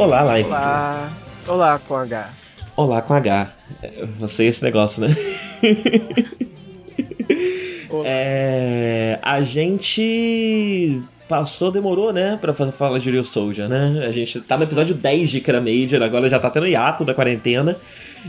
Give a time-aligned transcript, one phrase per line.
[0.00, 0.48] Olá, live.
[0.48, 1.12] Olá.
[1.46, 2.30] Olá com H.
[2.74, 3.52] Olá com H.
[4.18, 5.14] Você esse negócio, né?
[8.06, 14.02] é, a gente passou, demorou, né, pra falar de Real Soldier, né?
[14.06, 17.12] A gente tá no episódio 10 de Kira Major, agora já tá tendo hiato da
[17.12, 17.76] quarentena.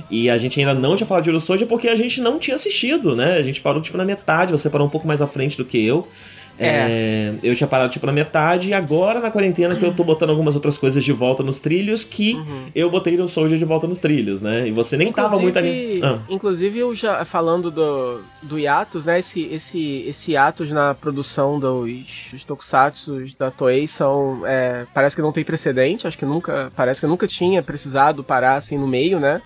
[0.10, 2.56] E a gente ainda não tinha falado de Real Soldier porque a gente não tinha
[2.56, 3.38] assistido, né?
[3.38, 5.82] A gente parou, tipo, na metade, você parou um pouco mais à frente do que
[5.82, 6.06] eu.
[6.62, 6.88] É.
[6.92, 10.30] É, eu tinha parado tipo na metade e agora na quarentena que eu tô botando
[10.30, 12.66] algumas outras coisas de volta nos trilhos que uhum.
[12.76, 14.68] eu botei o Soldier de volta nos trilhos, né?
[14.68, 16.00] E você nem inclusive, tava muito ali.
[16.04, 16.20] Ah.
[16.30, 19.20] Inclusive, eu já falando do, do Yatos, né?
[19.20, 24.46] Esse, esse, esse Yatos na produção dos, dos Tokusatsu da Toei são.
[24.46, 26.72] É, parece que não tem precedente, acho que nunca.
[26.76, 29.42] Parece que nunca tinha precisado parar assim no meio, né?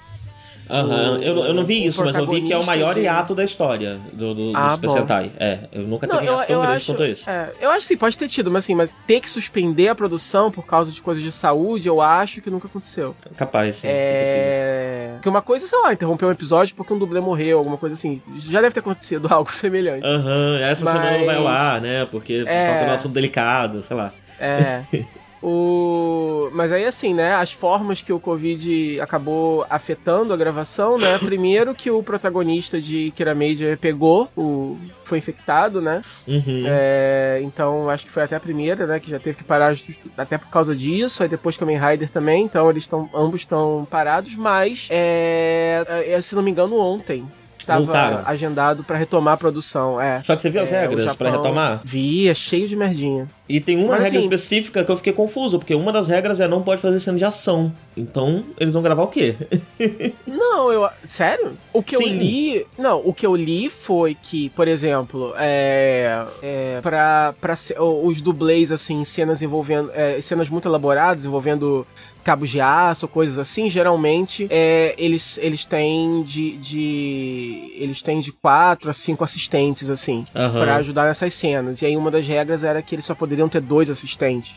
[0.69, 3.43] Aham, eu, eu não vi isso, mas eu vi que é o maior hiato da
[3.43, 5.31] história do, do, do ah, Super Sentai.
[5.39, 7.29] É, eu nunca não, teve hiato tão grande acho, quanto esse.
[7.29, 9.95] É, eu acho que sim, pode ter tido, mas assim, mas ter que suspender a
[9.95, 13.15] produção por causa de coisas de saúde, eu acho que nunca aconteceu.
[13.37, 13.87] Capaz, sim.
[13.89, 15.11] É.
[15.15, 18.21] Porque uma coisa, sei lá, interromper um episódio porque um dublê morreu, alguma coisa assim.
[18.37, 20.05] Já deve ter acontecido algo semelhante.
[20.05, 20.93] Aham, essa mas...
[20.93, 22.05] semana não vai lá, né?
[22.05, 22.67] Porque é...
[22.73, 24.13] toca no assunto delicado, sei lá.
[24.39, 24.83] É.
[25.47, 26.49] O...
[26.53, 27.35] Mas aí, assim, né?
[27.35, 31.19] As formas que o Covid acabou afetando a gravação, né?
[31.19, 34.75] Primeiro que o protagonista de Kira Major pegou, o...
[35.03, 36.01] foi infectado, né?
[36.27, 36.63] Uhum.
[36.65, 37.41] É...
[37.43, 38.99] Então, acho que foi até a primeira, né?
[38.99, 39.77] Que já teve que parar
[40.17, 41.21] até por causa disso.
[41.21, 42.43] Aí depois Kamen Rider também.
[42.43, 44.33] Então, eles estão ambos estão parados.
[44.35, 46.05] Mas, é...
[46.07, 47.23] é se não me engano, ontem
[47.65, 49.99] estava agendado para retomar a produção.
[49.99, 50.21] É.
[50.23, 51.81] Só que você viu as é, regras para retomar?
[51.83, 53.27] Vi, é cheio de merdinha.
[53.47, 56.39] E tem uma Mas, regra assim, específica que eu fiquei confuso, porque uma das regras
[56.39, 57.71] é não pode fazer cena de ação.
[57.95, 59.35] Então, eles vão gravar o quê?
[60.25, 60.89] não, eu.
[61.07, 61.53] Sério?
[61.71, 62.03] O que Sim.
[62.03, 62.67] eu li.
[62.77, 66.25] Não, o que eu li foi que, por exemplo, é.
[66.41, 69.91] é pra, pra os dublês, assim, cenas envolvendo.
[69.93, 71.85] É, cenas muito elaboradas, envolvendo
[72.25, 77.71] cabos de aço, coisas assim, geralmente é, eles, eles têm de, de.
[77.75, 80.51] Eles têm de quatro a cinco assistentes, assim, uhum.
[80.51, 81.83] para ajudar nessas cenas.
[81.83, 84.53] E aí uma das regras era que eles só poderiam ter dois assistentes.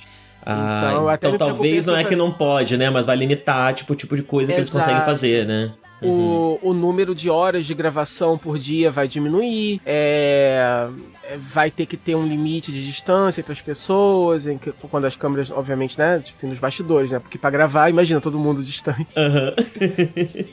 [0.46, 2.88] Ah, então, então talvez não é que não pode, né?
[2.88, 4.54] Mas vai limitar, tipo, o tipo de coisa Exato.
[4.54, 5.70] que eles conseguem fazer, né?
[6.00, 6.58] Uhum.
[6.62, 9.80] O, o número de horas de gravação por dia vai diminuir.
[9.84, 14.72] É, é, vai ter que ter um limite de distância para as pessoas, em que,
[14.72, 18.38] quando as câmeras, obviamente, né, tipo assim, nos bastidores, né, porque para gravar, imagina todo
[18.38, 19.06] mundo distante,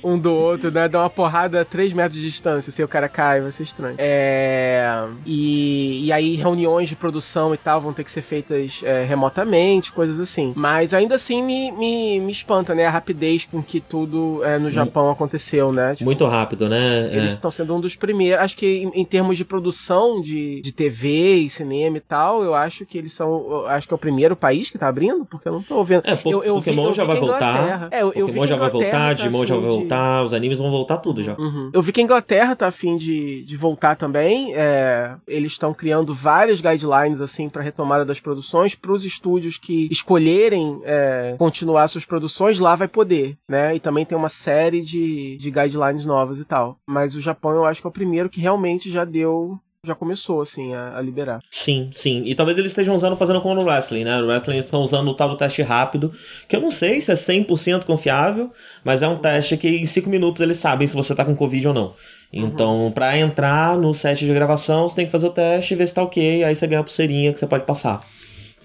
[0.04, 0.14] uhum.
[0.16, 3.08] um do outro, né, dá uma porrada a 3 metros de distância, se o cara
[3.08, 3.96] cai, vai ser estranho.
[3.98, 9.04] É, e, e aí reuniões de produção e tal vão ter que ser feitas é,
[9.04, 10.54] remotamente, coisas assim.
[10.56, 14.76] Mas ainda assim me, me, me espanta, né, a rapidez com que tudo é, no.
[14.76, 15.94] Japão aconteceu aconteceu, né?
[15.94, 17.10] Tipo, Muito rápido, né?
[17.16, 17.52] Eles estão é.
[17.52, 18.44] sendo um dos primeiros.
[18.44, 22.56] Acho que em, em, termos de produção de, de TV e cinema e tal, eu
[22.56, 23.68] acho que eles são.
[23.68, 26.02] Acho que é o primeiro país que tá abrindo, porque eu não tô vendo.
[26.06, 27.88] É, po eu, eu Pokémon vi, já vai voltar.
[27.92, 30.26] É, eu, Pokémon já vai voltar, tá Digimon já vai voltar, de...
[30.26, 31.36] os animes vão voltar tudo já.
[31.38, 31.70] Uhum.
[31.72, 34.56] Eu vi que a Inglaterra tá afim de, de voltar também.
[34.56, 39.88] É, eles estão criando várias guidelines assim para retomada das produções para os estúdios que
[39.92, 43.76] escolherem é, continuar suas produções lá vai poder, né?
[43.76, 46.78] E também tem uma série de, de guidelines novas e tal.
[46.88, 50.42] Mas o Japão eu acho que é o primeiro que realmente já deu já começou,
[50.42, 51.40] assim, a, a, liberar.
[51.50, 52.24] Sim, sim.
[52.26, 54.18] E talvez eles estejam usando, fazendo como no wrestling, né?
[54.20, 56.12] No wrestling eles estão usando o tal do teste rápido,
[56.48, 58.52] que eu não sei se é 100% confiável,
[58.84, 61.68] mas é um teste que em 5 minutos eles sabem se você tá com Covid
[61.68, 61.94] ou não.
[62.32, 62.92] Então, uhum.
[62.92, 66.04] para entrar no set de gravação, você tem que fazer o teste, ver se tá
[66.04, 68.06] ok, aí você ganha a pulseirinha que você pode passar.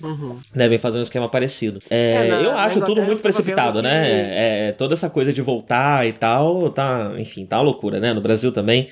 [0.03, 0.39] Uhum.
[0.55, 1.81] Devem fazer um esquema parecido.
[1.91, 4.05] É, é, na, eu acho tudo muito precipitado, né?
[4.05, 4.13] Que...
[4.13, 8.13] É, toda essa coisa de voltar e tal, tá, enfim, tá uma loucura, né?
[8.13, 8.89] No Brasil também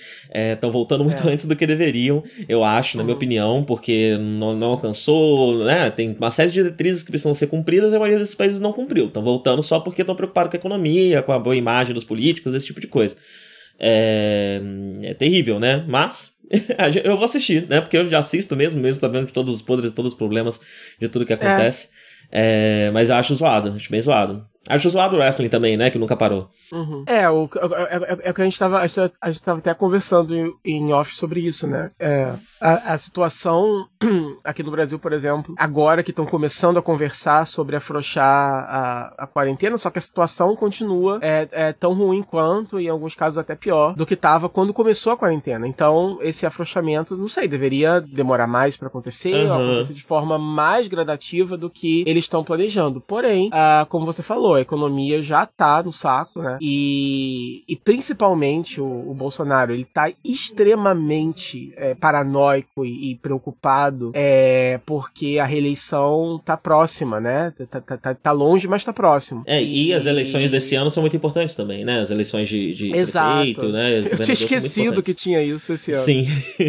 [0.52, 1.32] estão é, voltando muito é.
[1.32, 3.16] antes do que deveriam, eu acho, na minha uhum.
[3.16, 5.90] opinião, porque não, não, alcançou, né?
[5.90, 8.72] Tem uma série de diretrizes que precisam ser cumpridas e a maioria desses países não
[8.72, 9.06] cumpriu.
[9.06, 12.54] Estão voltando só porque estão preocupados com a economia, com a boa imagem dos políticos,
[12.54, 13.16] esse tipo de coisa.
[13.78, 14.60] É,
[15.02, 15.84] é terrível, né?
[15.86, 16.32] Mas
[17.04, 17.80] eu vou assistir, né?
[17.80, 20.60] Porque eu já assisto mesmo, mesmo sabendo de todos os podres, todos os problemas,
[21.00, 21.88] de tudo que acontece.
[21.94, 22.08] É.
[22.30, 24.46] É, mas eu acho zoado, acho bem zoado.
[24.68, 25.90] Acho zoado o wrestling também, né?
[25.90, 26.48] Que nunca parou.
[26.72, 27.04] Uhum.
[27.06, 27.48] É, o,
[27.90, 28.80] é, é, é, que a gente tava.
[28.80, 31.90] A gente, a gente tava até conversando em, em off sobre isso, né?
[31.98, 33.86] É, a, a, situação
[34.44, 39.26] aqui no Brasil, por exemplo, agora que estão começando a conversar sobre afrouxar a, a
[39.26, 43.54] quarentena, só que a situação continua é, é, tão ruim quanto, em alguns casos até
[43.54, 45.66] pior, do que estava quando começou a quarentena.
[45.66, 49.56] Então, esse afrouxamento, não sei, deveria demorar mais para acontecer, uhum.
[49.56, 53.00] ou acontecer de forma mais gradativa do que eles estão planejando.
[53.00, 56.58] Porém, ah, como você falou, a economia já tá no saco, né?
[56.60, 64.80] E, e principalmente o, o Bolsonaro, ele tá extremamente é, paranoico e, e preocupado é,
[64.84, 67.52] porque a reeleição tá próxima, né?
[67.70, 69.42] Tá, tá, tá, tá longe, mas tá próximo.
[69.46, 72.00] É, e, e, as eleições desse ano são muito importantes também, né?
[72.00, 73.36] As eleições de, de Exato.
[73.36, 73.98] prefeito, né?
[74.10, 76.02] Eu tinha esquecido que tinha isso esse ano.
[76.02, 76.26] Sim.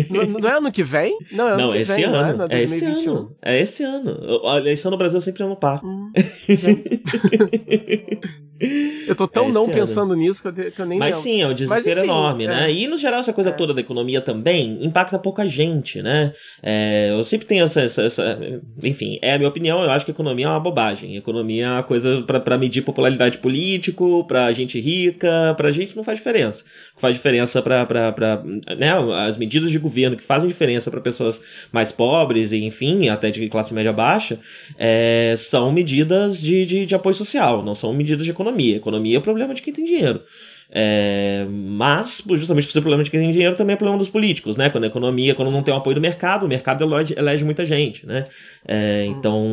[0.09, 1.17] não, não, é ano que vem?
[1.31, 2.37] Não, é ano não, que esse vem, ano.
[2.37, 2.59] Não é?
[2.59, 3.35] é esse ano.
[3.41, 4.41] É esse ano.
[4.45, 5.83] A eleição no Brasil é sempre ano par.
[5.83, 6.11] Hum,
[9.07, 11.47] Eu tô tão é não pensando nisso que eu, que eu nem Mas sim, é
[11.47, 12.53] um desespero enfim, enorme, né?
[12.53, 12.67] é.
[12.67, 12.73] né?
[12.73, 13.53] E no geral, essa coisa é.
[13.53, 16.33] toda da economia também impacta pouca gente, né?
[16.61, 18.39] É, eu sempre tenho essa, essa, essa,
[18.83, 21.15] Enfim, é a minha opinião, eu acho que economia é uma bobagem.
[21.15, 26.17] Economia é uma coisa para medir popularidade político, pra gente rica, pra gente não faz
[26.17, 26.65] diferença.
[26.97, 27.85] Faz diferença pra.
[27.85, 28.43] pra, pra
[28.77, 28.91] né?
[29.25, 31.41] As medidas de governo que fazem diferença para pessoas
[31.71, 34.37] mais pobres, e enfim, até de classe média baixa,
[34.77, 39.17] é, são medidas de, de, de apoio social, não são medidas de economia economia.
[39.17, 40.21] É problema de quem tem dinheiro.
[40.71, 44.55] É, mas, justamente por ser problema de quem tem dinheiro, também é problema dos políticos,
[44.55, 44.69] né?
[44.69, 47.65] Quando a economia, quando não tem o apoio do mercado, o mercado elege, elege muita
[47.65, 48.25] gente, né?
[48.67, 49.43] É, então,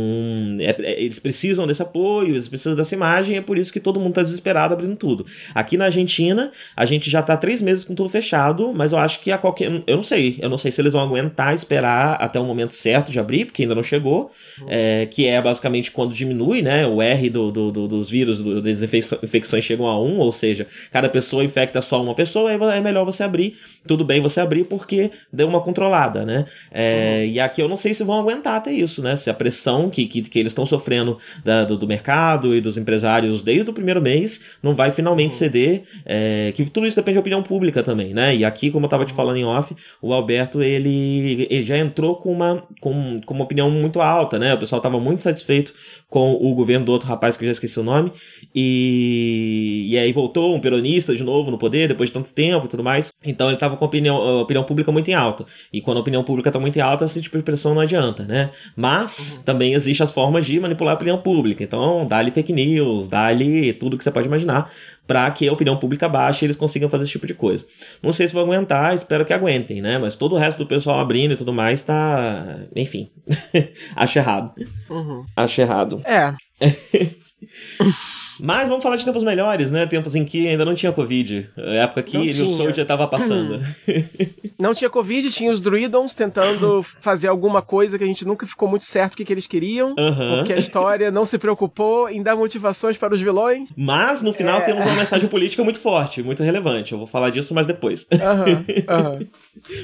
[0.60, 3.98] é, é, eles precisam desse apoio, eles precisam dessa imagem, é por isso que todo
[3.98, 5.24] mundo está desesperado abrindo tudo.
[5.54, 9.20] Aqui na Argentina, a gente já está três meses com tudo fechado, mas eu acho
[9.20, 9.70] que a qualquer.
[9.86, 13.10] Eu não sei, eu não sei se eles vão aguentar esperar até o momento certo
[13.10, 14.30] de abrir, porque ainda não chegou,
[14.68, 16.86] é, que é basicamente quando diminui, né?
[16.86, 20.66] O R do, do, do dos vírus, do, das infecções chegam a um, ou seja,
[20.90, 23.56] cada cada pessoa infecta só uma pessoa, aí é melhor você abrir.
[23.86, 26.44] Tudo bem você abrir porque deu uma controlada, né?
[26.70, 27.32] É, uhum.
[27.32, 29.16] E aqui eu não sei se vão aguentar até isso, né?
[29.16, 32.76] Se a pressão que, que, que eles estão sofrendo da, do, do, mercado e dos
[32.76, 35.38] empresários desde o primeiro mês não vai finalmente uhum.
[35.38, 35.82] ceder.
[36.04, 38.34] É, que tudo isso depende da opinião pública também, né?
[38.34, 39.16] E aqui, como eu tava te uhum.
[39.16, 43.70] falando em off, o Alberto ele, ele já entrou com uma, com, com uma opinião
[43.70, 44.54] muito alta, né?
[44.54, 45.72] O pessoal tava muito satisfeito
[46.08, 48.12] com o governo do outro rapaz que eu já esqueci o nome.
[48.54, 52.68] E, e aí voltou um peronista de novo no poder depois de tanto tempo e
[52.68, 53.12] tudo mais.
[53.24, 55.44] Então ele tava com a opinião, a opinião pública muito em alta.
[55.72, 58.24] E quando a opinião pública tá muito em alta, esse tipo de pressão não adianta,
[58.24, 58.50] né?
[58.74, 59.42] Mas uhum.
[59.44, 61.62] também existem as formas de manipular a opinião pública.
[61.62, 64.70] Então, dá-lhe fake news, dá-lhe tudo que você pode imaginar
[65.06, 67.66] para que a opinião pública baixe e eles consigam fazer esse tipo de coisa.
[68.02, 69.98] Não sei se vão aguentar, espero que aguentem, né?
[69.98, 72.58] Mas todo o resto do pessoal abrindo e tudo mais tá.
[72.74, 73.08] Enfim.
[73.94, 74.52] Acho errado.
[74.90, 75.24] Uhum.
[75.36, 76.02] Acho errado.
[76.04, 76.34] É.
[78.38, 79.86] Mas vamos falar de tempos melhores, né?
[79.86, 81.48] Tempos em que ainda não tinha Covid.
[81.56, 83.60] Época que o Soul já estava passando.
[84.58, 88.68] não tinha Covid, tinha os Druidons tentando fazer alguma coisa que a gente nunca ficou
[88.68, 89.90] muito certo o que, que eles queriam.
[89.90, 90.36] Uhum.
[90.36, 93.70] Porque a história não se preocupou em dar motivações para os vilões.
[93.76, 94.62] Mas no final é...
[94.62, 96.92] temos uma mensagem política muito forte, muito relevante.
[96.92, 98.06] Eu vou falar disso mais depois.
[98.12, 99.20] Uhum.
[99.20, 99.26] Uhum.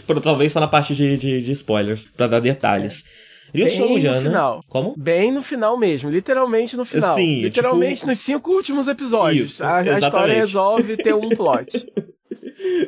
[0.06, 3.04] Por talvez só na parte de, de, de spoilers, para dar detalhes.
[3.28, 3.31] É.
[3.54, 4.20] Ryu Bem no né?
[4.22, 4.60] final.
[4.68, 4.94] Como?
[4.96, 7.14] Bem no final mesmo, literalmente no final.
[7.14, 9.50] Sim, literalmente tipo- nos cinco últimos episódios.
[9.50, 11.86] Isso, a, a história resolve ter um plot.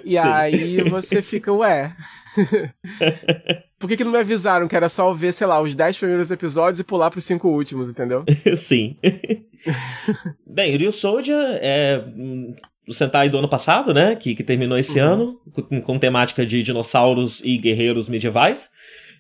[0.04, 0.18] E Sim.
[0.18, 1.94] aí você fica, ué.
[3.78, 6.30] Por que, que não me avisaram que era só ver, sei lá, os 10 primeiros
[6.30, 8.24] episódios e pular pros cinco últimos, entendeu?
[8.56, 8.96] Sim.
[10.46, 12.54] Bem, Ryu Soldier é hum,
[12.88, 14.14] o Sentai do ano passado, né?
[14.16, 15.06] Que, que terminou esse Uhum.
[15.06, 18.70] ano, com, com temática de dinossauros e guerreiros medievais.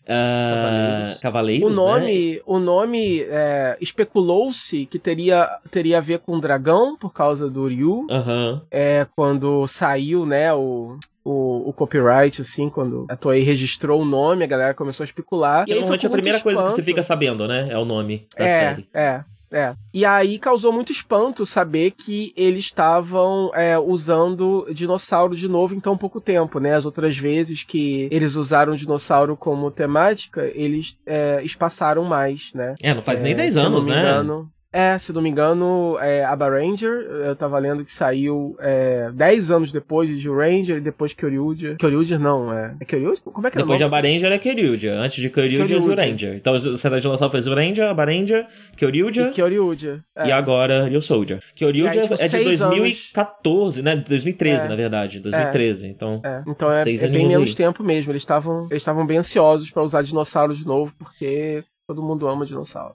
[0.06, 1.20] Ah, Cavaleiros.
[1.20, 1.66] cavaleiros.
[1.66, 1.74] O né?
[1.76, 7.66] nome, o nome é, especulou-se que teria, teria a ver com dragão, por causa do
[7.66, 8.06] Ryu.
[8.10, 8.62] Aham.
[8.70, 14.44] É, quando saiu, né, o, o, o copyright, assim, quando a Toei registrou o nome,
[14.44, 15.64] a galera começou a especular.
[15.64, 16.86] Que aí foi é a primeira coisa que você espanto.
[16.86, 17.68] fica sabendo, né?
[17.70, 18.88] É o nome da é, série.
[18.92, 19.74] É, é.
[19.92, 25.80] E aí causou muito espanto saber que eles estavam é, usando dinossauro de novo em
[25.80, 26.74] tão pouco tempo, né?
[26.74, 32.74] As outras vezes que eles usaram dinossauro como temática, eles é, espaçaram mais, né?
[32.82, 34.00] É, não faz nem É, 10 se anos, né?
[34.00, 39.08] engano- é, se não me engano, é, Aba Ranger, eu tava lendo que saiu é,
[39.14, 41.76] 10 anos depois de Ranger e depois Kyoryuger.
[41.76, 42.74] Kyoryuger não, é.
[42.80, 43.22] É Kyoryuger?
[43.22, 43.96] Como é que é Depois de nome?
[43.96, 44.92] Abaranger é Kyoryuger.
[44.98, 45.80] Antes de Kyoryuger é.
[45.80, 46.34] Zuranger.
[46.34, 50.00] Então o Sentai Dinossauro fez Zuranger, Abaranger, Kyoryuger E Kyoryuger.
[50.16, 50.26] É.
[50.26, 51.38] e agora Ryu Soldier.
[51.54, 53.94] Kyoryuger aí, tipo, é de seis 2014, né?
[53.94, 54.68] 2013, É.
[54.68, 55.20] na verdade.
[55.20, 55.86] 2013.
[55.86, 57.54] Então, É, então é, é bem menos aí.
[57.54, 58.10] tempo mesmo.
[58.10, 62.94] Eles estavam eles bem ansiosos pra usar dinossauro de novo, porque todo mundo ama dinossauro.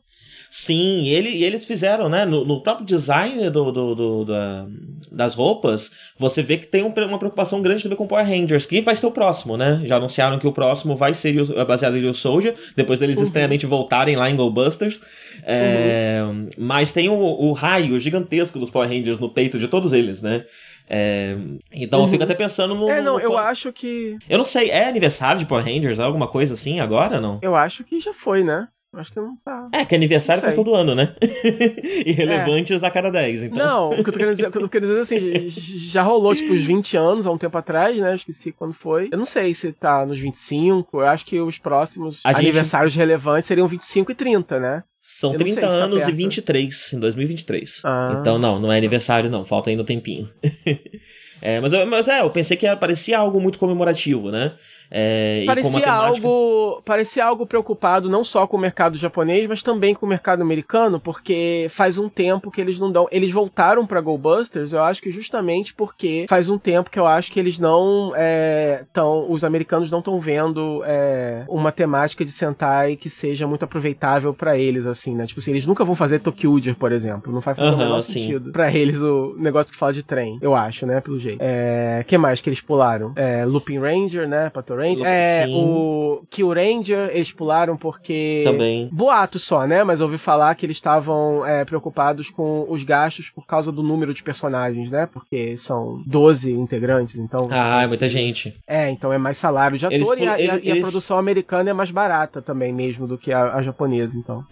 [0.52, 2.26] Sim, e, ele, e eles fizeram, né?
[2.26, 4.66] No, no próprio design do, do- do- da-
[5.12, 8.82] das roupas, você vê que tem um- uma preocupação grande também com Power Rangers, que
[8.82, 9.82] vai ser o próximo, né?
[9.86, 13.24] Já anunciaram que o próximo vai ser é baseado em Yu Soldier, depois deles Uhum.
[13.24, 15.02] estranhamente voltarem lá em Go Busters.
[15.44, 16.22] É,
[16.58, 20.46] Mas tem o, o raio gigantesco dos Power Rangers no peito de todos eles, né?
[20.90, 21.36] É,
[21.72, 22.12] então eu Uhum.
[22.12, 22.90] fico até pensando no.
[22.90, 24.18] É, não, no- eu acho que.
[24.28, 26.00] Eu não sei, é aniversário de Power Rangers?
[26.00, 27.38] Alguma coisa assim agora não?
[27.44, 28.68] Eu acho que já foi, né?
[28.92, 29.70] Acho que não tá.
[29.72, 30.64] É, que aniversário Não faz sei.
[30.64, 31.14] todo ano, né?
[32.06, 33.58] Irrelevantes a cada 10, então.
[33.58, 35.48] Não, o que eu tô querendo dizer, o que eu querendo dizer é assim,
[35.90, 38.16] já rolou tipo uns 20 anos, há um tempo atrás, né?
[38.16, 39.10] Esqueci quando foi.
[39.12, 42.96] Eu não sei se tá nos 25, eu acho que os próximos A gente- aniversários
[42.96, 44.84] relevantes seriam 25 e 30, né?
[45.00, 46.16] São Eu não sei 30 se tá anos e perto.
[46.18, 47.82] 23 em 2023.
[47.86, 48.18] Ah.
[48.20, 49.46] Então, não, não é aniversário, não.
[49.46, 50.30] Falta ainda um tempinho.
[51.42, 54.56] É, mas, eu- mas é, eu pensei que parecia algo muito comemorativo, né?
[54.92, 59.94] É, e Parecia algo, parecia algo preocupado não só com o mercado japonês, mas também
[59.94, 64.02] com o mercado americano, porque faz um tempo que eles não dão, eles voltaram pra
[64.02, 67.60] Go Busters, eu acho que justamente porque faz um tempo que eu acho que eles
[67.60, 73.48] não é, tão, os americanos não estão vendo é, uma temática de Sentai que seja
[73.48, 75.26] muito aproveitável pra eles, assim, né?
[75.26, 78.14] Tipo assim, eles nunca vão fazer Tokyuger, por exemplo, não faz o menor sim.
[78.14, 81.40] sentido pra eles o negócio que fala de trem, eu acho, né, pelo jeito.
[81.42, 83.14] É, que mais que eles pularam?
[83.16, 85.06] É, Looping Ranger, né, Pato Ranger.
[85.06, 85.54] É, sim.
[85.56, 88.42] o Kill Ranger eles pularam porque...
[88.44, 88.90] Também.
[88.92, 89.84] Boato só, né?
[89.84, 93.84] Mas eu ouvi falar que eles estavam é, preocupados com os gastos por causa do
[93.84, 95.08] número de personagens, né?
[95.12, 97.48] Porque são 12 integrantes, então...
[97.52, 98.54] Ah, é muita gente.
[98.68, 100.70] É, então é mais salário de Eles ator e, a, pul- e a- eles- e
[100.70, 104.44] a eles- produção americana é mais barata também mesmo do que a, a japonesa, então.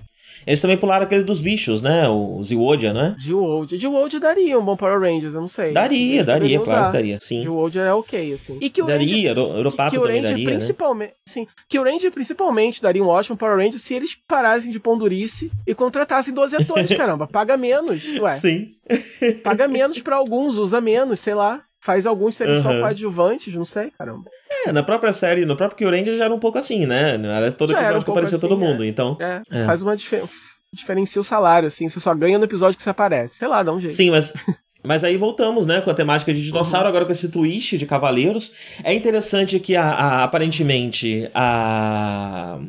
[0.45, 2.07] Eles também pularam aquele dos bichos, né?
[2.07, 3.15] O Zewodian, né?
[3.19, 3.77] Geold.
[3.77, 5.73] Geold daria um bom Power Rangers, eu não sei.
[5.73, 6.85] Daria, daria, claro usar.
[6.87, 7.19] que daria.
[7.19, 7.43] Sim.
[7.43, 8.57] Geold é ok, assim.
[8.61, 10.51] E que o Ranger Daria, Ero- Europato que também Ranger daria, né?
[10.51, 14.79] principalmente, sim, que o Ranger principalmente daria um ótimo Power Ranger se eles parassem de
[14.79, 18.31] pondurice e contratassem 12 atores, caramba, paga menos, ué.
[18.31, 18.71] Sim.
[19.43, 21.61] Paga menos pra alguns, usa menos, sei lá.
[21.87, 22.81] Faz alguns serem só Aham.
[22.81, 24.29] coadjuvantes, não sei, caramba.
[24.65, 27.15] É, na própria série, no próprio Kyuranger já era um pouco assim, né?
[27.15, 28.67] Era todo Já episódio um que aparecia assim, todo é.
[28.67, 29.15] mundo, então...
[29.21, 29.65] É, É.
[29.65, 30.23] faz uma difer
[30.73, 33.35] diferencia o salário, assim, você só ganha no episódio que você aparece.
[33.37, 33.95] Sei lá, dá um jeito.
[33.95, 34.33] Sim, mas.
[34.83, 36.89] Mas aí voltamos, né, com a temática de dinossauro, Uhum.
[36.89, 38.51] agora com esse twist de cavaleiros.
[38.83, 42.59] É interessante que, a, a- aparentemente, a.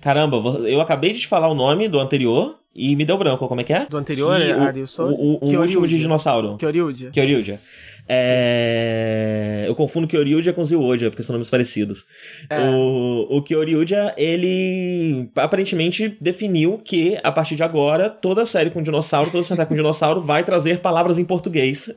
[0.00, 0.36] Caramba,
[0.68, 3.46] eu acabei de te falar o nome do anterior e me deu branco.
[3.48, 3.86] Como é que é?
[3.86, 6.56] Do anterior, Que é o, o, o, o último de dinossauro.
[6.58, 7.10] Kyoryuger.
[7.12, 7.58] Kyoryuger.
[8.08, 9.64] É...
[9.66, 12.04] Eu confundo Kyoryuger com Zioja, porque são nomes parecidos.
[12.50, 12.70] É.
[12.70, 19.30] O, o Kyoryuger, ele aparentemente definiu que, a partir de agora, toda série com dinossauro,
[19.30, 21.90] todo Sentai com dinossauro vai trazer palavras em português.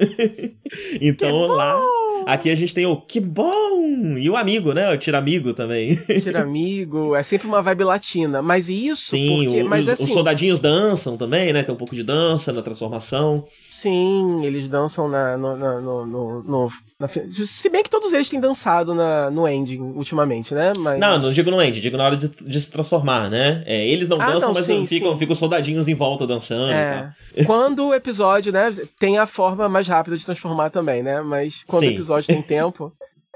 [1.01, 1.79] então, lá...
[2.25, 4.17] Aqui a gente tem o que bom!
[4.17, 4.93] E o amigo, né?
[4.93, 5.95] O tiramigo também.
[6.21, 8.41] Tira amigo, é sempre uma vibe latina.
[8.41, 9.61] Mas isso Sim, porque.
[9.61, 11.63] o- mas os, assim, os soldadinhos dançam também, né?
[11.63, 13.45] Tem um pouco de dança na transformação.
[13.69, 16.69] Sim, eles dançam na, no, na- no, no, no-
[16.99, 17.07] na
[17.45, 20.73] Se bem que todos eles têm dançado na, no ending ultimamente, né?
[20.79, 20.99] Mas...
[20.99, 23.63] Não, não digo no end, digo na hora de, de se transformar, né?
[23.67, 25.17] É, eles não Ah, dançam, não, mas sim, ficam, sim.
[25.19, 27.09] ficam os soldadinhos em volta dançando e tal.
[27.35, 31.21] É, quando o episódio, né, tem a forma mais rápida de transformar também, né?
[31.21, 31.89] Mas quando Sim.
[31.89, 32.93] o episódio tem tempo.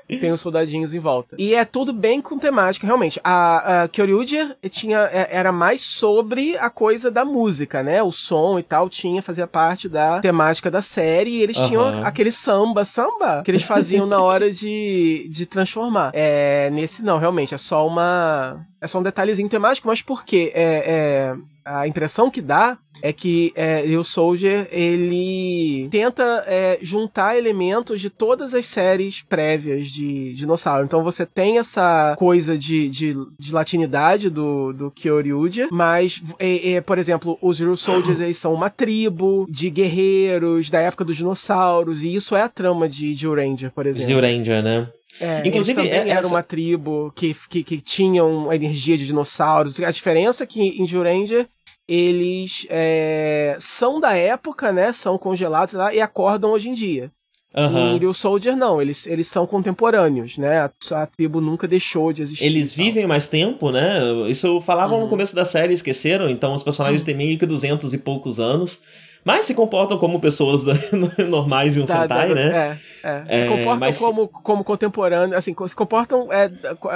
[0.07, 1.35] tem os soldadinhos em volta.
[1.39, 3.19] E é tudo bem com temática, realmente.
[3.23, 8.03] A, a Kyoryuger tinha, é, era mais sobre a coisa da música, né?
[8.03, 11.31] O som e tal tinha, fazia parte da temática da série.
[11.31, 11.67] E eles uhum.
[11.67, 16.11] tinham aquele samba, samba, que eles faziam na hora de, de transformar.
[16.13, 18.65] É, nesse não, realmente, é só uma.
[18.81, 20.51] É só um detalhezinho temático, mas por quê?
[20.55, 27.37] É, é, a impressão que dá é que é, o Soldier ele tenta é, juntar
[27.37, 30.85] elementos de todas as séries prévias de dinossauro.
[30.85, 36.81] Então você tem essa coisa de, de, de latinidade do, do Kyoryuja, mas, é, é,
[36.81, 42.03] por exemplo, os Real Soldiers eles são uma tribo de guerreiros da época dos dinossauros,
[42.03, 44.07] e isso é a trama de Jill Ranger, por exemplo.
[44.07, 44.87] Jill Ranger, né?
[45.19, 49.79] É, Inclusive, é, era uma tribo que, que, que tinham a energia de dinossauros.
[49.79, 51.47] A diferença é que em Jill Ranger
[51.87, 54.93] eles é, são da época, né?
[54.93, 57.11] São congelados lá, e acordam hoje em dia.
[57.53, 58.09] Uhum.
[58.09, 60.59] E Soldier não, eles, eles são contemporâneos, né?
[60.59, 62.45] A, a tribo nunca deixou de existir.
[62.45, 63.99] Eles vivem mais tempo, né?
[64.29, 65.03] Isso falavam uhum.
[65.03, 67.05] no começo da série, esqueceram, então os personagens uhum.
[67.05, 68.79] têm meio que duzentos e poucos anos
[69.23, 70.65] mas se comportam como pessoas
[71.29, 72.77] normais em um tá, Sentai, né?
[73.03, 73.23] É, é.
[73.23, 73.99] Se é, comportam mas...
[73.99, 76.51] como, como contemporâneos, assim, se comportam é,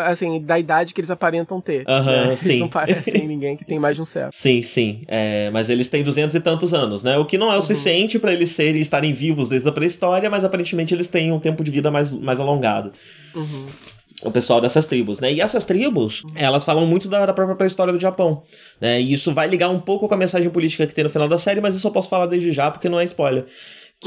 [0.08, 1.84] assim, da idade que eles aparentam ter.
[1.88, 2.36] Aham, uh -huh, né?
[2.36, 2.50] sim.
[2.50, 4.32] Eles não parecem ninguém que tem mais de um século.
[4.34, 5.03] Sim, sim.
[5.08, 7.17] É, mas eles têm duzentos e tantos anos, né?
[7.17, 7.62] O que não é o uhum.
[7.62, 11.63] suficiente para eles serem estarem vivos desde a pré-história, mas aparentemente eles têm um tempo
[11.63, 12.91] de vida mais, mais alongado.
[13.36, 13.65] Uhum
[14.24, 15.32] o pessoal dessas tribos, né?
[15.34, 18.44] E essas tribos, elas falam muito da, da própria história do Japão,
[18.80, 19.02] né?
[19.02, 21.38] E isso vai ligar um pouco com a mensagem política que tem no final da
[21.38, 23.46] série, mas isso eu posso falar desde já porque não é spoiler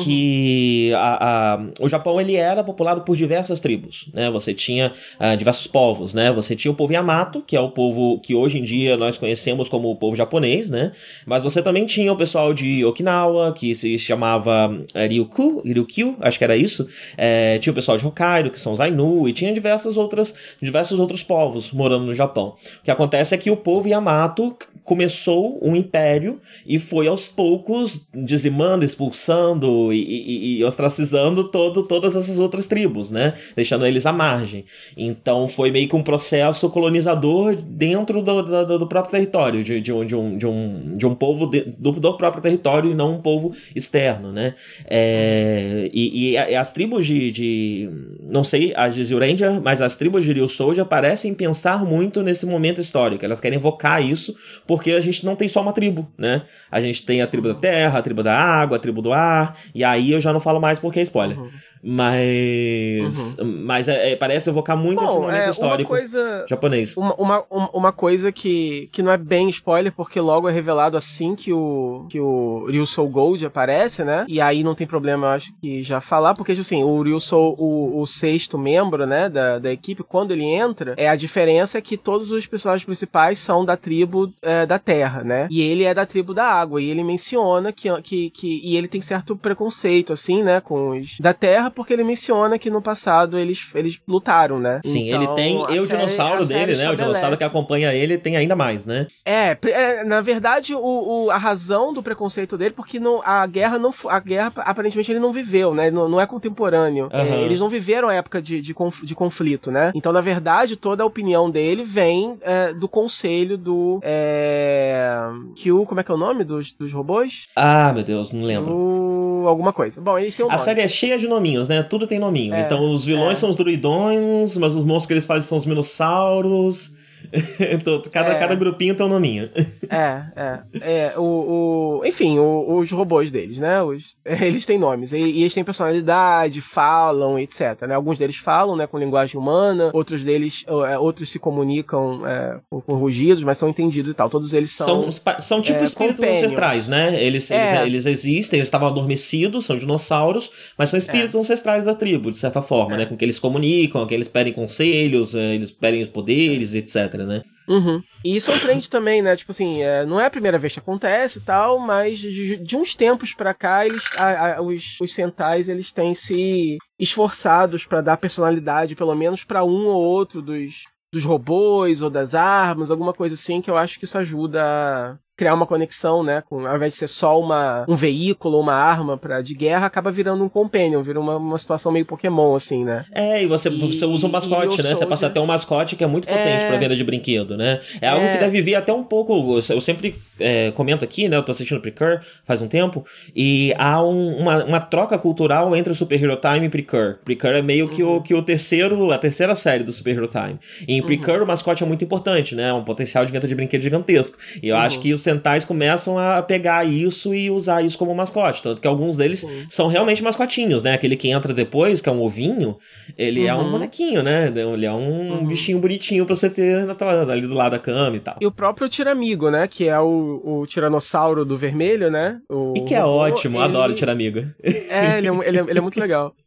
[0.04, 0.98] que uhum.
[0.98, 4.30] a, a, o Japão ele era populado por diversas tribos, né?
[4.30, 6.32] Você tinha uh, diversos povos, né?
[6.32, 9.68] Você tinha o povo Yamato, que é o povo que hoje em dia nós conhecemos
[9.68, 10.92] como o povo japonês, né?
[11.26, 16.38] Mas você também tinha o pessoal de Okinawa, que se chamava uh, Ryukyu, Ryukyu, acho
[16.38, 16.88] que era isso.
[17.16, 20.98] É, tinha o pessoal de Hokkaido, que são os Ainu, e tinha diversas outras, diversos
[20.98, 22.54] outros povos morando no Japão.
[22.80, 28.06] O que acontece é que o povo Yamato começou um império e foi aos poucos
[28.14, 33.34] dizimando, expulsando e, e, e, ostracizando todo, todas essas outras tribos, né?
[33.54, 34.64] Deixando eles à margem.
[34.96, 39.92] Então foi meio que um processo colonizador dentro do, do, do próprio território, de, de,
[39.92, 43.16] um, de, um, de, um, de um povo de, do, do próprio território e não
[43.16, 44.54] um povo externo, né?
[44.88, 47.90] É, e, e, as tribos de, de.
[48.22, 52.46] Não sei, as de Zyuranger, mas as tribos de Ryu Soja parecem pensar muito nesse
[52.46, 53.24] momento histórico.
[53.24, 54.34] Elas querem evocar isso
[54.66, 56.42] por porque a gente não tem só uma tribo, né?
[56.70, 59.58] A gente tem a tribo da terra, a tribo da água, a tribo do ar,
[59.74, 61.38] e aí eu já não falo mais porque é spoiler.
[61.38, 61.50] Uhum.
[61.82, 63.36] Mas.
[63.38, 63.62] Uhum.
[63.64, 66.96] Mas é, é, parece evocar muito Bom, esse momento é, histórico coisa, japonês.
[66.96, 71.34] Uma, uma, uma coisa que, que não é bem spoiler, porque logo é revelado assim
[71.34, 74.24] que o, que o Ryusou Gold aparece, né?
[74.28, 78.00] E aí não tem problema, eu acho que já falar, porque assim, o Ryusou, o,
[78.00, 81.96] o sexto membro, né, da, da equipe, quando ele entra, é a diferença é que
[81.96, 85.48] todos os personagens principais são da tribo é, da terra, né?
[85.50, 88.60] E ele é da tribo da água, e ele menciona que, que, que.
[88.64, 92.70] E ele tem certo preconceito, assim, né, com os da terra porque ele menciona que
[92.70, 94.80] no passado eles, eles lutaram, né?
[94.84, 95.66] Sim, então, ele tem.
[95.70, 96.90] E o dinossauro dele, né?
[96.90, 99.06] O dinossauro que acompanha ele tem ainda mais, né?
[99.24, 103.78] É, é na verdade, o, o, a razão do preconceito dele, porque não, a guerra
[103.78, 103.92] não.
[104.08, 105.90] A guerra, aparentemente, ele não viveu, né?
[105.90, 107.04] Não, não é contemporâneo.
[107.06, 107.10] Uhum.
[107.12, 109.92] É, eles não viveram a época de, de, conf, de, conflito, né?
[109.94, 114.00] Então, na verdade, toda a opinião dele vem é, do conselho do.
[114.02, 115.18] É,
[115.56, 117.48] Q, como é que é o nome dos, dos robôs?
[117.54, 118.70] Ah, meu Deus, não lembro.
[118.70, 120.00] Do, alguma coisa.
[120.00, 121.82] Bom, eles têm um A série é cheia de nominhos nominhos, né?
[121.82, 122.54] Tudo tem nominho.
[122.54, 123.40] É, então os vilões é.
[123.40, 126.92] são os druidões, mas os monstros que eles fazem são os minossauros.
[127.72, 128.38] então, cada, é.
[128.38, 129.48] cada grupinho tem um nominho.
[129.90, 130.60] É, é.
[130.80, 133.82] é o, o, enfim, o, os robôs deles, né?
[133.82, 135.14] Os, eles têm nomes.
[135.14, 137.86] E, e, eles têm personalidade, falam, etc.
[137.88, 137.94] Né?
[137.94, 142.82] Alguns deles falam né, com linguagem humana, outros deles é, outros se comunicam é, com,
[142.82, 144.28] com, rugidos, mas são entendidos e tal.
[144.28, 145.10] Todos eles são.
[145.10, 147.14] São, são tipo é, espíritos ancestrais, né?
[147.14, 147.86] Eles, eles, é.
[147.86, 152.60] eles, existem, eles estavam adormecidos, são dinossauros, mas são espíritos ancestrais da tribo, de certa
[152.60, 153.06] forma, né?
[153.06, 157.42] Com que eles comunicam, que eles pedem conselhos, eles pedem poderes, etc né?
[157.68, 158.02] Uhum.
[158.24, 159.36] E isso é um trend também, né?
[159.36, 162.76] Tipo assim, é, não é a primeira vez que acontece e tal, mas de, de
[162.76, 168.00] uns tempos pra cá, eles, a, a, os, os Sentais, eles têm se esforçados para
[168.00, 173.12] dar personalidade, pelo menos para um ou outro dos, dos robôs ou das armas, alguma
[173.12, 176.42] coisa assim, que eu acho que isso ajuda criar uma conexão, né?
[176.50, 180.10] Com, ao invés de ser só uma, um veículo, uma arma pra, de guerra, acaba
[180.10, 183.04] virando um companion, vira uma, uma situação meio Pokémon, assim, né?
[183.12, 184.92] É, e você, e, você usa um mascote, né?
[184.94, 186.68] Você passa até um mascote que é muito potente é...
[186.68, 187.80] pra venda de brinquedo, né?
[188.00, 188.38] É, algo que é.
[188.38, 189.60] deve vir até um pouco.
[189.70, 191.36] Eu sempre é, comento aqui, né?
[191.36, 193.04] Eu tô assistindo Precur faz um tempo,
[193.36, 197.18] e há um, uma, uma troca cultural entre o Super Hero Time e Precur.
[197.24, 197.92] Precur é meio uhum.
[197.92, 198.22] que, o, uhum.
[198.22, 200.58] que o terceiro, a terceira série do Super Hero Time.
[200.86, 201.44] E em Precur uhum.
[201.44, 202.70] o mascote é muito importante, né?
[202.70, 204.36] É um potencial de venda de brinquedo gigantesco.
[204.60, 204.82] E eu uhum.
[204.82, 208.62] acho que os Sentais começam a pegar isso e usar isso como mascote.
[208.62, 210.94] Tanto que alguns deles são realmente mascotinhos, né?
[210.94, 212.78] Aquele que entra depois, que é um ovinho,
[213.16, 213.72] ele é um uhum.
[213.72, 214.46] bonequinho, né?
[214.48, 215.46] Ele é um uhum.
[215.46, 216.88] bichinho bonitinho pra você ter
[217.30, 218.36] ali do lado da cama e tal.
[218.40, 219.68] E o próprio Tiramigo, né?
[219.68, 222.38] Que é o, o tiranossauro do vermelho, né?
[222.48, 223.64] O e que é ótimo, ele...
[223.64, 224.46] adoro Tiramigo.
[224.62, 226.34] É, ele é, ele é, ele é muito legal.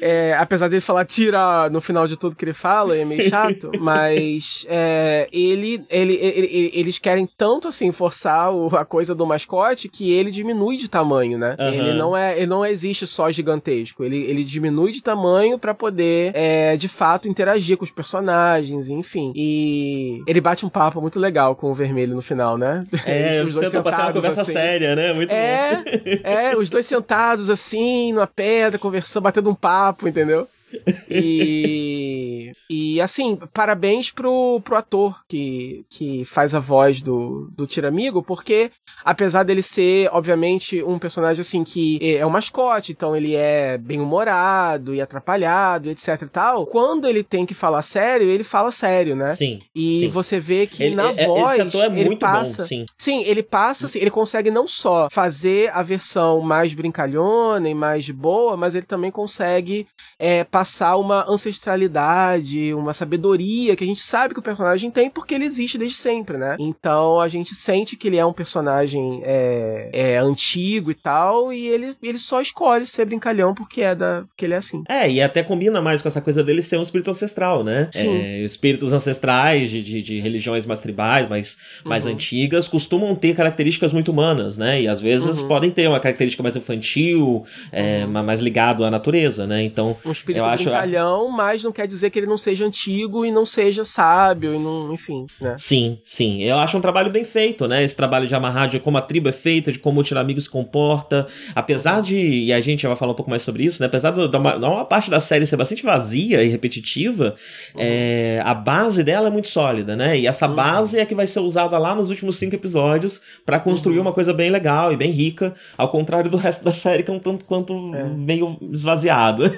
[0.00, 3.70] É, apesar dele falar tira no final de tudo que ele fala, é meio chato,
[3.80, 9.88] mas é, ele, ele, ele, eles querem tanto assim forçar o, a coisa do mascote
[9.88, 11.56] que ele diminui de tamanho, né?
[11.58, 11.68] Uhum.
[11.68, 16.32] Ele não é, ele não existe só gigantesco, ele, ele diminui de tamanho para poder
[16.34, 19.32] é, de fato interagir com os personagens, enfim.
[19.34, 22.84] E ele bate um papo muito legal com o vermelho no final, né?
[23.04, 24.52] É, os dois sentados, pra ter uma conversa assim.
[24.52, 25.12] séria, né?
[25.12, 25.82] Muito é, bom.
[26.22, 30.48] É, os dois sentados assim, numa pedra, conversando, batendo um papo, entendeu?
[31.14, 38.22] E, e assim, parabéns pro, pro ator que, que faz a voz do, do Tiramigo,
[38.22, 38.70] porque
[39.04, 44.00] apesar dele ser, obviamente, um personagem assim que é um mascote, então ele é bem
[44.00, 49.14] humorado e atrapalhado, etc e tal, quando ele tem que falar sério, ele fala sério,
[49.14, 49.34] né?
[49.34, 49.60] Sim.
[49.74, 50.08] E sim.
[50.08, 51.52] você vê que ele, na é, voz.
[51.52, 52.84] Esse ator é ele passa, bom, sim.
[52.96, 58.08] Sim, ele passa, assim, ele consegue não só fazer a versão mais brincalhona e mais
[58.10, 59.86] boa, mas ele também consegue
[60.18, 65.10] é, passar passar uma ancestralidade, uma sabedoria que a gente sabe que o personagem tem
[65.10, 66.56] porque ele existe desde sempre, né?
[66.56, 71.66] Então a gente sente que ele é um personagem é, é antigo e tal, e
[71.66, 74.84] ele, ele só escolhe ser brincalhão porque é da porque ele é assim.
[74.88, 77.88] É, e até combina mais com essa coisa dele ser um espírito ancestral, né?
[77.90, 78.16] Sim.
[78.16, 82.12] É, espíritos ancestrais de, de, de, religiões mais tribais, mais, mais uhum.
[82.12, 84.80] antigas, costumam ter características muito humanas, né?
[84.80, 85.48] E às vezes uhum.
[85.48, 88.22] podem ter uma característica mais infantil, é, uhum.
[88.22, 89.60] mais ligado à natureza, né?
[89.64, 93.30] Então, um espírito acho brincalhão, mas não quer dizer que ele não seja antigo e
[93.30, 95.54] não seja sábio e não, enfim, né?
[95.58, 96.42] Sim, sim.
[96.42, 97.82] Eu acho um trabalho bem feito, né?
[97.82, 100.48] Esse trabalho de amarrar de como a tribo é feita, de como o Tiramigo se
[100.48, 101.26] comporta.
[101.54, 103.86] Apesar de, e a gente já vai falar um pouco mais sobre isso, né?
[103.86, 107.34] Apesar da uma, uma parte da série ser bastante vazia e repetitiva,
[107.74, 107.80] uhum.
[107.80, 110.18] é, a base dela é muito sólida, né?
[110.18, 110.54] E essa uhum.
[110.54, 114.02] base é que vai ser usada lá nos últimos cinco episódios para construir uhum.
[114.02, 117.14] uma coisa bem legal e bem rica, ao contrário do resto da série que é
[117.14, 118.04] um tanto quanto é.
[118.04, 119.44] meio esvaziado.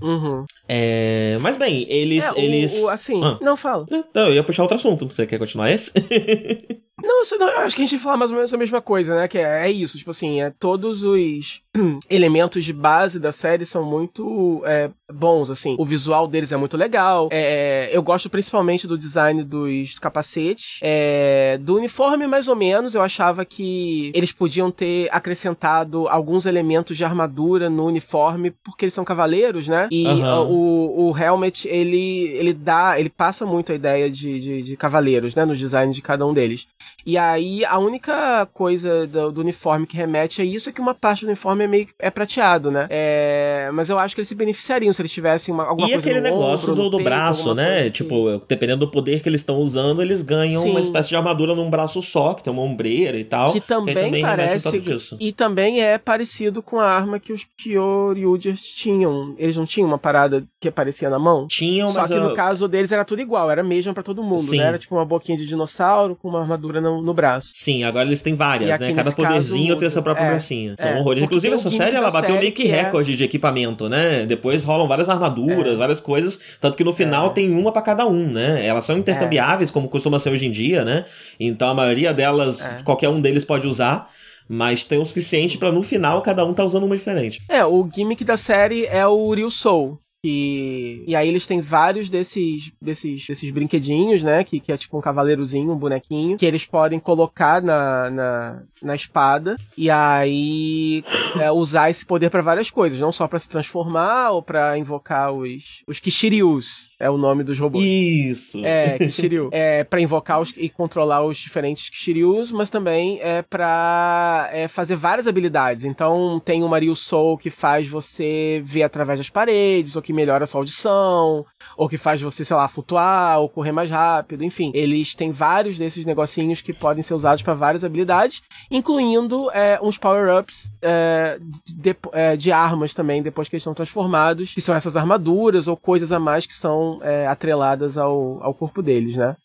[0.00, 0.46] Uhum.
[0.68, 2.24] É, mas bem, eles.
[2.24, 2.78] É, eles...
[2.78, 3.38] O, assim, ah.
[3.40, 3.86] não fala.
[4.14, 5.10] Não, eu ia puxar outro assunto.
[5.10, 5.90] Você quer continuar esse?
[7.02, 9.28] não, isso não, acho que a gente fala mais ou menos a mesma coisa, né?
[9.28, 11.62] Que é, é isso, tipo assim, é todos os
[12.10, 15.74] elementos de base da série são muito é, bons, assim.
[15.78, 17.28] O visual deles é muito legal.
[17.32, 20.78] É, eu gosto principalmente do design dos capacetes.
[20.82, 26.96] É, do uniforme, mais ou menos, eu achava que eles podiam ter acrescentado alguns elementos
[26.96, 29.88] de armadura no uniforme, porque eles são cavaleiros, né?
[29.90, 30.50] E uhum.
[30.50, 35.34] o, o helmet, ele, ele dá, ele passa muito a ideia de, de, de, cavaleiros,
[35.34, 35.44] né?
[35.44, 36.66] No design de cada um deles.
[37.06, 40.94] E aí, a única coisa do, do uniforme que remete a isso é que uma
[40.94, 42.86] parte do uniforme é meio é prateado, né?
[42.90, 46.08] É, mas eu acho que eles se beneficiariam se eles tivessem uma, alguma e coisa
[46.08, 47.90] E aquele negócio ombro, do, do peito, braço, né?
[47.90, 50.70] Tipo, dependendo do poder que eles estão usando, eles ganham Sim.
[50.70, 53.52] uma espécie de armadura num braço só, que tem uma ombreira e tal.
[53.52, 55.16] Que também, que também parece.
[55.18, 59.34] e também é parecido com a arma que os Kyoryugers tinham.
[59.38, 61.46] Eles não tinham uma parada que aparecia na mão?
[61.46, 62.08] Tinham, Só mas.
[62.08, 62.22] que eu...
[62.22, 64.58] no caso deles era tudo igual, era mesmo para todo mundo, Sim.
[64.58, 64.64] né?
[64.64, 67.50] Era tipo uma boquinha de dinossauro com uma armadura no, no braço.
[67.54, 68.92] Sim, agora eles têm várias, né?
[68.92, 70.74] Cada poderzinho caso, tem seu próprio é, bracinho.
[70.78, 71.22] São é, horrores.
[71.22, 73.16] Inclusive, essa série ela bateu meio que, é recorde é...
[73.16, 74.26] de equipamento, né?
[74.26, 75.76] Depois rolam várias armaduras, é.
[75.76, 76.38] várias coisas.
[76.60, 77.30] Tanto que no final é.
[77.30, 78.64] tem uma para cada um, né?
[78.66, 81.04] Elas são intercambiáveis, como costuma ser hoje em dia, né?
[81.38, 84.08] Então a maioria delas, qualquer um deles pode usar
[84.48, 87.42] mas tem o suficiente para no final cada um tá usando uma diferente.
[87.48, 91.04] É, o gimmick da série é o Ryu Soul, que...
[91.06, 94.44] E aí eles têm vários desses, desses, desses brinquedinhos, né?
[94.44, 98.94] Que, que é tipo um cavaleirozinho, um bonequinho, que eles podem colocar na, na, na
[98.94, 101.04] espada e aí
[101.40, 105.32] é, usar esse poder para várias coisas, não só para se transformar ou para invocar
[105.32, 107.84] os, os Kishirius, é o nome dos robôs.
[107.84, 108.64] Isso!
[108.64, 109.48] É, Kishiryu.
[109.52, 114.96] é pra invocar os, e controlar os diferentes Kishiryus, mas também é pra é, fazer
[114.96, 115.84] várias habilidades.
[115.84, 120.44] Então tem o Mario Soul que faz você ver através das paredes, ou que melhora
[120.44, 121.44] a sua audição,
[121.76, 124.70] ou que faz você, sei lá, flutuar, ou correr mais rápido, enfim.
[124.72, 129.98] Eles têm vários desses negocinhos que podem ser usados para várias habilidades, incluindo é, uns
[129.98, 134.96] power-ups é, de, é, de, armas também, depois que eles estão transformados, que são essas
[134.96, 139.36] armaduras ou coisas a mais que são é, atreladas ao, ao corpo deles, né?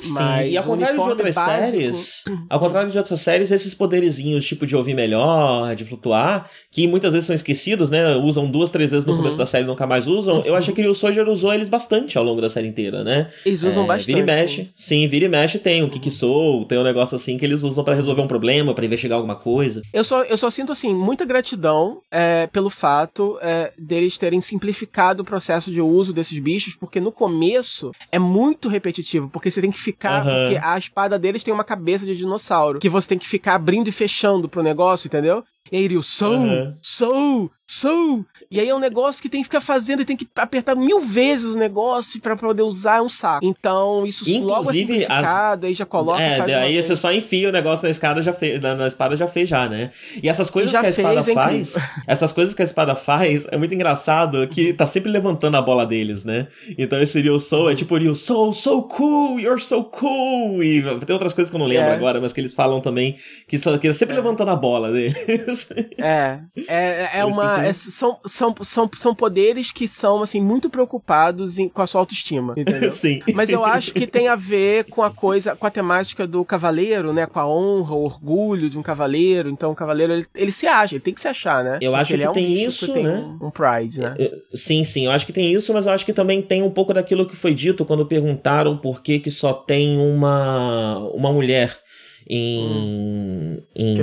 [0.00, 1.70] Sim, Mas e ao contrário de outras básico...
[1.70, 6.86] séries, ao contrário de outras séries, esses poderizinhos, tipo de ouvir melhor, de flutuar, que
[6.86, 8.16] muitas vezes são esquecidos, né?
[8.16, 9.18] Usam duas, três vezes no uhum.
[9.18, 10.38] começo da série e nunca mais usam.
[10.38, 10.42] Uhum.
[10.44, 13.30] Eu achei que o Soldier usou eles bastante ao longo da série inteira, né?
[13.46, 14.06] Eles usam é, bastante.
[14.06, 14.62] Vira e mexe.
[14.74, 15.02] Sim.
[15.02, 17.84] sim, vira e mexe tem o que sou, tem um negócio assim que eles usam
[17.84, 19.80] para resolver um problema, para investigar alguma coisa.
[19.92, 25.22] Eu só, eu só sinto, assim, muita gratidão é, pelo fato é, deles terem simplificado
[25.22, 29.70] o processo de uso desses bichos, porque no começo é muito repetitivo, porque você tem
[29.70, 30.26] que ficar.
[30.26, 30.32] Uhum.
[30.32, 33.88] Porque a espada deles tem uma cabeça de dinossauro, que você tem que ficar abrindo
[33.88, 35.44] e fechando pro negócio, entendeu?
[35.70, 36.76] E aí ele, sou, uhum.
[36.82, 38.24] sou, sou.
[38.50, 41.00] E aí é um negócio que tem que ficar fazendo e tem que apertar mil
[41.00, 43.44] vezes o negócio para poder usar um saco.
[43.44, 45.68] Então, isso Inclusive, logo é simplificado, as...
[45.68, 46.22] aí já coloca.
[46.22, 49.26] É, aí você só enfia o negócio na escada já fez, na, na, espada já
[49.26, 49.90] fez já, né?
[50.22, 51.74] E essas coisas que a espada fez, faz,
[52.06, 55.86] essas coisas que a espada faz, é muito engraçado que tá sempre levantando a bola
[55.86, 56.48] deles, né?
[56.78, 60.62] Então esse Ryu Soul é tipo Ryu Soul, so cool, you're so cool.
[60.62, 61.94] E tem outras coisas que eu não lembro é.
[61.94, 63.16] agora, mas que eles falam também
[63.48, 64.18] que, só, que é sempre é.
[64.18, 65.68] levantando a bola deles.
[65.98, 67.64] É, é, é uma.
[67.64, 72.00] É, são, são, são, são poderes que são, assim, muito preocupados em, com a sua
[72.00, 72.90] autoestima, entendeu?
[72.92, 73.22] Sim.
[73.32, 77.12] Mas eu acho que tem a ver com a coisa, com a temática do cavaleiro,
[77.12, 77.26] né?
[77.26, 79.48] Com a honra, o orgulho de um cavaleiro.
[79.48, 81.78] Então o cavaleiro, ele, ele se acha, ele tem que se achar, né?
[81.80, 83.18] Eu Porque acho que é um tem isso, que né?
[83.40, 84.16] Um, um pride, né?
[84.52, 86.92] Sim, sim, eu acho que tem isso, mas eu acho que também tem um pouco
[86.92, 91.83] daquilo que foi dito quando perguntaram por que que só tem uma, uma mulher
[92.28, 93.58] em, hum.
[93.74, 93.94] em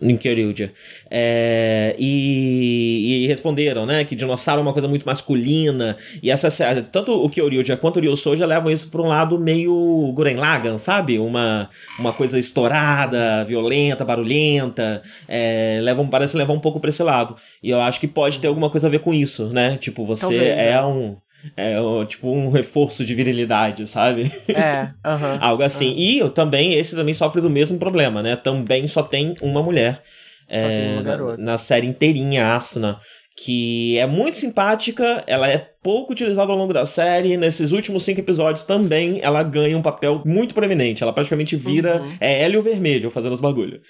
[0.00, 0.72] em Kyoryuja.
[1.10, 6.50] É, e, e, responderam, né, que dinossauro é uma coisa muito masculina, e essa,
[6.90, 11.18] tanto o Kyoryuja quanto o Ryusoja levam isso para um lado meio Guren Lagan, sabe?
[11.18, 17.36] Uma, uma coisa estourada, violenta, barulhenta, é, levam, parece levar um pouco para esse lado.
[17.62, 19.76] E eu acho que pode ter alguma coisa a ver com isso, né?
[19.76, 20.84] Tipo, você Talvez, é né?
[20.84, 21.16] um
[21.56, 21.76] é
[22.06, 24.30] tipo um reforço de virilidade, sabe?
[24.48, 24.90] É,
[25.40, 25.94] algo assim.
[25.96, 28.36] E eu também, esse também sofre do mesmo problema, né?
[28.36, 30.02] Também só tem uma mulher
[30.50, 32.98] é, uma na, na, série inteirinha, Asuna,
[33.36, 38.20] que é muito simpática, ela é pouco utilizada ao longo da série, nesses últimos cinco
[38.20, 42.16] episódios também ela ganha um papel muito proeminente, ela praticamente vira uhum.
[42.20, 43.80] é Hélio Vermelho fazendo os bagulho.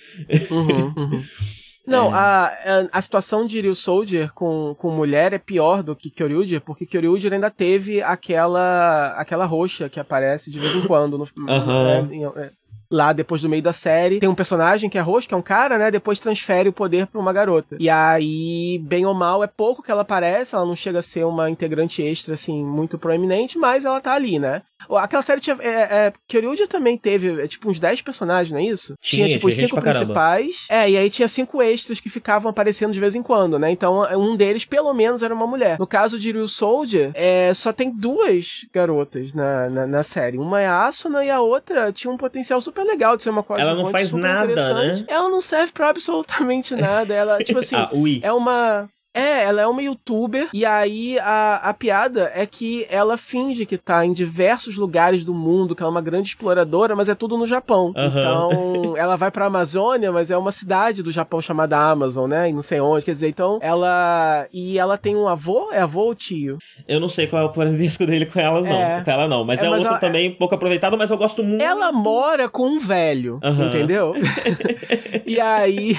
[0.51, 1.23] Uhum, uhum.
[1.87, 2.19] Não, é.
[2.19, 6.87] a, a situação de Ryu Soldier com, com mulher é pior do que Kyoryuger, porque
[6.87, 12.33] Kyoryuger ainda teve aquela aquela roxa que aparece de vez em quando no, uhum.
[12.37, 12.51] é,
[12.91, 14.19] lá depois do meio da série.
[14.19, 15.91] Tem um personagem que é roxo, que é um cara, né?
[15.91, 17.77] Depois transfere o poder pra uma garota.
[17.79, 21.25] E aí, bem ou mal, é pouco que ela aparece, ela não chega a ser
[21.25, 24.63] uma integrante extra, assim, muito proeminente, mas ela tá ali, né?
[24.97, 25.57] Aquela série tinha.
[25.61, 25.69] É,
[26.07, 28.95] é, Kyoryuja também teve, é, tipo, uns 10 personagens, não é isso?
[29.01, 30.67] Tinha, tinha tipo, os cinco principais.
[30.69, 33.71] É, e aí tinha cinco extras que ficavam aparecendo de vez em quando, né?
[33.71, 35.79] Então, um deles, pelo menos, era uma mulher.
[35.79, 40.39] No caso de Ryu Soldier, é, só tem duas garotas na, na, na série.
[40.39, 43.31] Uma é a Asuna e a outra tinha um potencial super super legal de ser
[43.31, 45.05] uma coisa Ela não faz nada, né?
[45.07, 47.13] Ela não serve pra absolutamente nada.
[47.13, 47.91] Ela, tipo assim, ah,
[48.23, 48.89] é uma.
[49.13, 53.77] É, ela é uma youtuber, e aí a, a piada é que ela finge que
[53.77, 57.37] tá em diversos lugares do mundo, que ela é uma grande exploradora, mas é tudo
[57.37, 57.93] no Japão.
[57.97, 58.07] Uhum.
[58.07, 62.49] Então, ela vai pra Amazônia, mas é uma cidade do Japão chamada Amazon, né?
[62.49, 64.47] E não sei onde, quer dizer, então, ela.
[64.53, 65.71] E ela tem um avô?
[65.73, 66.59] É avô ou tio?
[66.87, 68.73] Eu não sei qual é o parentesco dele com elas, não.
[68.73, 69.03] É.
[69.03, 70.01] Com ela não, mas é, é mas outro ela...
[70.01, 71.63] também pouco aproveitado, mas eu gosto muito.
[71.63, 73.67] Ela mora com um velho, uhum.
[73.67, 74.15] entendeu?
[75.27, 75.97] e aí.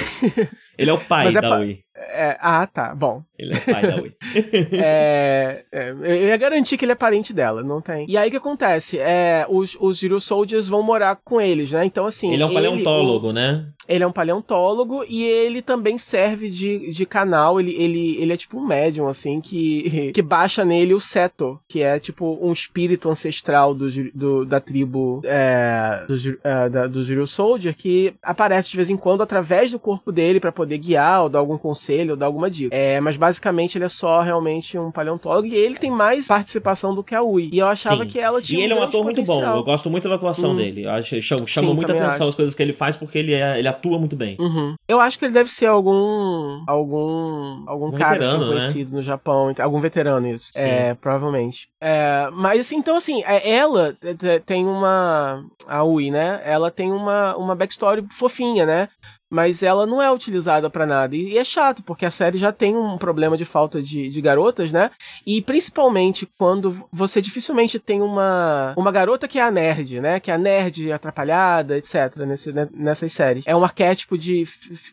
[0.77, 1.83] Ele é o pai mas é da é Wii.
[2.09, 2.95] É, ah, tá.
[2.95, 3.21] Bom.
[3.37, 4.15] Ele é pai da Wii.
[4.73, 8.05] é, é, eu ia garantir que ele é parente dela, não tem.
[8.09, 8.97] E aí o que acontece?
[8.99, 11.85] É, os, os Zero Soldiers vão morar com eles, né?
[11.85, 12.33] Então, assim.
[12.33, 13.65] Ele é um paleontólogo, o, né?
[13.87, 17.59] Ele é um paleontólogo e ele também serve de, de canal.
[17.59, 21.81] Ele, ele, ele é tipo um médium, assim, que, que baixa nele o Seto, que
[21.81, 27.25] é tipo um espírito ancestral do, do da tribo é, do, é, da, do Zero
[27.27, 31.29] Soldier, que aparece de vez em quando através do corpo dele para poder guiar ou
[31.29, 32.75] dar algum conselho ou dar alguma dica.
[32.75, 37.03] É, mas basicamente ele é só realmente um paleontólogo e ele tem mais participação do
[37.03, 37.49] que a Ui.
[37.51, 38.09] E eu achava Sim.
[38.09, 38.61] que ela tinha.
[38.61, 39.37] E ele um é um ator potencial.
[39.37, 39.57] muito bom.
[39.57, 40.55] Eu gosto muito da atuação hum.
[40.55, 40.85] dele.
[40.85, 42.29] Eu acho, chama, chama Sim, muita atenção acho.
[42.29, 44.37] as coisas que ele faz porque ele, é, ele atua muito bem.
[44.39, 44.75] Uhum.
[44.87, 46.63] Eu acho que ele deve ser algum.
[46.67, 47.63] algum.
[47.67, 48.45] algum um cara assim, né?
[48.47, 49.53] conhecido no Japão.
[49.59, 50.51] Algum veterano, isso.
[50.53, 50.59] Sim.
[50.59, 51.67] É, provavelmente.
[51.81, 53.97] É, mas assim, então assim, é, ela
[54.45, 55.43] tem uma.
[55.67, 56.41] A Ui, né?
[56.45, 58.89] Ela tem uma, uma backstory fofinha, né?
[59.31, 61.15] Mas ela não é utilizada para nada.
[61.15, 64.73] E, é chato, porque a série já tem um problema de falta de, de garotas,
[64.73, 64.91] né?
[65.25, 70.19] E principalmente quando você dificilmente tem uma, uma garota que é a nerd, né?
[70.19, 72.17] Que é a nerd atrapalhada, etc.
[72.17, 73.45] Nesse, né, nessas séries.
[73.47, 74.43] É um arquétipo de,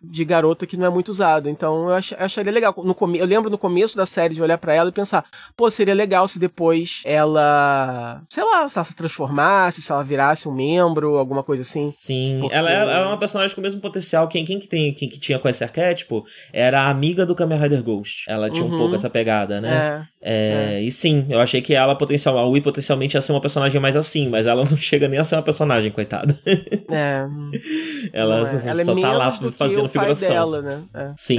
[0.03, 1.49] de garota que não é muito usado.
[1.49, 2.73] Então eu, ach, eu acharia legal.
[2.85, 5.25] No come, eu lembro no começo da série de olhar para ela e pensar,
[5.57, 10.49] pô, seria legal se depois ela, sei lá, se ela se transformasse, se ela virasse
[10.49, 11.83] um membro, alguma coisa assim.
[11.83, 12.55] Sim, porque...
[12.55, 14.28] ela, é, ela, é, uma personagem com o mesmo potencial.
[14.29, 17.59] Quem, quem, que, tem, quem que tinha com esse arquétipo era a amiga do Kamen
[17.59, 18.25] Rider Ghost.
[18.29, 18.75] Ela tinha uhum.
[18.75, 20.07] um pouco essa pegada, né?
[20.21, 20.83] É, é, é.
[20.83, 23.97] E sim, eu achei que ela potencial, a Wii potencialmente ia ser uma personagem mais
[23.97, 26.39] assim, mas ela não chega nem a ser uma personagem, coitada.
[26.91, 27.27] É.
[28.13, 30.29] ela, assim, ela só tá lá fazendo figuração.
[30.29, 31.15] Dela, né?
[31.17, 31.39] sim.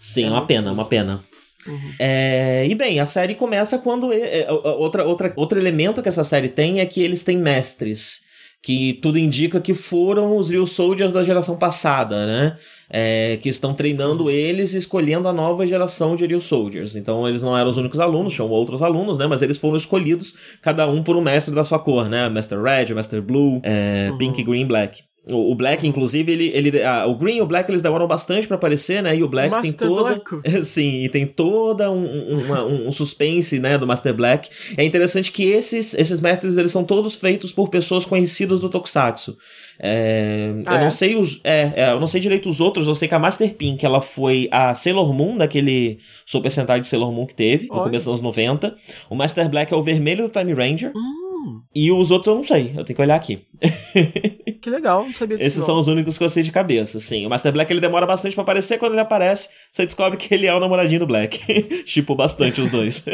[0.00, 1.20] Sim, uma pena, uma pena.
[1.66, 1.92] Uhum.
[1.98, 4.12] É, e bem, a série começa quando.
[4.12, 8.20] É, outra, outra, outro elemento que essa série tem é que eles têm mestres.
[8.66, 12.56] Que tudo indica que foram os Real Soldiers da geração passada, né?
[12.90, 16.96] É, que estão treinando eles e escolhendo a nova geração de Real Soldiers.
[16.96, 19.26] Então eles não eram os únicos alunos, tinham outros alunos, né?
[19.28, 22.28] Mas eles foram escolhidos, cada um por um mestre da sua cor, né?
[22.28, 24.18] Master Red, Master Blue, é, uhum.
[24.18, 25.04] Pink, Green, Black.
[25.28, 26.52] O, Black, inclusive, ele.
[26.54, 29.16] ele ah, o Green e o Black eles demoram bastante para aparecer, né?
[29.16, 29.88] E o Black Master tem.
[29.88, 30.24] Black.
[30.64, 34.48] Sim, e tem toda um, uma, um suspense, né, do Master Black.
[34.76, 39.36] É interessante que esses, esses mestres eles são todos feitos por pessoas conhecidas do Tokusatsu.
[39.80, 40.82] É, ah, eu é?
[40.84, 41.40] não sei os.
[41.42, 44.00] É, é, eu não sei direito os outros, eu sei que a Master Pink ela
[44.00, 48.20] foi a Sailor Moon, daquele Super Sentai de Sailor Moon que teve, no começo dos
[48.20, 48.76] anos 90.
[49.10, 50.92] O Master Black é o vermelho do Time Ranger.
[50.94, 51.25] Hum.
[51.74, 53.46] E os outros eu não sei, eu tenho que olhar aqui.
[54.66, 55.46] Que legal, não sabia disso.
[55.46, 57.24] Esses são os únicos que eu sei de cabeça, sim.
[57.24, 60.44] O Master Black ele demora bastante para aparecer, quando ele aparece, você descobre que ele
[60.44, 61.38] é o namoradinho do Black.
[61.84, 63.04] tipo bastante os dois.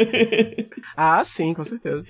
[0.97, 2.03] ah, sim, com certeza.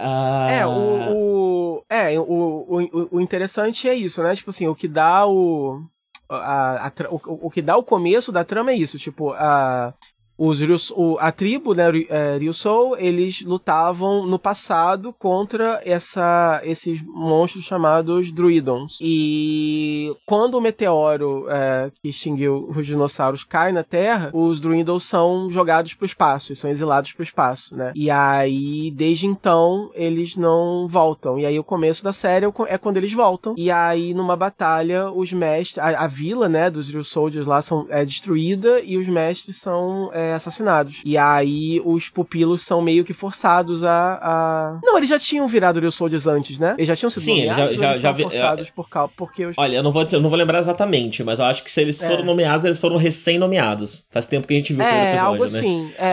[0.00, 0.50] Ah...
[0.50, 4.34] É, o, o, é o, o, o interessante é isso, né?
[4.34, 5.82] Tipo assim, o que dá o,
[6.28, 9.94] a, a, o, o que dá o começo da trama é isso, tipo, a,
[10.38, 10.60] os
[11.18, 18.98] a tribo, né, é, Ryusou, eles lutavam no passado contra essa, esses monstros chamados Druidons.
[19.00, 25.48] E quando o meteoro é, que extinguiu os dinossauros cai na Terra, os Druidons são
[25.48, 27.92] jogados para o espaço, são exilados para o espaço, né?
[27.94, 31.38] E aí, desde então, eles não voltam.
[31.38, 33.54] E aí, o começo da série é, é quando eles voltam.
[33.56, 38.04] E aí, numa batalha, os mestres, a, a vila, né, dos Soldiers lá são, é
[38.04, 41.02] destruída e os mestres são é, assassinados.
[41.04, 44.18] E aí os pupilos são meio que forçados a.
[44.22, 44.78] a...
[44.82, 46.74] Não, eles já tinham virado Real Soldiers antes, né?
[46.76, 49.12] Eles já tinham sido Sim, eles já, já, já forçados por causa.
[49.16, 49.54] Porque os...
[49.58, 52.00] Olha, eu não, vou, eu não vou lembrar exatamente, mas eu acho que se eles
[52.02, 52.06] é.
[52.06, 54.06] foram nomeados, eles foram recém-nomeados.
[54.10, 55.58] Faz tempo que a gente viu é, episódio, algo né?
[55.58, 55.90] assim.
[55.98, 56.12] É,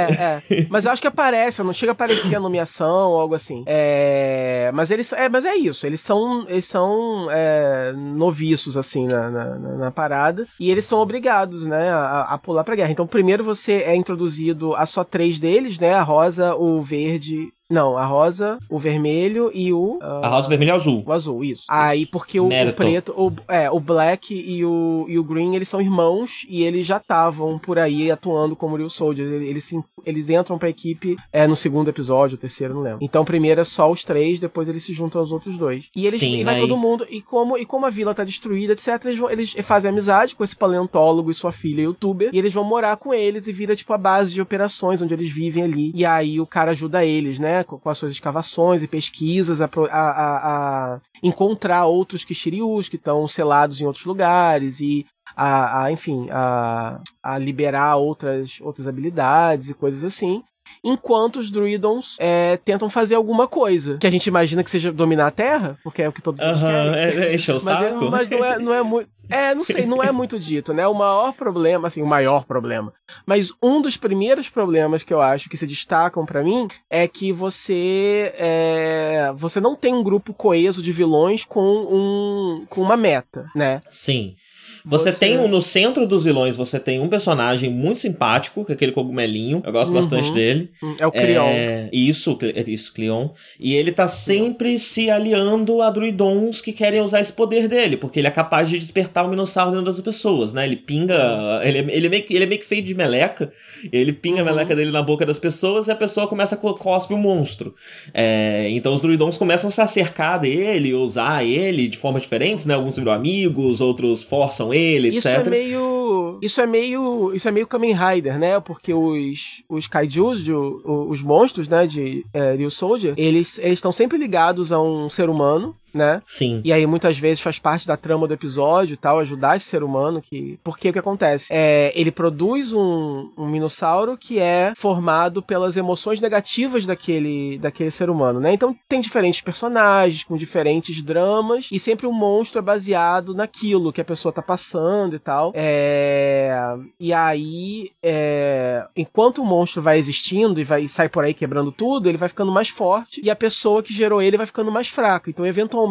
[0.60, 0.67] é.
[0.69, 3.63] mas eu acho que aparece, não chega a aparecer a nomeação ou algo assim.
[3.65, 4.71] É.
[4.73, 5.12] Mas eles.
[5.13, 5.86] É, mas é isso.
[5.86, 6.45] Eles são.
[6.47, 10.45] Eles são é, noviços, assim, na, na, na, parada.
[10.60, 12.91] E eles são obrigados, né, a, a pular pra guerra.
[12.91, 15.93] Então, primeiro você é introduzido a só três deles, né?
[15.93, 19.97] A rosa, o verde não, a rosa, o vermelho e o.
[19.97, 21.04] Uh, a rosa, o vermelho e o azul.
[21.06, 21.63] O azul, isso.
[21.69, 25.69] Aí, porque o, o, preto, o, é, o black e o, e o green, eles
[25.69, 29.41] são irmãos e eles já estavam por aí atuando como Real Soldiers.
[29.41, 29.73] Eles,
[30.06, 32.99] eles entram pra equipe é, no segundo episódio, o terceiro, não lembro.
[33.02, 35.86] Então, primeiro é só os três, depois eles se juntam aos outros dois.
[35.95, 37.08] E eles Sim, e vai todo mundo.
[37.10, 40.43] E como, e como a vila tá destruída, etc., eles, vão, eles fazem amizade com
[40.43, 42.30] esse paleontólogo e sua filha youtuber.
[42.34, 45.32] E eles vão morar com eles e vira, tipo, a base de operações onde eles
[45.32, 45.91] vivem ali.
[45.95, 47.52] E aí o cara ajuda eles, né?
[47.61, 53.81] Com as suas escavações e pesquisas a, a, a encontrar outros Kishirius que estão selados
[53.81, 60.03] em outros lugares e a, a enfim, a, a liberar outras, outras habilidades e coisas
[60.03, 60.43] assim
[60.83, 63.97] enquanto os druidons é, tentam fazer alguma coisa.
[63.97, 66.47] Que a gente imagina que seja dominar a Terra, porque é o que todos uh
[66.47, 67.23] -huh, querem.
[67.23, 68.05] É, é, encher o mas, é, saco.
[68.05, 69.09] É, mas não é, não é muito.
[69.29, 70.86] É, não sei, não é muito dito, né?
[70.86, 72.93] O maior problema, assim, o maior problema.
[73.25, 77.31] Mas um dos primeiros problemas que eu acho que se destacam para mim é que
[77.31, 83.49] você é, você não tem um grupo coeso de vilões com um com uma meta,
[83.55, 83.81] né?
[83.89, 84.36] Sim.
[84.85, 88.75] Você, você, tem no centro dos vilões, você tem um personagem muito simpático, que é
[88.75, 89.61] aquele cogumelinho.
[89.65, 89.99] Eu gosto uhum.
[89.99, 90.71] bastante dele.
[90.99, 91.47] É o Cleon.
[91.47, 93.29] É, isso, isso, Cleon.
[93.59, 98.19] E ele tá sempre se aliando a druidons que querem usar esse poder dele, porque
[98.19, 100.65] ele é capaz de despertar o minossauro dentro das pessoas, né?
[100.65, 101.61] Ele pinga.
[101.63, 103.53] Ele, é, ele, é, meio, ele é meio que feito de meleca.
[103.91, 104.49] Ele pinga uhum.
[104.49, 107.19] a meleca dele na boca das pessoas e a pessoa começa a cospe o um
[107.19, 107.73] monstro.
[108.13, 112.73] É, então os druidons começam a se acercar dele, usar ele de formas diferentes, né?
[112.73, 115.39] Alguns viram amigos, outros forçam ele, isso etc.
[115.39, 116.39] Isso é meio.
[116.41, 117.33] Isso é meio.
[117.33, 118.59] Isso é meio Kamen Rider, né?
[118.59, 124.17] Porque os, os kaijus, de, os monstros, né, de é, Real Soldier, eles estão sempre
[124.17, 126.21] ligados a um ser humano né?
[126.27, 126.62] Sim.
[126.63, 129.84] E aí muitas vezes faz parte da trama do episódio e tal, ajudar esse ser
[129.84, 130.60] humano que.
[130.63, 131.47] Porque o que acontece?
[131.51, 138.10] É, ele produz um, um minossauro que é formado pelas emoções negativas daquele, daquele ser
[138.10, 138.53] humano, né?
[138.53, 143.91] Então tem diferentes personagens, com diferentes dramas, e sempre o um monstro é baseado naquilo
[143.91, 145.51] que a pessoa tá passando e tal.
[145.56, 146.56] É...
[146.99, 148.86] E aí, é...
[148.95, 152.51] enquanto o monstro vai existindo e vai sai por aí quebrando tudo, ele vai ficando
[152.51, 155.30] mais forte e a pessoa que gerou ele vai ficando mais fraca.
[155.30, 155.82] Então, eventualmente,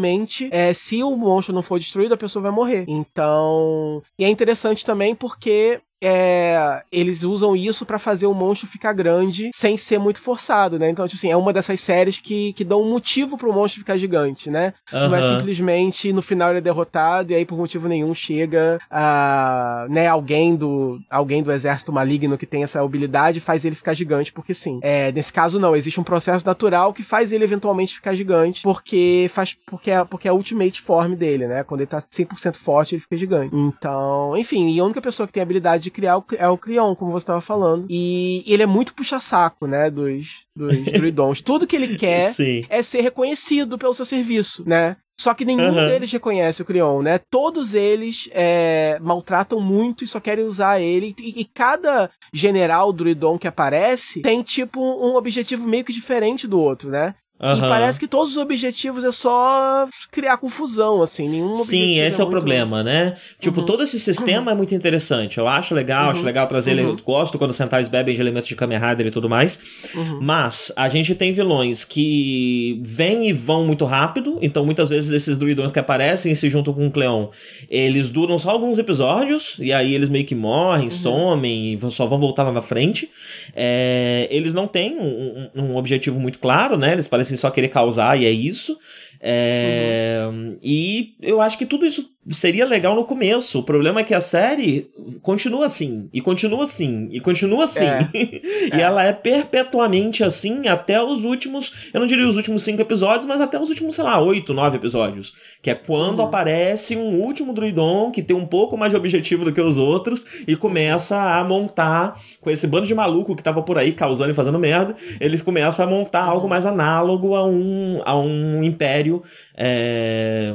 [0.50, 2.84] é, se o monstro não for destruído, a pessoa vai morrer.
[2.88, 8.92] Então, e é interessante também porque é, eles usam isso para fazer o monstro ficar
[8.92, 10.90] grande sem ser muito forçado, né?
[10.90, 13.96] Então, tipo assim, é uma dessas séries que, que dão um motivo pro monstro ficar
[13.96, 14.74] gigante, né?
[14.92, 15.08] Uhum.
[15.08, 19.86] Não é simplesmente no final ele é derrotado e aí por motivo nenhum chega a,
[19.88, 24.32] né, alguém do alguém do exército maligno que tem essa habilidade faz ele ficar gigante,
[24.32, 24.80] porque sim.
[24.82, 29.30] É, nesse caso não, existe um processo natural que faz ele eventualmente ficar gigante, porque
[29.32, 31.62] faz porque é, porque é a ultimate form dele, né?
[31.62, 33.54] Quando ele tá 100% forte, ele fica gigante.
[33.54, 36.94] Então, enfim, e a única pessoa que tem a habilidade de criar é o Crion,
[36.96, 37.86] como você estava falando.
[37.88, 41.40] E ele é muito puxa-saco, né, dos, dos druidons.
[41.40, 42.64] Tudo que ele quer Sim.
[42.68, 44.96] é ser reconhecido pelo seu serviço, né?
[45.20, 45.86] Só que nenhum uhum.
[45.86, 47.20] deles reconhece o Crion, né?
[47.30, 51.14] Todos eles é, maltratam muito e só querem usar ele.
[51.18, 56.58] E, e, cada general druidon que aparece tem, tipo, um objetivo meio que diferente do
[56.58, 57.14] outro, né?
[57.42, 57.56] Uhum.
[57.56, 62.22] E parece que todos os objetivos é só criar confusão, assim, nenhum Sim, esse é,
[62.22, 63.16] é o problema, né?
[63.40, 63.66] Tipo, uhum.
[63.66, 64.52] todo esse sistema uhum.
[64.52, 65.38] é muito interessante.
[65.38, 66.26] Eu acho legal, acho uhum.
[66.26, 66.82] legal trazer ele.
[66.82, 66.96] Eu uhum.
[67.04, 69.58] gosto quando os centais bebem de elementos de Kamen Rider e tudo mais.
[69.92, 70.20] Uhum.
[70.22, 74.38] Mas a gente tem vilões que vêm e vão muito rápido.
[74.40, 77.26] Então, muitas vezes, esses druidões que aparecem e se juntam com o Cleon,
[77.68, 79.56] eles duram só alguns episódios.
[79.58, 83.10] E aí eles meio que morrem, somem e só vão voltar lá na frente.
[83.52, 86.92] É, eles não têm um, um objetivo muito claro, né?
[86.92, 88.78] Eles parecem só querer causar e é isso.
[89.20, 90.58] É, uhum.
[90.62, 93.58] E eu acho que tudo isso seria legal no começo.
[93.58, 94.90] O problema é que a série
[95.22, 97.84] continua assim, e continua assim, e continua assim.
[97.84, 98.08] É.
[98.14, 98.80] e é.
[98.80, 103.40] ela é perpetuamente assim até os últimos, eu não diria os últimos cinco episódios, mas
[103.40, 105.32] até os últimos, sei lá, oito, nove episódios.
[105.60, 106.26] Que é quando uhum.
[106.26, 110.24] aparece um último druidon que tem um pouco mais de objetivo do que os outros
[110.46, 114.34] e começa a montar com esse bando de maluco que tava por aí causando e
[114.34, 114.94] fazendo merda.
[115.20, 119.22] Eles começam a montar algo mais análogo a um, a um império.
[119.56, 120.52] É,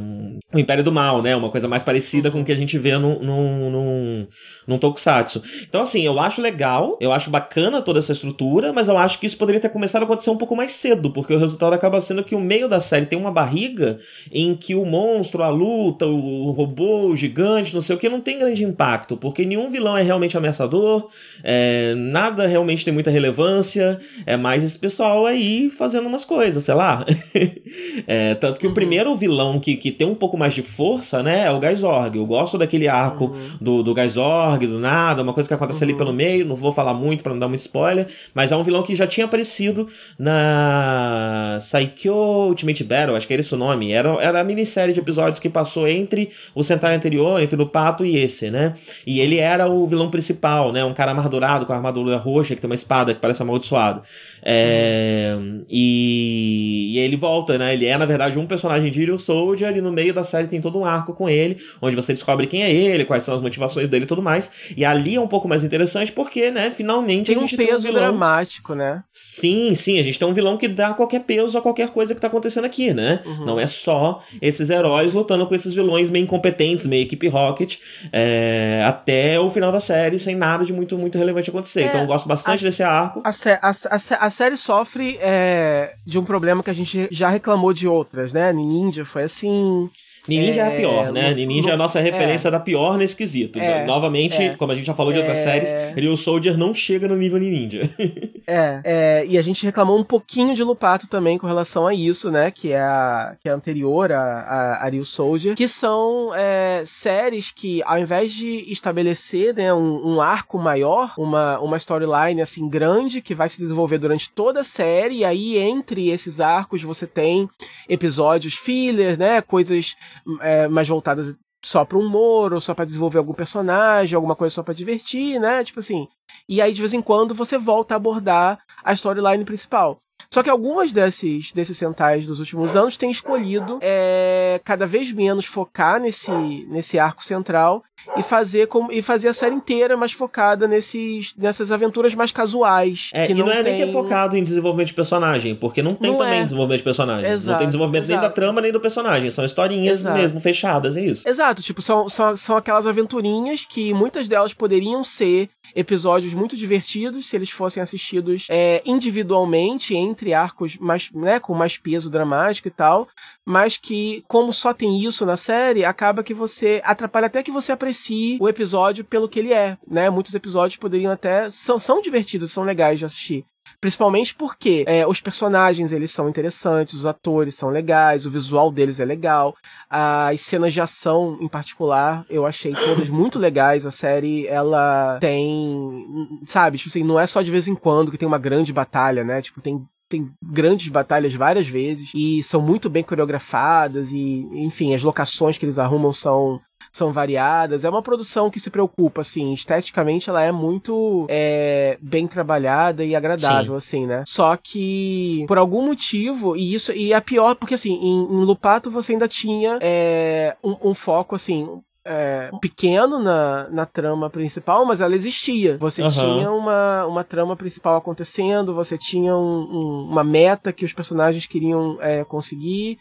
[0.54, 1.36] um império do mal, né?
[1.36, 4.28] Uma coisa mais parecida com o que a gente vê num, num, num,
[4.68, 5.42] num tokusatsu.
[5.68, 9.26] Então, assim, eu acho legal, eu acho bacana toda essa estrutura, mas eu acho que
[9.26, 12.24] isso poderia ter começado a acontecer um pouco mais cedo, porque o resultado acaba sendo
[12.24, 13.98] que o meio da série tem uma barriga
[14.32, 18.22] em que o monstro, a luta, o robô, o gigante, não sei o que, não
[18.22, 21.10] tem grande impacto, porque nenhum vilão é realmente ameaçador,
[21.44, 26.76] é, nada realmente tem muita relevância, é mais esse pessoal aí fazendo umas coisas, sei
[26.76, 27.04] lá.
[28.06, 28.76] é, tanto que o uhum.
[28.76, 32.18] primeiro vilão que, que tem um pouco mais de força, né, é o Gaisorg.
[32.18, 33.58] Eu gosto daquele arco uhum.
[33.60, 35.90] do, do Gaisorg, do nada, uma coisa que acontece uhum.
[35.90, 38.64] ali pelo meio, não vou falar muito para não dar muito spoiler, mas é um
[38.64, 39.88] vilão que já tinha aparecido
[40.18, 43.92] na Saikyo Ultimate Battle, acho que era esse o nome.
[43.92, 48.06] Era, era a minissérie de episódios que passou entre o Sentai anterior, entre o Pato
[48.06, 48.74] e esse, né?
[49.06, 50.84] E ele era o vilão principal, né?
[50.84, 54.02] Um cara amargurado com a armadura roxa, que tem uma espada que parece amaldiçoado.
[54.44, 55.66] É, uhum.
[55.70, 57.74] e, e ele volta, né?
[57.74, 60.62] Ele é, na verdade, um personagem de Hero Soldier e no meio da série tem
[60.62, 61.37] todo um arco com ele,
[61.82, 64.52] onde você descobre quem é ele, quais são as motivações dele e tudo mais.
[64.76, 67.70] E ali é um pouco mais interessante porque, né, finalmente tem a gente um peso
[67.70, 68.02] tem um vilão...
[68.10, 69.04] dramático, né?
[69.12, 72.22] Sim, sim, a gente tem um vilão que dá qualquer peso a qualquer coisa que
[72.22, 73.22] tá acontecendo aqui, né?
[73.26, 73.46] Uhum.
[73.46, 77.78] Não é só esses heróis lutando com esses vilões meio incompetentes, meio equipe Rocket,
[78.12, 81.82] é, até o final da série, sem nada de muito, muito relevante acontecer.
[81.82, 83.22] É, então eu gosto bastante a, desse arco.
[83.24, 87.74] A, a, a, a série sofre é, de um problema que a gente já reclamou
[87.74, 88.52] de outras, né?
[88.54, 89.90] Ninja foi assim.
[90.28, 91.34] Ninja é, é a pior, né?
[91.34, 92.52] No, é a nossa referência é.
[92.52, 93.60] da pior nesse quesito.
[93.60, 94.56] É, Novamente, é.
[94.56, 95.44] como a gente já falou de outras é.
[95.44, 97.90] séries, ele o Soldier não chega no nível Ninja.
[98.46, 102.30] é, é, e a gente reclamou um pouquinho de Lupato também com relação a isso,
[102.30, 102.52] né?
[102.52, 107.82] Que é a, que é anterior a, a Ariel Soldier, que são é, séries que,
[107.84, 113.36] ao invés de estabelecer né, um, um arco maior, uma, uma storyline assim grande que
[113.36, 117.50] vai se desenvolver durante toda a série, e aí entre esses arcos você tem
[117.88, 119.42] episódios filler, né?
[119.42, 119.96] Coisas
[120.42, 124.64] é, mais voltadas só para humor, ou só para desenvolver algum personagem, alguma coisa só
[124.64, 125.64] para divertir, né?
[125.64, 126.08] Tipo assim.
[126.48, 130.00] E aí, de vez em quando, você volta a abordar a storyline principal.
[130.32, 135.46] Só que algumas desses, desses Sentais dos últimos anos têm escolhido é, cada vez menos
[135.46, 136.32] focar nesse,
[136.68, 137.84] nesse arco central
[138.18, 143.10] e fazer como e fazer a série inteira mais focada nesses nessas aventuras mais casuais.
[143.14, 145.56] É, que e não, não é nem que é tem- focado em desenvolvimento de personagem,
[145.56, 146.44] porque não tem Não também é.
[146.44, 147.24] desenvolvimento de personagem.
[147.28, 148.36] não Exato, tem desenvolvimento nem da exato.
[148.36, 150.18] trama nem do personagem, são historinhas Exato.
[150.20, 151.28] mesmo fechadas, é isso.
[151.28, 157.28] Exato, tipo, são, são, são aquelas aventurinhas que muitas delas poderiam ser episódios muito divertidos
[157.28, 162.72] se eles fossem assistidos é, individualmente, entre arcos mais, né, com mais peso dramático e
[162.72, 163.08] tal,
[163.48, 167.72] mas que, como só tem isso na série, acaba que você atrapalha até que você
[167.72, 170.10] aprecie o episódio pelo que ele é, né?
[170.10, 173.46] Muitos episódios poderiam até são, são divertidos, são legais de assistir.
[173.80, 179.00] Principalmente porque é, os personagens eles são interessantes, os atores são legais, o visual deles
[179.00, 179.56] é legal,
[179.90, 183.86] as cenas de ação em particular eu achei todas muito legais.
[183.86, 186.06] A série ela tem,
[186.46, 189.24] sabe, tipo assim, não é só de vez em quando que tem uma grande batalha,
[189.24, 189.42] né?
[189.42, 195.04] Tipo tem tem grandes batalhas várias vezes e são muito bem coreografadas e enfim as
[195.04, 196.60] locações que eles arrumam são
[196.92, 197.86] são variadas.
[197.86, 203.16] É uma produção que se preocupa, assim, esteticamente ela é muito é, bem trabalhada e
[203.16, 204.24] agradável, assim, né?
[204.26, 208.90] Só que, por algum motivo, e isso, e a pior, porque assim, em, em Lupato
[208.90, 211.68] você ainda tinha é, um, um foco, assim,
[212.08, 215.78] é, pequeno na, na trama principal, mas ela existia.
[215.78, 216.10] Você Aham.
[216.12, 221.46] tinha uma, uma trama principal acontecendo, você tinha um- um- uma meta que os personagens
[221.46, 222.98] queriam é, conseguir.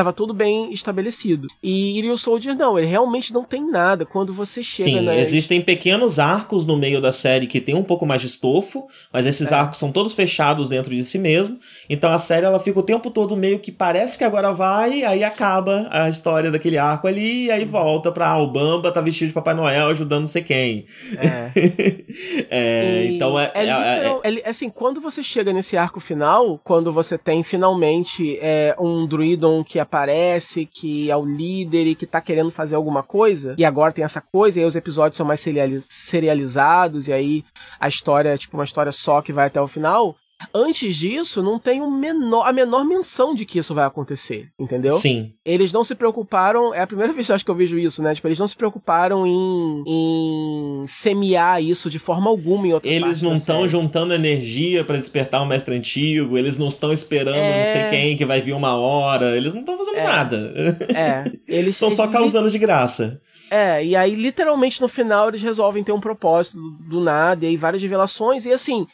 [0.00, 1.46] Tava tudo bem estabelecido.
[1.62, 4.06] E Iril Soldier não, ele realmente não tem nada.
[4.06, 8.06] Quando você chega Sim, existem pequenos arcos no meio da série que tem um pouco
[8.06, 9.54] mais de estofo, mas esses É.
[9.54, 11.58] arcos são todos fechados dentro de si mesmo.
[11.86, 15.22] Então a série ela fica o tempo todo meio que parece que agora vai, aí
[15.22, 19.28] acaba a história daquele arco ali, e aí volta pra ah, o Bamba tá vestido
[19.28, 20.86] de Papai Noel ajudando não sei quem.
[21.18, 21.50] É.
[22.50, 26.58] É, então é, é é- é- literal- é assim, quando você chega nesse arco final,
[26.64, 32.06] quando você tem finalmente é, um druidon que aparece, que é o líder e que
[32.06, 35.26] tá querendo fazer alguma coisa, e agora tem essa coisa, e aí os episódios são
[35.26, 37.44] mais seriali- serializados, e aí
[37.78, 40.16] a história é tipo uma história só que vai até o final.
[40.54, 44.92] Antes disso, não tem menor, a menor menção de que isso vai acontecer, entendeu?
[44.92, 45.32] Sim.
[45.44, 48.14] Eles não se preocuparam, é a primeira vez acho que eu vejo isso, né?
[48.14, 53.20] Tipo, eles não se preocuparam em, em semear isso de forma alguma em outra Eles
[53.20, 57.60] não estão juntando energia pra despertar o mestre antigo, eles não estão esperando É.
[57.60, 60.04] não sei quem que vai vir uma hora, eles não estão fazendo É.
[60.04, 60.52] nada.
[60.94, 63.20] É, eles Estão só causando de graça.
[63.50, 67.48] É, e aí literalmente no final eles resolvem ter um propósito do, do nada, e
[67.48, 68.86] aí várias revelações, e assim.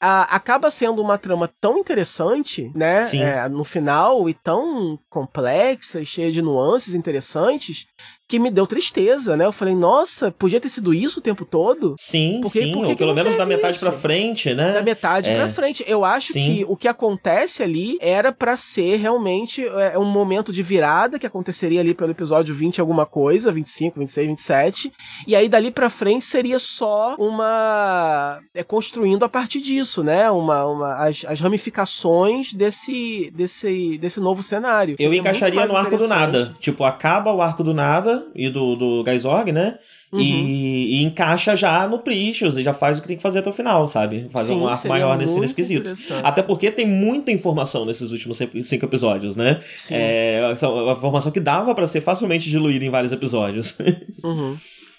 [0.00, 3.02] A- acaba sendo uma trama tão interessante, né?
[3.04, 3.22] Sim.
[3.22, 7.86] é, no final, e tão complexa e cheia de nuances interessantes,
[8.28, 9.44] que me deu tristeza, né?
[9.46, 11.94] Eu falei, nossa, podia ter sido isso o tempo todo?
[11.98, 13.84] Sim, Por que- sim, por que ou pelo menos da metade isso?
[13.84, 14.72] pra frente, né?
[14.72, 15.36] da metade É.
[15.36, 15.84] pra frente.
[15.86, 16.56] Eu acho Sim.
[16.56, 21.26] que o que acontece ali era pra ser realmente é, um momento de virada que
[21.26, 24.92] aconteceria ali pelo episódio 20 alguma coisa, 25, 26, 27,
[25.26, 30.28] e aí dali pra frente seria só uma é construindo a partir disso, né?
[30.30, 34.92] Uma, uma as, as ramificações desse desse desse novo cenário.
[34.92, 36.54] Eu Seria encaixaria no arco do nada.
[36.58, 39.78] Tipo, acaba o arco do nada e do, do Gaizorg, né?
[40.12, 40.20] Uhum.
[40.20, 43.50] E, e encaixa já no Prichos e já faz o que tem que fazer até
[43.50, 44.28] o final, sabe?
[44.30, 46.12] Faz Sim, um arco maior nesse, interessante.
[46.22, 49.60] Até porque tem muita informação nesses últimos cinco episódios, né?
[49.76, 49.94] Sim.
[49.96, 53.76] É uma informação que dava pra ser facilmente diluída em vários episódios.
[54.24, 54.56] Uhum.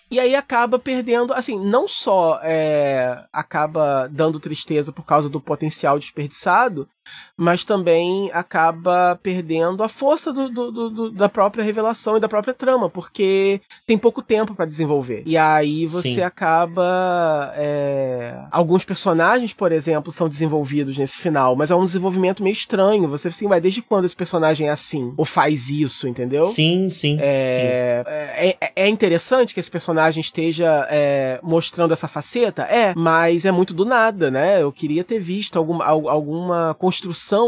[0.09, 5.99] E aí acaba perdendo, assim, não só é, acaba dando tristeza por causa do potencial
[5.99, 6.88] desperdiçado,
[7.35, 12.53] mas também acaba perdendo a força do, do- do- da própria revelação e da própria
[12.53, 15.23] trama, porque tem pouco tempo pra desenvolver.
[15.25, 16.21] E aí você Sim.
[16.21, 17.53] acaba.
[17.55, 23.07] é, Alguns personagens, por exemplo, são desenvolvidos nesse final, mas é um desenvolvimento meio estranho.
[23.07, 25.13] Você assim, vai desde quando esse personagem é assim?
[25.17, 26.45] Ou faz isso, entendeu?
[26.47, 27.19] sim, sim, sim.
[27.19, 32.63] É, é, é interessante que esse personagem esteja é, mostrando essa faceta?
[32.63, 34.61] É, mas é muito do nada, né?
[34.61, 36.96] Eu queria ter visto alguma, al- alguma construção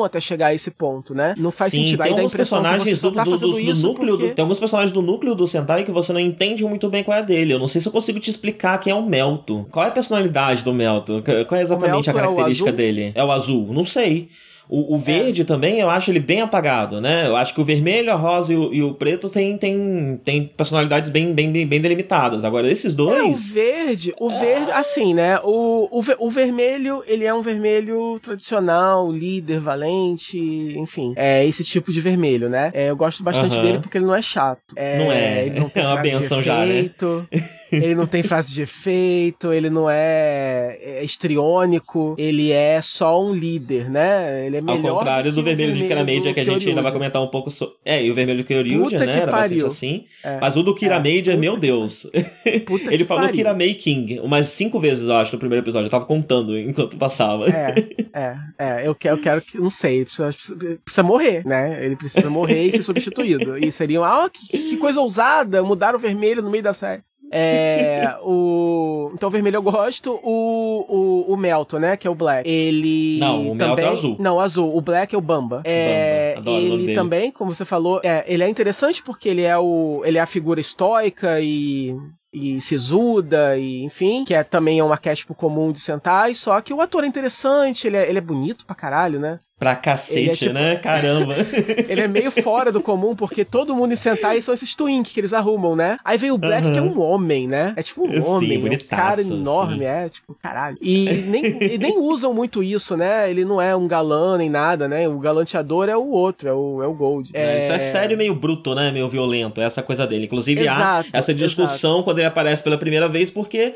[0.06, 1.34] até chegar a esse ponto, né?
[1.38, 2.04] Não faz Sim, sentido.
[2.04, 4.30] tem a alguns personagens do, tá do- do- do núcleo porque...
[4.30, 7.18] do, tem alguns personagens do núcleo do Sentai que você não entende muito bem qual
[7.18, 7.54] é dele.
[7.54, 9.66] Eu não sei se eu consigo te explicar quem é o Melto.
[9.72, 11.24] Qual é a personalidade do Melto?
[11.47, 12.78] Qual é exatamente a é característica azul?
[12.78, 13.12] dele?
[13.16, 13.74] É o azul?
[13.74, 14.30] Não sei.
[14.70, 17.26] O, o verde também, eu acho ele bem apagado, né?
[17.26, 20.46] Eu acho que o vermelho, a rosa e o, e o preto tem, tem, tem
[20.46, 22.46] personalidades bem, bem, bem, delimitadas.
[22.46, 23.52] Agora, esses É, o dois.
[23.52, 25.40] verde, o verde, assim, né?
[25.44, 30.38] O, o, o vermelho, ele é um vermelho tradicional, líder, valente,
[30.78, 31.14] enfim.
[31.16, 32.70] É esse tipo de vermelho, né?
[32.76, 33.66] É, eu gosto bastante Aham.
[33.66, 34.76] dele porque ele não é chato.
[34.76, 35.48] Não é.
[35.48, 36.78] Ele não tem É uma benção já, né?
[36.78, 37.28] efeito,
[37.72, 43.32] Ele não tem frase de efeito, ele não é, é histriônico, ele é só um
[43.34, 44.46] líder, né?
[44.48, 47.22] Ele é melhor Ao contrário do, vermelho, de Kiramedia, que a gente ainda vai comentar
[47.22, 47.76] um pouco sobre.
[47.84, 49.20] É, e o vermelho do Kyoryuja, né?
[49.20, 49.64] Era pariu.
[49.64, 50.05] bastante assim.
[50.24, 50.39] É.
[50.39, 52.07] Mas o do Kiramedia, é, meu Deus.
[52.91, 53.30] Ele falou.
[53.39, 55.88] Kiramei King umas cinco vezes, eu acho, no primeiro episódio.
[55.88, 57.47] Eu tava contando enquanto passava.
[57.47, 57.76] É,
[58.14, 58.88] é, é.
[58.88, 59.57] Eu quero, eu quero que.
[59.57, 60.36] Não sei, precisa,
[60.84, 61.84] precisa morrer, né?
[61.86, 63.57] Ele precisa morrer e ser substituído.
[63.57, 67.01] E seria, ah, que, que coisa ousada, mudar o vermelho no meio da série.
[67.32, 70.20] É, o, então, o vermelho eu gosto.
[70.24, 71.98] O, o, o Melton, né?
[71.98, 72.50] Que é o Black.
[72.50, 73.20] Ele.
[73.20, 74.16] Não, o Melton é azul.
[74.20, 74.76] Não, azul.
[74.76, 75.62] O Black é o Bamba.
[75.64, 76.52] É, Bamba.
[76.52, 80.02] ele também, como você falou, é, ele é interessante porque ele é o.
[80.04, 81.96] Ele é a figura estoica e
[82.32, 86.74] e sisuda, e enfim, que é também é um arquétipo comum de Sentai, só que
[86.74, 89.40] o ator é interessante, ele é, ele é bonito pra caralho, né?
[89.60, 90.53] Pra cacete, é tipo...
[90.53, 90.78] né?
[90.78, 91.36] Caramba.
[91.89, 95.20] ele é meio fora do comum, porque todo mundo em Sentai são esses twink que
[95.20, 95.97] eles arrumam, né?
[96.03, 96.74] Aí vem o Black, uhum.
[96.74, 97.74] que é um homem, né?
[97.76, 99.84] É tipo um Sim, homem, é um cara enorme, sim.
[99.84, 100.78] é, tipo, caralho.
[100.82, 103.30] E nem, e nem usam muito isso, né?
[103.30, 105.07] Ele não é um galã nem nada, né?
[105.10, 107.30] O galanteador é o outro, é o, é o Gold.
[107.34, 107.60] É...
[107.60, 108.91] Isso é sério meio bruto, né?
[108.91, 110.26] Meio violento, essa coisa dele.
[110.26, 112.03] Inclusive exato, há essa discussão exato.
[112.03, 113.76] quando ele aparece pela primeira vez, porque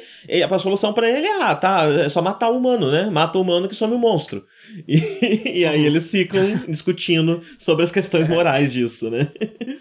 [0.50, 3.10] a solução para ele é, ah, tá, é só matar o humano, né?
[3.12, 4.46] Mata o humano que some o monstro.
[4.86, 8.34] E, e aí eles ficam discutindo sobre as questões é.
[8.34, 9.32] morais disso, né?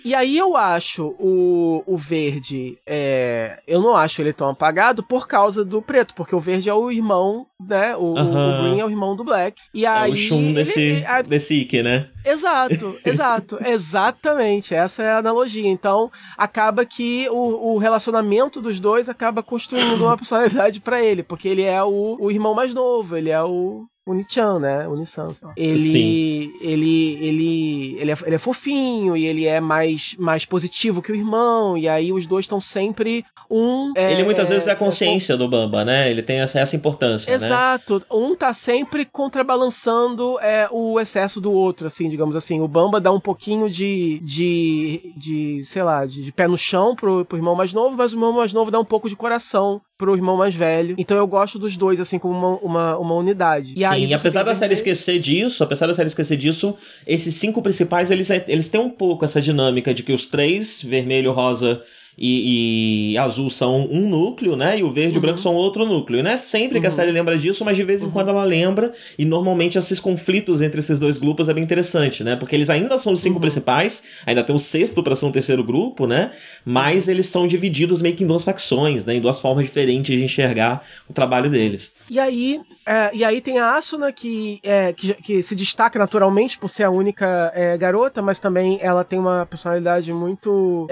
[0.05, 5.29] E aí eu acho o, o verde, é, eu não acho ele tão apagado por
[5.29, 7.97] causa do preto, porque o verde é o irmão, né?
[7.97, 9.61] O, o Green é o irmão do Black.
[9.73, 11.23] E aí, é o Shun desse, ele, a...
[11.23, 12.09] desse Ike, né?
[12.25, 14.75] Exato, exato, exatamente.
[14.75, 15.69] Essa é a analogia.
[15.69, 21.49] Então, acaba que o, o relacionamento dos dois acaba construindo uma personalidade para ele, porque
[21.49, 24.89] ele é o, o irmão mais novo, ele é o, o Nichan, né?
[24.89, 25.29] O Nissan.
[25.57, 26.53] Ele, Sim.
[26.61, 31.15] ele, ele, ele é, ele é fofinho e ele é mais, mais positivo que o
[31.15, 31.79] irmão.
[31.79, 33.93] E aí os dois estão sempre um.
[33.95, 36.11] É, ele muitas vezes é a consciência é, do Bamba, né?
[36.11, 37.31] Ele tem essa, essa importância.
[37.31, 37.37] Né?
[37.37, 38.01] Exato.
[38.01, 38.05] Né?
[38.11, 42.61] Um tá sempre contrabalançando é, o excesso do outro, assim, digamos assim.
[42.61, 46.97] O Bamba dá um pouquinho de, de, de sei lá, de, de pé no chão
[46.97, 49.81] pro, pro irmão mais novo, mas o irmão mais novo dá um pouco de coração
[50.03, 50.97] pro irmão mais velho.
[50.99, 53.75] Então eu gosto dos dois, assim, como uma, uma, uma unidade.
[53.77, 56.75] E Sim, e apesar da série esquecer disso, apesar da série esquecer disso,
[57.07, 61.31] esses cinco principais, eles, eles têm um pouco essa dinâmica de que os três, vermelho,
[61.31, 61.81] rosa
[62.17, 64.79] e, e, azul são um núcleo, né?
[64.79, 65.15] E o verde uhum.
[65.15, 65.43] e o branco uhum.
[65.43, 66.21] são outro núcleo.
[66.21, 66.81] E não é sempre uhum.
[66.81, 66.97] que a uhum.
[66.97, 68.11] série lembra disso, mas de vez em uhum.
[68.11, 68.93] quando ela lembra.
[69.19, 72.37] E normalmente esses conflitos entre esses dois grupos é bem interessante, né?
[72.37, 73.41] Porque eles ainda são os cinco uhum.
[73.41, 76.33] principais, ainda tem um sexto para ser um terceiro grupo, né?
[76.65, 79.15] Mas eles são divididos meio que em duas facções, né?
[79.15, 81.93] Em duas formas diferentes de enxergar o trabalho deles.
[82.11, 86.59] E aí, é, e aí tem a Asuna que, é, que, que, se destaca naturalmente
[86.59, 90.87] por ser a única é, garota, mas também ela tem uma personalidade muito.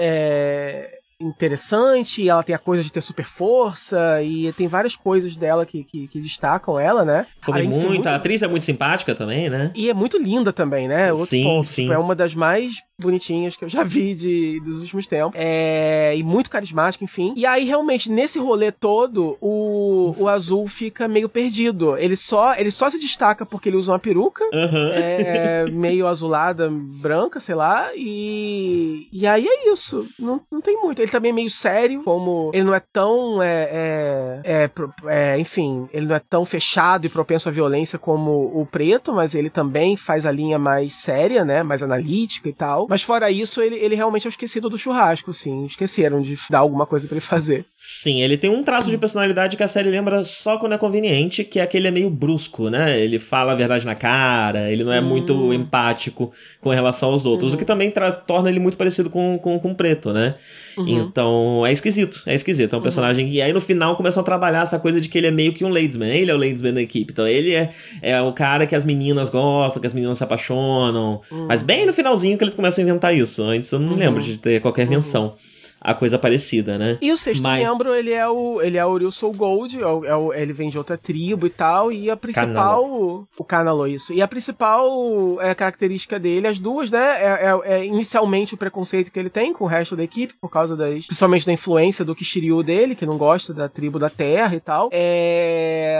[1.21, 5.83] Interessante, ela tem a coisa de ter super força, e tem várias coisas dela que,
[5.83, 7.25] que, que destacam ela, né?
[7.45, 9.71] Come muito, muito, a atriz é muito simpática também, né?
[9.75, 11.11] E é muito linda também, né?
[11.11, 11.67] Outro sim, ponto.
[11.67, 11.83] sim.
[11.83, 15.33] Tipo, é uma das mais bonitinhas que eu já vi de, dos últimos tempos.
[15.35, 17.33] É, e muito carismática, enfim.
[17.35, 21.97] E aí, realmente, nesse rolê todo, o, o azul fica meio perdido.
[21.97, 24.91] Ele só, ele só se destaca porque ele usa uma peruca, uhum.
[24.93, 30.07] é, meio azulada, branca, sei lá, e, e aí é isso.
[30.19, 31.01] Não, não tem muito.
[31.01, 33.41] Ele também é meio sério, como ele não é tão.
[33.41, 34.69] É, é, é,
[35.07, 39.35] é, enfim, ele não é tão fechado e propenso à violência como o preto, mas
[39.35, 41.61] ele também faz a linha mais séria, né?
[41.61, 42.87] Mais analítica e tal.
[42.89, 45.65] Mas fora isso, ele, ele realmente é o esquecido do churrasco, assim.
[45.65, 47.65] Esqueceram de dar alguma coisa para ele fazer.
[47.77, 51.43] Sim, ele tem um traço de personalidade que a série lembra só quando é conveniente,
[51.43, 52.99] que é aquele é meio brusco, né?
[52.99, 55.05] Ele fala a verdade na cara, ele não é hum.
[55.05, 57.55] muito empático com relação aos outros, uhum.
[57.55, 57.91] o que também
[58.25, 60.35] torna ele muito parecido com, com, com o preto, né?
[60.77, 61.00] Uhum.
[61.07, 62.73] Então, é esquisito, é esquisito.
[62.73, 62.83] É um uhum.
[62.83, 63.29] personagem.
[63.29, 65.63] E aí no final começam a trabalhar essa coisa de que ele é meio que
[65.63, 66.09] um ladesman.
[66.09, 67.11] Ele é o ladesman da equipe.
[67.11, 67.71] Então ele é,
[68.01, 71.21] é o cara que as meninas gostam, que as meninas se apaixonam.
[71.31, 71.47] Uhum.
[71.47, 73.43] Mas bem no finalzinho que eles começam a inventar isso.
[73.43, 73.97] Antes eu não uhum.
[73.97, 74.93] lembro de ter qualquer uhum.
[74.93, 75.33] menção
[75.81, 76.99] a coisa parecida, né?
[77.01, 77.63] E o sexto Mas...
[77.63, 80.69] membro, ele é o ele é o Ryusou Gold, é o, é o, ele vem
[80.69, 82.47] de outra tribo e tal, e a principal...
[82.53, 83.27] Canalo.
[83.37, 84.13] O Canalo, isso.
[84.13, 89.11] E a principal é, característica dele, as duas, né, é, é, é, inicialmente o preconceito
[89.11, 91.05] que ele tem com o resto da equipe, por causa das...
[91.05, 94.89] principalmente da influência do Kishiryu dele, que não gosta da tribo da terra e tal.
[94.91, 95.99] É...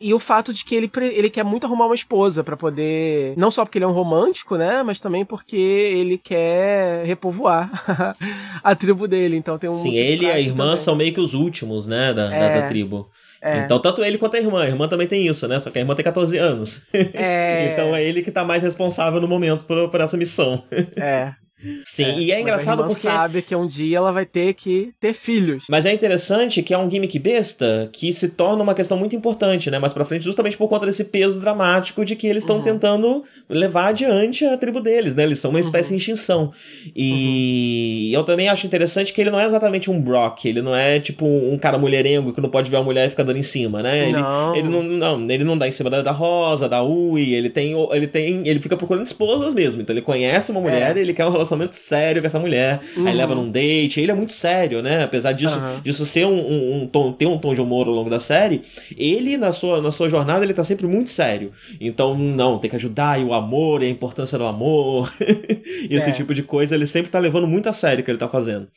[0.00, 3.34] E o fato de que ele, ele quer muito arrumar uma esposa para poder...
[3.36, 7.70] Não só porque ele é um romântico, né, mas também porque ele quer repovoar
[8.62, 9.74] a tribo dele, então tem um.
[9.74, 10.76] Sim, ele e a irmã também.
[10.78, 12.40] são meio que os últimos, né, da, é.
[12.40, 13.08] da, da tribo.
[13.40, 13.58] É.
[13.58, 14.62] Então, tanto ele quanto a irmã.
[14.62, 15.60] A irmã também tem isso, né?
[15.60, 16.88] Só que a irmã tem 14 anos.
[16.94, 17.72] É.
[17.72, 20.62] então é ele que tá mais responsável no momento por, por essa missão.
[20.96, 21.34] É.
[21.84, 23.00] Sim, é, e é engraçado a porque.
[23.00, 25.64] sabe que um dia ela vai ter que ter filhos.
[25.68, 29.70] Mas é interessante que é um gimmick besta que se torna uma questão muito importante,
[29.70, 29.78] né?
[29.78, 32.62] Mais pra frente, justamente por conta desse peso dramático de que eles estão uhum.
[32.62, 35.24] tentando levar adiante a tribo deles, né?
[35.24, 35.64] Eles são uma uhum.
[35.64, 35.94] espécie uhum.
[35.94, 36.52] em extinção.
[36.94, 38.20] E uhum.
[38.20, 41.26] eu também acho interessante que ele não é exatamente um Brock, ele não é tipo
[41.26, 44.08] um cara mulherengo que não pode ver a mulher e fica dando em cima, né?
[44.08, 47.32] Ele não, ele não, não ele não dá em cima da, da Rosa, da Ui,
[47.32, 49.82] ele tem, ele tem, ele fica procurando esposas mesmo.
[49.82, 50.98] Então ele conhece uma mulher é.
[50.98, 52.80] e ele quer um relacionamento sério com essa mulher.
[52.96, 53.06] Uhum.
[53.06, 55.04] Aí leva num date, ele é muito sério, né?
[55.04, 55.80] Apesar disso, uhum.
[55.80, 58.62] disso ser um, um, um, tom, ter um tom de humor ao longo da série,
[58.96, 61.52] ele na sua, na sua jornada ele tá sempre muito sério.
[61.80, 65.12] Então, não, tem que ajudar e o amor e a importância do amor.
[65.20, 66.12] e esse é.
[66.12, 68.68] tipo de coisa ele sempre tá levando muito a sério o que ele tá fazendo.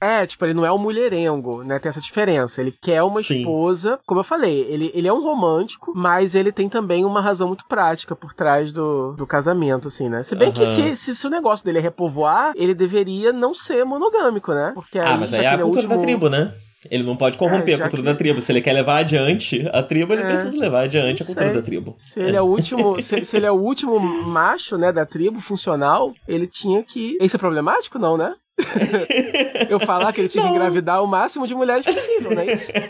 [0.00, 1.78] É, tipo, ele não é um mulherengo, né?
[1.78, 2.60] Tem essa diferença.
[2.60, 3.38] Ele quer uma Sim.
[3.38, 3.98] esposa.
[4.06, 7.64] Como eu falei, ele, ele é um romântico, mas ele tem também uma razão muito
[7.66, 10.22] prática por trás do, do casamento, assim, né?
[10.22, 10.54] Se bem uhum.
[10.54, 14.72] que se, se, se, o negócio dele é repovoar, ele deveria não ser monogâmico, né?
[14.74, 15.96] Porque ah, mas aí é a cultura último...
[15.96, 16.52] da tribo, né?
[16.90, 18.08] Ele não pode corromper é, a cultura que...
[18.08, 18.40] da tribo.
[18.40, 21.62] Se ele quer levar adiante a tribo, ele é, precisa levar adiante a cultura da
[21.62, 21.94] tribo.
[21.98, 25.40] Se ele é, o último, se, se, ele é o último macho, né, da tribo
[25.40, 27.16] funcional, ele tinha que.
[27.20, 28.34] Isso é problemático, não, né?
[29.68, 30.50] eu falar que ele tinha não.
[30.50, 32.72] que engravidar o máximo de mulheres possível, não é isso?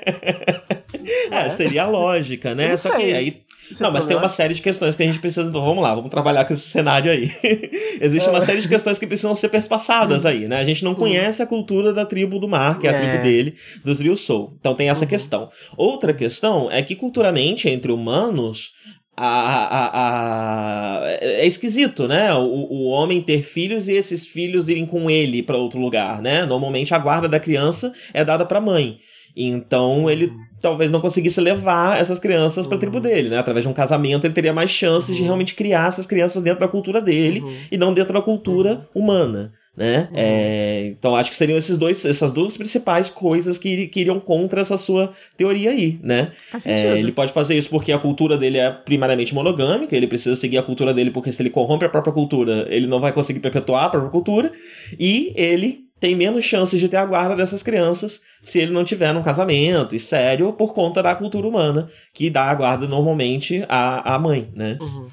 [1.31, 2.77] É, seria a lógica, né?
[2.77, 3.07] Só sei.
[3.07, 5.49] que aí isso não, é mas tem uma série de questões que a gente precisa.
[5.49, 7.31] Então, vamos lá, vamos trabalhar com esse cenário aí.
[8.01, 8.31] Existe é.
[8.31, 10.29] uma série de questões que precisam ser perspassadas hum.
[10.29, 10.59] aí, né?
[10.59, 10.97] A gente não hum.
[10.97, 12.95] conhece a cultura da tribo do mar, que é, é.
[12.95, 13.55] a tribo dele,
[13.85, 14.57] dos Rio Soul.
[14.59, 15.09] Então tem essa uhum.
[15.09, 15.49] questão.
[15.77, 18.71] Outra questão é que culturalmente, entre humanos,
[19.17, 22.35] a, a, a, é esquisito, né?
[22.35, 26.45] O, o homem ter filhos e esses filhos irem com ele para outro lugar, né?
[26.45, 28.99] Normalmente a guarda da criança é dada para a mãe.
[29.37, 33.39] Então ele talvez não conseguisse levar essas crianças para a tribo dele, né?
[33.39, 36.69] Através de um casamento ele teria mais chances de realmente criar essas crianças dentro da
[36.69, 37.57] cultura dele uhum.
[37.71, 40.09] e não dentro da cultura humana né?
[40.11, 40.17] Uhum.
[40.17, 44.63] É, então acho que seriam esses dois, essas duas principais coisas que, que iriam contra
[44.63, 46.33] essa sua teoria aí, né?
[46.65, 50.57] É, ele pode fazer isso porque a cultura dele é primariamente monogâmica, ele precisa seguir
[50.57, 53.85] a cultura dele porque se ele corrompe a própria cultura, ele não vai conseguir perpetuar
[53.85, 54.51] a própria cultura,
[54.99, 59.13] e ele tem menos chances de ter a guarda dessas crianças se ele não tiver
[59.13, 64.15] num casamento e sério por conta da cultura humana que dá a guarda normalmente à,
[64.15, 64.79] à mãe, né?
[64.81, 65.09] Uhum.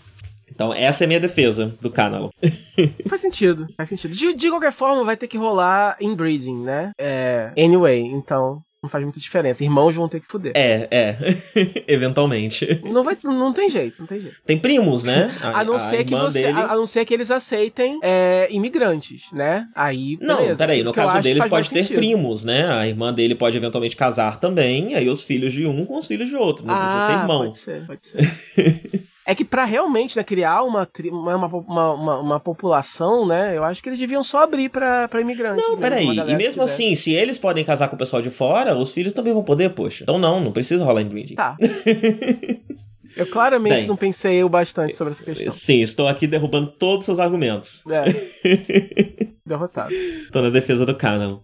[0.53, 2.29] Então, essa é a minha defesa do canal.
[3.09, 4.13] faz sentido, faz sentido.
[4.13, 6.91] De, de, qualquer forma, vai ter que rolar inbreeding, né?
[6.99, 9.63] É, anyway, então não faz muita diferença.
[9.63, 10.51] Irmãos vão ter que fuder.
[10.53, 11.17] É, é.
[11.88, 12.81] Eventualmente.
[12.84, 14.36] Não, vai, não tem jeito, não tem jeito.
[14.45, 15.34] Tem primos, né?
[15.41, 16.43] A, a não ser que você.
[16.43, 16.59] Dele...
[16.59, 19.65] A, a, não ser que eles aceitem é, imigrantes, né?
[19.73, 20.17] Aí.
[20.19, 20.57] Não, beleza.
[20.57, 21.95] peraí, no caso deles pode ter sentido.
[21.95, 22.69] primos, né?
[22.73, 26.27] A irmã dele pode eventualmente casar também, aí os filhos de um com os filhos
[26.27, 26.65] de outro.
[26.65, 27.45] Não ah, precisa ser irmão.
[27.45, 29.03] Pode ser, pode ser.
[29.26, 31.47] É que para realmente né, criar uma, uma,
[31.93, 33.55] uma, uma, população, né?
[33.55, 35.63] Eu acho que eles deviam só abrir para imigrantes.
[35.63, 36.07] Não, peraí.
[36.07, 39.34] E mesmo assim, se eles podem casar com o pessoal de fora, os filhos também
[39.34, 40.03] vão poder, poxa.
[40.03, 41.36] Então não, não precisa rolar inbreeding.
[41.36, 41.55] Tá.
[43.15, 45.51] Eu claramente Bem, não pensei o bastante sobre essa questão.
[45.51, 47.84] Sim, estou aqui derrubando todos os seus argumentos.
[47.88, 49.28] É.
[49.45, 49.93] Derrotado.
[49.93, 51.39] Estou na defesa do Canon.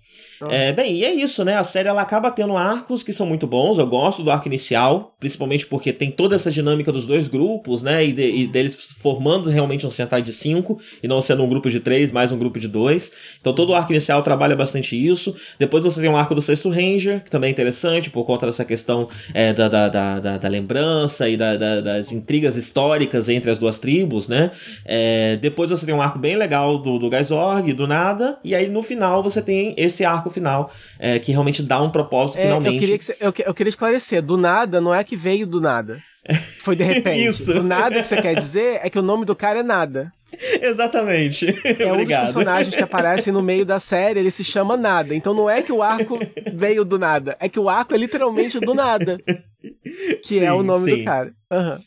[0.49, 1.57] É, bem, e é isso, né?
[1.57, 3.77] A série ela acaba tendo arcos que são muito bons.
[3.77, 8.05] Eu gosto do arco inicial, principalmente porque tem toda essa dinâmica dos dois grupos, né?
[8.05, 11.69] E, de, e deles formando realmente um Sentai de cinco e não sendo um grupo
[11.69, 13.11] de três, mais um grupo de dois.
[13.41, 15.35] Então todo o arco inicial trabalha bastante isso.
[15.59, 18.63] Depois você tem um arco do Sexto Ranger, que também é interessante por conta dessa
[18.63, 23.59] questão é, da, da, da, da, lembrança e da, da, das intrigas históricas entre as
[23.59, 24.51] duas tribos, né?
[24.85, 28.39] É, depois você tem um arco bem legal do, do Gaisorg, do nada.
[28.43, 32.39] E aí no final você tem esse arco final, é, que realmente dá um propósito
[32.39, 32.75] é, finalmente.
[32.75, 35.99] Eu queria, que, eu, eu queria esclarecer, do nada não é que veio do nada.
[36.59, 37.25] Foi de repente.
[37.25, 37.53] Isso.
[37.53, 40.13] Do nada que você quer dizer é que o nome do cara é nada.
[40.61, 41.47] Exatamente.
[41.79, 45.15] É um dos personagens que aparecem no meio da série, ele se chama Nada.
[45.15, 46.19] Então não é que o arco
[46.53, 49.19] veio do nada, é que o arco é literalmente do nada.
[50.23, 50.97] Que sim, é o nome sim.
[50.99, 51.33] do cara.
[51.51, 51.77] Uhum.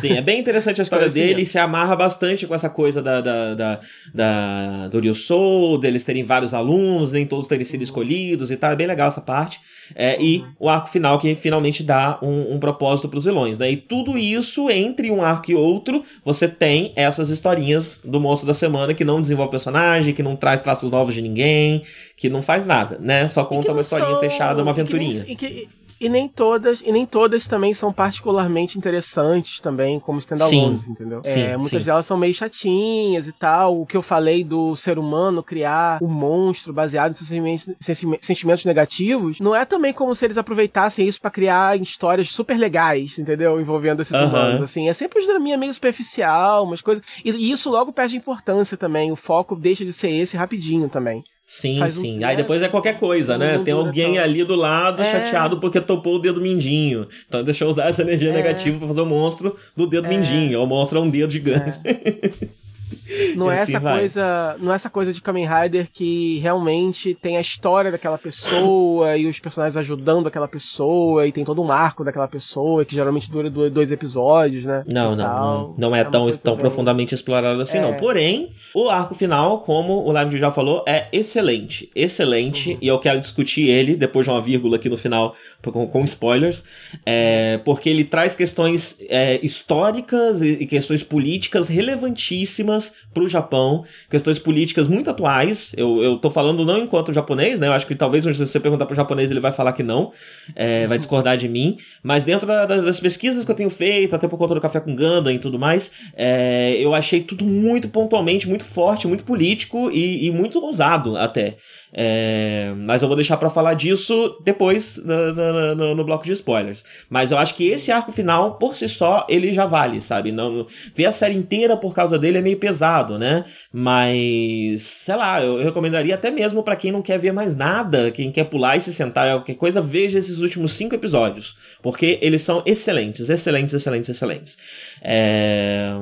[0.00, 3.54] Sim, é bem interessante a história dele, se amarra bastante com essa coisa da, da,
[3.54, 3.80] da,
[4.12, 8.72] da do Ryu Soul, deles terem vários alunos, nem todos terem sido escolhidos e tal,
[8.72, 9.60] é bem legal essa parte.
[9.94, 10.22] É, uhum.
[10.22, 13.70] E o arco final que finalmente dá um, um propósito para os vilões, né?
[13.70, 18.54] E tudo isso, entre um arco e outro, você tem essas historinhas do monstro da
[18.54, 21.82] semana que não desenvolve personagem, que não traz traços novos de ninguém,
[22.16, 23.28] que não faz nada, né?
[23.28, 24.20] Só conta uma historinha são...
[24.20, 25.24] fechada, uma aventurinha.
[25.26, 29.60] E que, nem, e que e nem todas, e nem todas também são particularmente interessantes
[29.60, 31.22] também, como standalones, entendeu?
[31.22, 31.86] Sim, é, muitas sim.
[31.86, 33.80] delas são meio chatinhas e tal.
[33.80, 37.72] O que eu falei do ser humano criar o monstro baseado em sentimentos,
[38.20, 43.16] sentimentos negativos, não é também como se eles aproveitassem isso pra criar histórias super legais,
[43.20, 43.60] entendeu?
[43.60, 44.88] Envolvendo esses humanos, assim.
[44.88, 47.04] É sempre um draminha meio superficial, umas coisas.
[47.24, 49.12] E, e isso logo perde importância também.
[49.12, 51.22] O foco deixa de ser esse rapidinho também.
[51.54, 52.18] Sim, Faz um- sim.
[52.18, 52.24] né?
[52.28, 53.58] Aí depois é qualquer coisa, né?
[53.58, 55.04] Tem dura alguém ali do lado É.
[55.04, 57.06] chateado porque topou o dedo mindinho.
[57.28, 58.32] Então deixa eu usar essa energia É.
[58.32, 60.58] negativa pra fazer o monstro do dedo mindinho.
[60.58, 61.78] Ou o monstro é um dedo gigante.
[63.36, 63.98] Não é assim essa vai.
[64.00, 69.16] coisa, não é essa coisa de Kamen Rider que realmente tem a história daquela pessoa
[69.16, 73.30] e os personagens ajudando aquela pessoa e tem todo um arco daquela pessoa que geralmente
[73.30, 74.84] dura do- dois episódios, né?
[74.92, 77.80] Não, não, não, não é, uma tão, tão profundamente explorado assim, É.
[77.80, 77.94] não.
[77.94, 81.90] Porém, o arco final, como o Live já falou, é excelente.
[81.94, 82.72] Excelente.
[82.72, 82.78] Uhum.
[82.82, 86.64] E eu quero discutir ele, depois de uma vírgula aqui no final, com, com spoilers.
[87.06, 92.81] é, porque ele traz questões é, históricas e, e questões políticas relevantíssimas
[93.12, 93.84] pro Japão.
[94.10, 95.72] Questões políticas muito atuais.
[95.76, 97.66] Eu, eu tô falando não enquanto japonês, né?
[97.68, 100.12] Eu acho que talvez se você perguntar pro japonês, ele vai falar que não.
[100.56, 101.76] é, vai discordar de mim.
[102.02, 104.80] Mas dentro da- da- das pesquisas que eu tenho feito, até por conta do Café
[104.80, 109.90] com Ganda e tudo mais, é, eu achei tudo muito pontualmente, muito forte, muito político
[109.90, 111.56] e, e muito ousado até.
[111.94, 116.32] É, mas eu vou deixar pra falar disso depois no, no- no- no bloco de
[116.32, 116.82] spoilers.
[117.10, 120.32] Mas eu acho que esse arco final, por si só, ele já vale, sabe?
[120.32, 122.71] Não, ver a série inteira por causa dele é meio pesado,
[123.18, 123.44] né?
[123.72, 128.30] Mas, sei lá, eu, recomendaria até mesmo pra quem não quer ver mais nada, quem
[128.32, 131.54] quer pular e se sentar, qualquer coisa, veja esses últimos cinco episódios.
[131.82, 134.56] Porque eles são excelentes, excelentes, excelentes, excelentes.
[135.02, 135.92] É,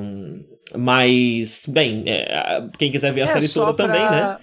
[0.77, 4.37] Mas, bem, é, quem quiser ver a É, série toda também, pra- né?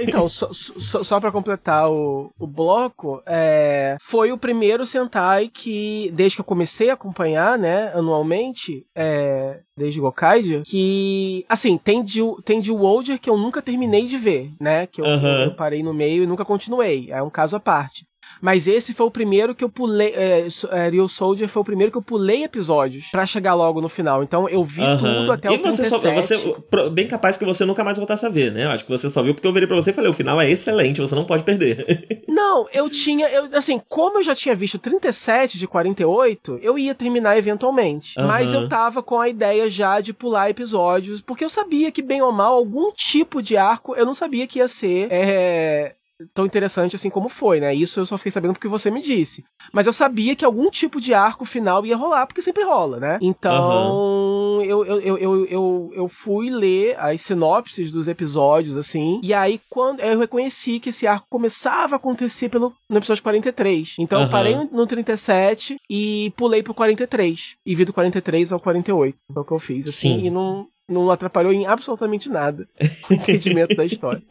[0.00, 6.10] Então, só, só, só pra completar o, o bloco, é, foi o primeiro Sentai que,
[6.14, 12.20] desde que eu comecei a acompanhar, né, anualmente, é, desde Gokaiger, que, assim, tem de,
[12.44, 15.44] tem de Wolder que eu nunca terminei de ver, né, que eu, Aham.
[15.44, 18.07] eu parei no meio e nunca continuei, é um caso à parte.
[18.40, 20.12] Mas esse foi o primeiro que eu pulei.
[20.14, 23.88] É, é, Real Soldier foi o primeiro que eu pulei episódios pra chegar logo no
[23.88, 24.22] final.
[24.22, 26.14] Então eu vi tudo até e o você só, 37.
[26.44, 28.64] você, pro- bem capaz que você nunca mais voltasse a ver, né?
[28.64, 30.40] Eu acho que você só viu porque eu virei pra você e falei, o final
[30.40, 31.78] é excelente, você não pode perder.
[32.28, 36.94] Não, eu tinha, eu, assim, como eu já tinha visto 37 de 48, eu ia
[36.94, 38.14] terminar eventualmente.
[38.16, 42.22] Mas eu tava com a ideia já de pular episódios, porque eu sabia que, bem
[42.22, 45.94] ou mal, algum tipo de arco, eu não sabia que ia ser é,
[46.34, 47.74] tão interessante assim como foi, né?
[47.74, 49.44] Isso eu só fiquei sabendo porque você me disse.
[49.72, 53.18] Mas eu sabia que algum tipo de arco final ia rolar, porque sempre rola, né?
[53.20, 59.60] Então, eu, eu, eu, eu, eu, fui ler as sinopses dos episódios, assim, e aí
[59.68, 63.96] quando eu reconheci que esse arco começava a acontecer pelo, no episódio 43.
[63.98, 67.56] Então eu parei no 37 e pulei pro 43.
[67.64, 69.16] E vi do 43 ao 48.
[69.32, 70.26] Foi o que eu fiz, assim, Sim.
[70.26, 72.66] e não, não atrapalhou em absolutamente nada
[73.10, 74.22] o entendimento da história.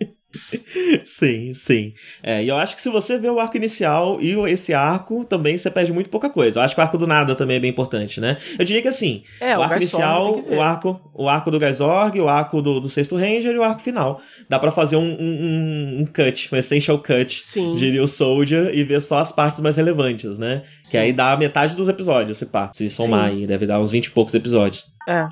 [1.06, 1.94] Sim, sim.
[2.24, 5.58] É, e eu acho que se você vê o arco inicial e esse arco, também
[5.58, 6.60] você perde muito pouca coisa.
[6.60, 8.38] Eu acho que o arco do nada também é bem importante, né?
[8.58, 11.60] Eu diria que assim, É, o o arco inicial, que o arco, o arco do
[11.60, 14.22] Gaisorg, o arco do, do Sexto Ranger e o arco final.
[14.50, 17.76] Dá pra fazer um, um, um- cut, um essential cut, Sim.
[17.76, 20.64] diria o Soldier, e ver só as partes mais relevantes, né?
[20.84, 20.98] Que Sim.
[20.98, 22.70] aí dá metade dos episódios, se pá.
[22.74, 23.38] Se somar Sim.
[23.42, 24.86] aí, deve dar uns 20 e poucos episódios.
[25.08, 25.28] É.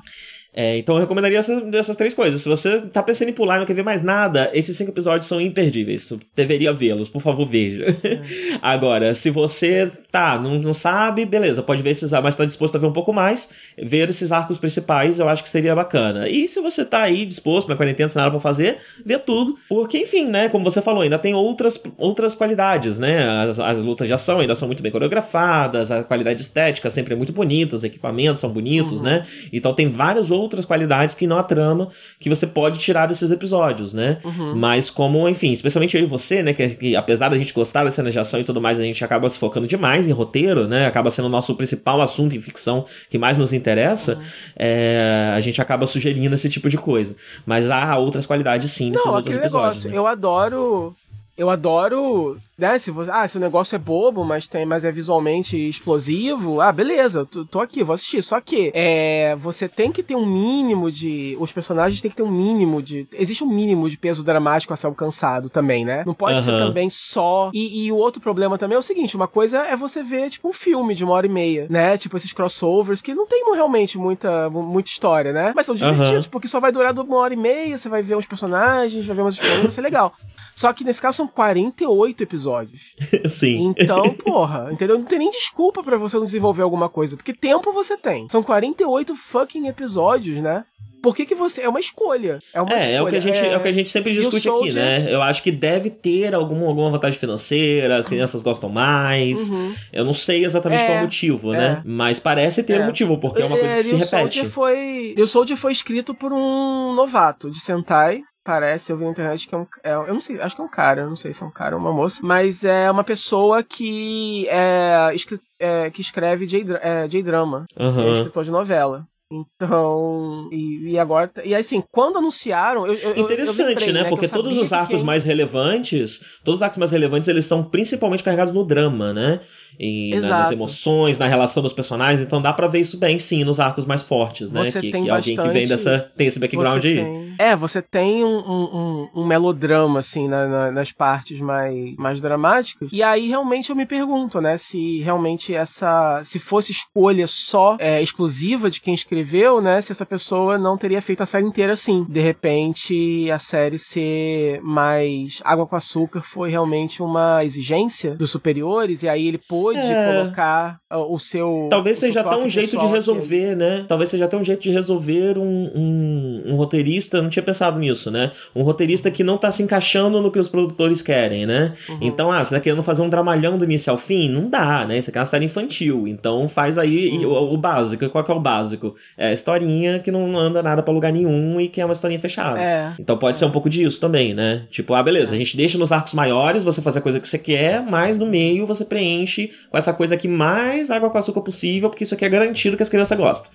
[0.58, 2.40] É, então eu recomendaria essas, essas três coisas.
[2.40, 5.26] Se você tá pensando em pular e não quer ver mais nada, esses cinco episódios
[5.26, 6.04] são imperdíveis.
[6.04, 7.84] Você deveria vê-los, por favor, veja.
[8.62, 12.78] Agora, se você tá, não, não sabe, beleza, pode ver esses, mas tá disposto a
[12.78, 16.26] ver um pouco mais, ver esses arcos principais, eu acho que seria bacana.
[16.26, 19.56] E se você tá aí disposto na quarentena, sem nada pra fazer, vê tudo.
[19.68, 23.28] Porque, enfim, né, como você falou, ainda tem outras, outras qualidades, né?
[23.42, 27.16] As, as lutas de ação ainda são muito bem coreografadas, a qualidade estética sempre é
[27.16, 29.26] muito bonita, os equipamentos são bonitos, né?
[29.52, 31.88] Então tem várias outras qualidades que não a trama
[32.18, 34.18] que você pode tirar desses episódios, né?
[34.54, 36.52] Mas como, enfim, especialmente eu e você, né?
[36.52, 39.04] Que, que apesar da gente gostar da cena de ação e tudo mais, a gente
[39.04, 40.86] acaba se focando demais em roteiro, né?
[40.86, 44.18] Acaba sendo o nosso principal assunto em ficção que mais nos interessa.
[44.58, 47.14] é, a gente acaba sugerindo esse tipo de coisa.
[47.44, 49.84] Mas há outras qualidades sim nesses Não, outros episódios.
[49.84, 49.90] negócio.
[49.90, 49.96] né?
[49.96, 50.94] Eu adoro.
[51.36, 52.36] Eu adoro.
[52.58, 56.58] Né, se, você, ah, se o negócio é bobo, mas, tem, mas é visualmente explosivo,
[56.62, 58.22] ah, beleza, tô, tô aqui, vou assistir.
[58.22, 61.36] Só que é, você tem que ter um mínimo de.
[61.38, 63.06] Os personagens têm que ter um mínimo de.
[63.12, 66.02] Existe um mínimo de peso dramático a ser alcançado também, né?
[66.06, 66.68] Não pode ser Aham.
[66.68, 67.50] também só.
[67.52, 70.48] E, e o outro problema também é o seguinte: uma coisa é você ver, tipo,
[70.48, 71.98] um filme de uma hora e meia, né?
[71.98, 75.52] Tipo, esses crossovers que não tem realmente muita, muita história, né?
[75.54, 76.30] Mas são divertidos, Aham.
[76.30, 79.20] porque só vai durar uma hora e meia, você vai ver uns personagens, vai ver
[79.20, 80.14] umas histórias, vai ser legal.
[80.54, 82.94] Só que nesse caso são são 48 episódios.
[83.28, 83.74] Sim.
[83.76, 84.98] Então, porra, entendeu?
[84.98, 88.28] Não tem nem desculpa para você não desenvolver alguma coisa, porque tempo você tem.
[88.28, 90.64] São 48 fucking episódios, né?
[91.02, 91.62] Por que, que você.
[91.62, 92.40] É uma escolha.
[92.52, 92.96] É, uma é, escolha.
[92.96, 93.52] é o que a gente, é...
[93.52, 95.06] é o que a gente sempre discute aqui, né?
[95.12, 99.50] Eu acho que deve ter algum, alguma vantagem financeira, as crianças gostam mais.
[99.50, 99.74] Uhum.
[99.92, 101.80] Eu não sei exatamente é, qual o motivo, né?
[101.80, 101.88] é.
[101.88, 102.86] Mas parece ter um é.
[102.86, 104.08] motivo, porque é uma coisa que se repete.
[104.08, 105.14] Soldier foi.
[105.16, 109.54] o Soldier foi escrito por um novato de Sentai, parece, eu vi na internet que
[109.54, 109.66] é um.
[109.82, 111.50] É, eu não sei, acho que é um cara, eu não sei se é um
[111.50, 115.12] cara ou uma moça, mas é uma pessoa que é,
[115.58, 118.00] é que escreve J-drama, uhum.
[118.00, 119.04] é escritor de novela.
[119.30, 121.30] Então, e, e, agora.
[121.44, 122.86] E assim, quando anunciaram.
[122.86, 124.02] Eu, eu, Interessante, eu lembrei, né?
[124.04, 124.08] né?
[124.08, 126.20] Porque todos os arcos mais relevantes.
[126.44, 129.40] Todos os arcos mais relevantes, eles são principalmente carregados no drama, né?
[129.78, 132.20] E na, nas emoções, na relação dos personagens.
[132.20, 134.64] Então dá pra ver isso bem, sim, nos arcos mais fortes, né?
[134.64, 135.38] Você que, tem que bastante...
[135.38, 136.12] alguém que vem dessa.
[136.16, 136.94] tem esse background você aí.
[136.94, 137.34] Tem...
[137.36, 142.88] É, você tem um, um, um melodrama, assim, na, na, nas partes mais, mais dramáticas.
[142.92, 144.56] E aí realmente eu me pergunto, né?
[144.56, 146.22] Se realmente essa.
[146.22, 149.15] Se fosse escolha só é, exclusiva de quem escreveu,
[149.60, 149.80] né?
[149.80, 152.04] Se essa pessoa não teria feito a série inteira assim.
[152.08, 159.02] De repente, a série ser mais água com açúcar foi realmente uma exigência dos superiores,
[159.02, 160.22] e aí ele pôde é.
[160.22, 161.68] colocar ah, o seu.
[161.70, 163.84] Talvez o seja até um jeito de resolver, né?
[163.88, 167.20] Talvez seja até um jeito de resolver um, um, um, roteirista.
[167.22, 168.32] Não tinha pensado nisso, né?
[168.54, 171.74] Um roteirista que não tá se encaixando no que os produtores querem, né?
[171.88, 171.98] Uhum.
[172.00, 174.28] Então, ah, você tá querendo fazer um dramalhão do início ao fim?
[174.28, 174.98] Não dá, né?
[174.98, 176.06] Isso aqui é uma série infantil.
[176.06, 177.30] Então faz aí uhum.
[177.30, 178.08] o, o, básico.
[178.08, 178.94] Qual que é o básico?
[179.18, 182.60] É historinha que não anda nada para lugar nenhum e que é uma historinha fechada.
[182.60, 182.92] É.
[182.98, 183.38] Então pode é.
[183.38, 184.66] ser um pouco disso também, né?
[184.70, 187.38] Tipo, ah, beleza, a gente deixa nos arcos maiores, você faz a coisa que você
[187.38, 191.88] quer, mas no meio você preenche com essa coisa aqui mais água com açúcar possível,
[191.88, 193.50] porque isso aqui é garantido que as crianças gostam.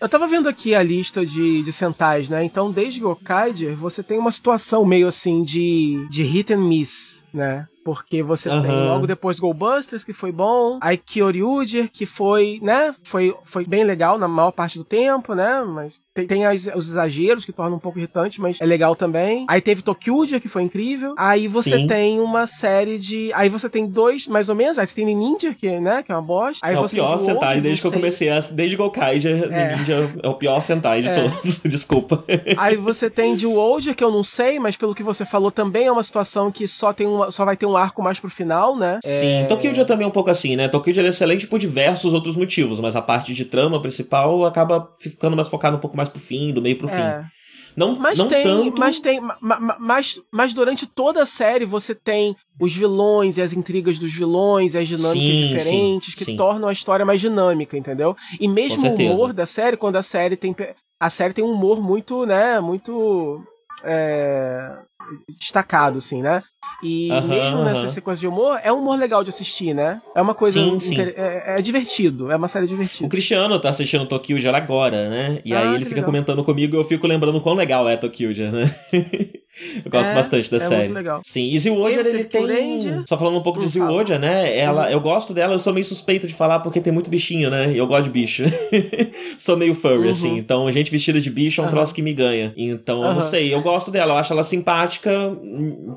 [0.00, 2.42] Eu tava vendo aqui a lista de, de Sentais, né?
[2.42, 7.66] Então, desde Gokaiger, você tem uma situação meio assim de, de hit and miss, né?
[7.84, 8.62] Porque você uhum.
[8.62, 10.78] tem logo depois Goldbusters, que foi bom.
[10.80, 12.94] Aí Kyoryuger, que foi, né?
[13.02, 15.62] Foi, foi bem legal na maior parte do tempo, né?
[15.62, 19.46] Mas tem, tem as, os exageros que tornam um pouco irritante, mas é legal também.
[19.48, 21.14] Aí teve Tokyuger, que foi incrível.
[21.16, 21.86] Aí você Sim.
[21.86, 23.32] tem uma série de.
[23.32, 24.78] Aí você tem dois, mais ou menos.
[24.78, 26.02] Aí você tem Ninja, que, né?
[26.02, 26.64] Que é uma bosta.
[26.64, 28.40] Aí é o pior Sentai desde que eu comecei a.
[28.40, 29.76] Desde Gokaiger, é.
[29.76, 31.14] Ninja é o pior Sentai de é.
[31.14, 31.60] todos.
[31.64, 32.24] Desculpa.
[32.56, 35.86] Aí você tem de Wolder, que eu não sei, mas pelo que você falou também
[35.86, 38.98] é uma situação que só, tem só vai ter um arco mais pro final, né?
[39.02, 39.44] Sim, é...
[39.44, 40.68] Tokyo também é um pouco assim, né?
[40.68, 45.36] Tokyo é excelente por diversos outros motivos, mas a parte de trama principal acaba ficando
[45.36, 46.90] mais focada um pouco mais pro fim, do meio pro é.
[46.90, 47.28] fim.
[47.76, 48.80] Não, mas não tem, tanto...
[48.80, 49.20] mas tem,
[49.78, 54.74] mas, mas durante toda a série você tem os vilões e as intrigas dos vilões,
[54.74, 56.36] e as dinâmicas sim, diferentes sim, que sim.
[56.36, 58.16] tornam a história mais dinâmica, entendeu?
[58.38, 60.54] E mesmo o humor da série, quando a série tem
[60.98, 63.42] a série tem um humor muito, né, muito
[63.84, 64.76] é,
[65.38, 66.42] destacado, assim, né?
[66.82, 70.00] E uhum, mesmo nessa sequência de humor, é um humor legal de assistir, né?
[70.14, 70.58] É uma coisa.
[70.58, 71.00] Sim, sim.
[71.00, 73.06] É, é, divertido, é uma série divertida.
[73.06, 75.40] O Cristiano tá assistindo Tokyo já agora, né?
[75.44, 76.06] E ah, aí ele fica legal.
[76.06, 78.74] comentando comigo e eu fico lembrando quão legal é Tokyo né?
[79.84, 80.84] Eu gosto é, bastante da é série.
[80.84, 81.20] Muito legal.
[81.22, 82.46] Sim, e Zilwoja ele tem.
[82.46, 83.02] Ranger.
[83.06, 84.56] Só falando um pouco de Zilwoja, né?
[84.56, 84.92] Ela, uhum.
[84.92, 87.72] eu gosto dela, eu sou meio suspeito de falar porque tem muito bichinho, né?
[87.72, 88.44] E eu gosto de bicho.
[89.36, 90.10] sou meio furry, uhum.
[90.10, 90.36] assim.
[90.36, 91.70] Então, gente vestida de bicho é um uhum.
[91.70, 92.54] troço que me ganha.
[92.56, 95.10] Então, eu não sei, eu gosto dela, eu acho ela simpática,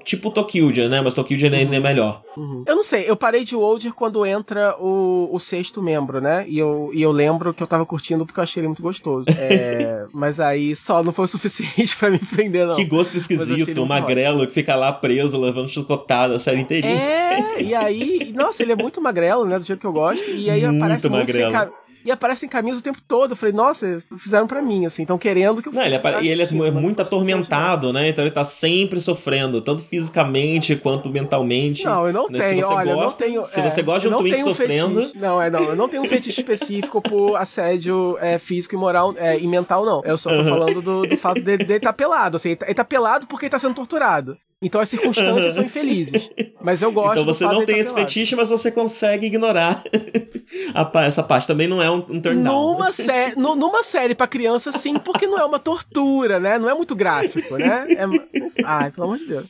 [0.04, 1.02] tipo Tokyo, né?
[1.02, 1.84] Mas Tokyo ainda é uhum.
[1.84, 2.22] melhor.
[2.38, 2.64] Uhum.
[2.66, 6.46] Eu não sei, eu parei de Wolder quando entra o, o sexto membro, né?
[6.48, 9.26] E eu, e eu lembro que eu tava curtindo porque eu achei ele muito gostoso.
[9.30, 12.76] É, mas aí só não foi o suficiente para me prender, não.
[12.76, 16.94] Que gosto esquisito esquisito, magrelo, que fica lá preso, levando chicotada a série inteirinha.
[16.94, 20.50] É, e aí, nossa, ele é muito magrelo, né, do jeito que eu gosto, e
[20.50, 21.54] aí muito aparece magrelo.
[21.54, 21.74] Muito
[22.06, 23.32] e aparece em caminhos o tempo todo.
[23.32, 26.44] Eu falei, nossa, fizeram para mim, assim, estão querendo que eu Não, ele E ele
[26.44, 28.10] é muito atormentado, né?
[28.10, 31.86] Então ele tá sempre sofrendo, tanto fisicamente quanto mentalmente.
[31.86, 32.40] Não, eu não né?
[32.40, 33.44] tenho, olha, gosta, tenho.
[33.44, 35.02] Se é, você gosta de um twink sofrendo.
[35.02, 35.20] Fetiche.
[35.20, 39.14] Não, é, não, eu não tenho um fetiche específico por assédio é, físico e moral
[39.18, 40.02] é, e mental, não.
[40.04, 42.36] Eu só tô falando do, do fato dele estar tá pelado.
[42.36, 44.38] Assim, ele tá, ele tá pelado porque ele tá sendo torturado.
[44.64, 46.30] Então as circunstâncias são infelizes.
[46.62, 49.84] Mas eu gosto Então você não tem esse fetiche, mas você consegue ignorar
[50.74, 51.46] a, essa parte.
[51.46, 52.74] Também não é um, um turn down.
[52.74, 56.58] Numa, sé numa série pra criança, sim, porque não é uma tortura, né?
[56.58, 57.86] Não é muito gráfico, né?
[57.90, 58.64] É...
[58.64, 59.46] Ai, pelo amor de Deus.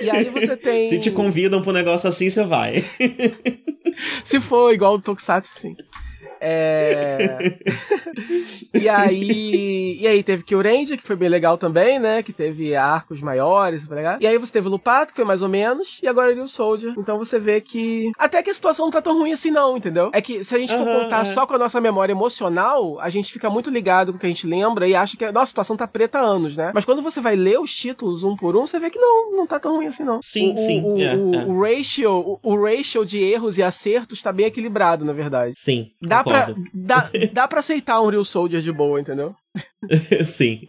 [0.00, 0.90] E aí você tem.
[0.90, 2.84] Se te convidam pro negócio assim, você vai.
[4.24, 5.76] Se for igual o Tokusatsu, sim.
[6.40, 7.58] É...
[8.74, 9.98] e aí.
[10.00, 12.22] E aí teve Kyurendia, que foi bem legal também, né?
[12.22, 14.18] Que teve arcos maiores, foi legal.
[14.20, 16.94] E aí você teve Lupato, que foi mais ou menos, e agora ele o Soldier.
[16.98, 18.10] Então você vê que.
[18.18, 20.10] Até que a situação não tá tão ruim assim, não, entendeu?
[20.12, 21.24] É que se a gente for Aham, contar é.
[21.24, 24.28] só com a nossa memória emocional, a gente fica muito ligado com o que a
[24.28, 26.70] gente lembra e acha que a nossa situação tá preta há anos, né?
[26.74, 29.46] Mas quando você vai ler os títulos um por um, você vê que não, não
[29.46, 30.20] tá tão ruim assim, não.
[30.22, 31.44] Sim, o, sim, O, é, o, é.
[31.44, 35.54] o ratio, o, o ratio de erros e acertos tá bem equilibrado, na verdade.
[35.56, 35.90] Sim.
[36.00, 39.34] Dá pra, dá, dá pra aceitar um Real Soldier de boa, entendeu?
[40.24, 40.66] Sim.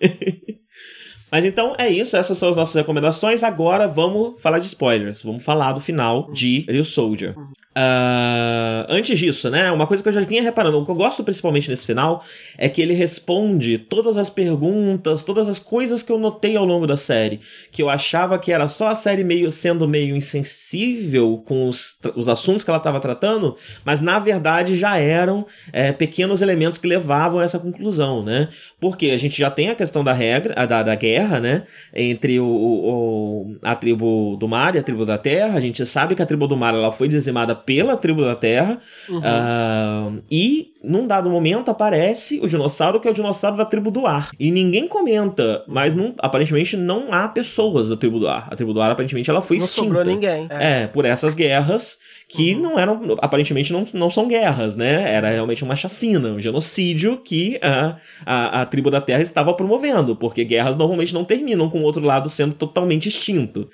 [1.31, 3.43] Mas então é isso, essas são as nossas recomendações.
[3.43, 5.21] Agora vamos falar de spoilers.
[5.23, 7.35] Vamos falar do final de Real Soldier.
[7.79, 9.71] Ah, antes disso, né?
[9.71, 12.23] Uma coisa que eu já vinha reparando, o que eu gosto principalmente nesse final
[12.57, 16.87] é que ele responde todas as perguntas, todas as coisas que eu notei ao longo
[16.87, 17.39] da série.
[17.71, 22.27] Que eu achava que era só a série meio sendo meio insensível com os, os
[22.27, 23.55] assuntos que ela estava tratando,
[23.85, 28.49] mas na verdade já eram é, pequenos elementos que levavam a essa conclusão, né?
[28.79, 31.63] Porque a gente já tem a questão da regra, da, da guerra, né?
[31.93, 35.57] Entre o, o- a tribo do mar e a tribo da terra.
[35.57, 38.77] A gente sabe que a tribo do mar ela foi dizimada pela tribo da terra.
[39.09, 39.21] Uhum.
[39.23, 44.05] Ah, e num dado momento aparece o dinossauro que é o dinossauro da tribo do
[44.07, 44.29] ar.
[44.39, 48.47] E ninguém comenta, mas não- aparentemente não há pessoas da tribo do ar.
[48.51, 49.85] A tribo do ar aparentemente ela foi não extinta.
[49.87, 50.47] sobrou ninguém.
[50.49, 50.83] É.
[50.83, 51.97] É, por essas guerras
[52.29, 52.61] que Uhum.
[52.61, 55.13] não eram, aparentemente não, não são guerras, né?
[55.13, 60.15] Era realmente uma chacina, um genocídio que a, a, a tribo da Terra estava promovendo,
[60.15, 63.69] porque guerras normalmente não terminam com o outro lado sendo totalmente extinto.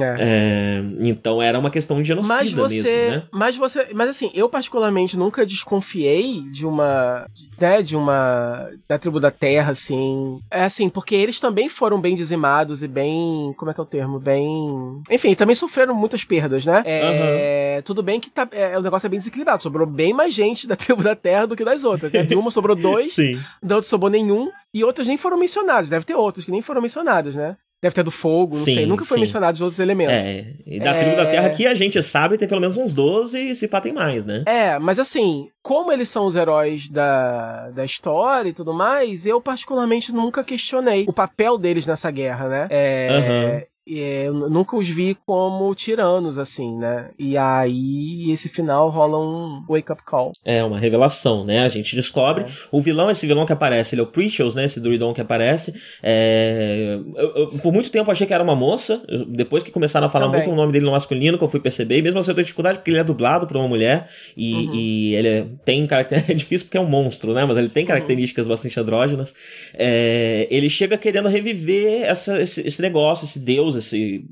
[0.00, 0.16] É.
[0.20, 3.22] É, então era uma questão de você, mesmo, né?
[3.32, 7.26] mas você, mas assim, eu particularmente nunca desconfiei de uma,
[7.60, 12.16] né, de uma da tribo da Terra, assim, é assim, porque eles também foram bem
[12.16, 16.64] dizimados e bem, como é que é o termo, bem, enfim, também sofreram muitas perdas,
[16.64, 16.82] né?
[16.86, 20.66] É, tudo bem que tá, é, o negócio é bem desequilibrado, sobrou bem mais gente
[20.66, 22.22] da tribo da Terra do que das outras, né?
[22.22, 23.38] De uma sobrou dois, Sim.
[23.62, 26.80] da outra sobrou nenhum e outras nem foram mencionadas, deve ter outras que nem foram
[26.80, 27.56] mencionadas, né?
[27.82, 29.20] Deve ter do fogo, não Sim, sei, nunca foi sim.
[29.20, 30.14] mencionado os outros elementos.
[30.14, 30.98] É, e da É.
[30.98, 33.80] tribo da Terra que a gente sabe tem pelo menos uns 12 e se pá
[33.82, 34.42] tem mais, né?
[34.46, 39.40] É, mas assim, como eles são os heróis da, da história e tudo mais, eu
[39.42, 42.66] particularmente nunca questionei o papel deles nessa guerra, né?
[42.70, 43.62] É, Aham.
[43.88, 47.10] É, eu nunca os vi como tiranos, assim, né?
[47.18, 50.32] E aí, esse final rola um wake-up call.
[50.44, 51.60] É uma revelação, né?
[51.64, 52.44] A gente descobre.
[52.44, 52.46] É.
[52.72, 54.64] O vilão, esse vilão que aparece, ele é o Precious, né?
[54.64, 55.72] Esse druidon que aparece.
[56.02, 59.02] É, eu- eu- por muito tempo achei que era uma moça.
[59.28, 60.40] Depois que começaram a falar Também.
[60.42, 61.98] muito o nome dele no masculino, que eu fui perceber.
[61.98, 64.08] E mesmo assim eu tenho dificuldade porque ele é dublado por uma mulher.
[64.36, 64.74] E, Uhum.
[64.74, 66.16] e ele é- tem caracter...
[66.28, 67.44] É difícil porque é um monstro, né?
[67.44, 69.32] Mas ele tem características bastante andrógenas.
[69.74, 74.24] É, ele chega querendo reviver essa- esse, esse negócio, esse deus, esse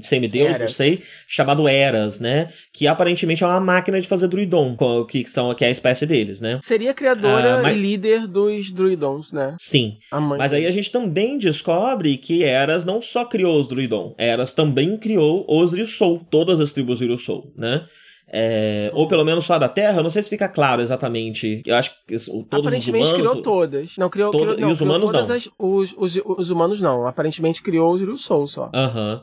[0.00, 2.48] semideus, não sei, chamado Eras, né?
[2.72, 4.74] Que aparentemente é uma máquina de fazer druidon,
[5.08, 6.58] que, são, que é a espécie deles, né?
[6.62, 9.54] Seria criadora Ah, mas- e líder dos druidons, né?
[9.60, 9.98] Sim.
[10.38, 14.96] Mas aí a gente também descobre que Eras não só criou os druidon, Eras também
[14.96, 17.84] criou os Ryusou, todas as tribos Ryusou, né?
[18.34, 21.62] É, ou pelo menos só da Terra, eu não sei se fica claro exatamente.
[21.66, 23.26] Eu acho que os- todos os Aparentemente humanos.
[23.28, 23.96] criou todas.
[23.98, 25.36] Não, criou, Todo- criou, e não, os criou humanos todas não.
[25.36, 27.06] as- os, os, os humanos não.
[27.06, 28.70] Aparentemente criou os Ryusou só.
[28.74, 29.22] Aham.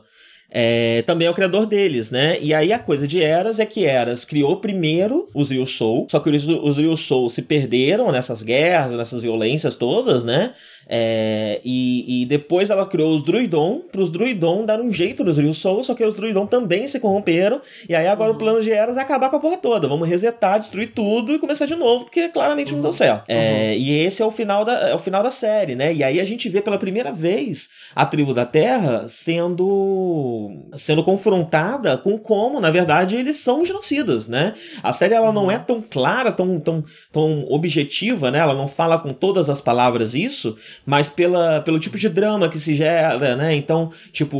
[0.52, 2.36] É, também é o criador deles, né?
[2.40, 6.28] E aí a coisa de Eras é que Eras criou primeiro os Ryusou, só que
[6.28, 10.52] os, os Ryusou se perderam nessas guerras, nessas violências todas, né?
[10.92, 15.38] É, e, e depois ela criou os Druidon, para os Druidon dar um jeito nos
[15.38, 18.96] Ryusou, só que os Druidon também se corromperam, e aí agora o plano de Eras
[18.96, 19.86] é acabar com a porra toda.
[19.86, 23.30] Vamos resetar, destruir tudo e começar de novo, porque claramente não deu certo.
[23.30, 25.94] É, e esse é o final da, é o final da série, né?
[25.94, 31.96] E aí a gente vê pela primeira vez a tribo da Terra sendo sendo confrontada
[31.98, 34.54] com como, na verdade, eles são genocidas, né?
[34.82, 38.40] A série ela não é tão clara, tão, tão, tão objetiva, né?
[38.40, 42.58] Ela não fala com todas as palavras isso, mas pela, pelo tipo de drama que
[42.58, 43.54] se gera, né?
[43.54, 44.36] Então, tipo,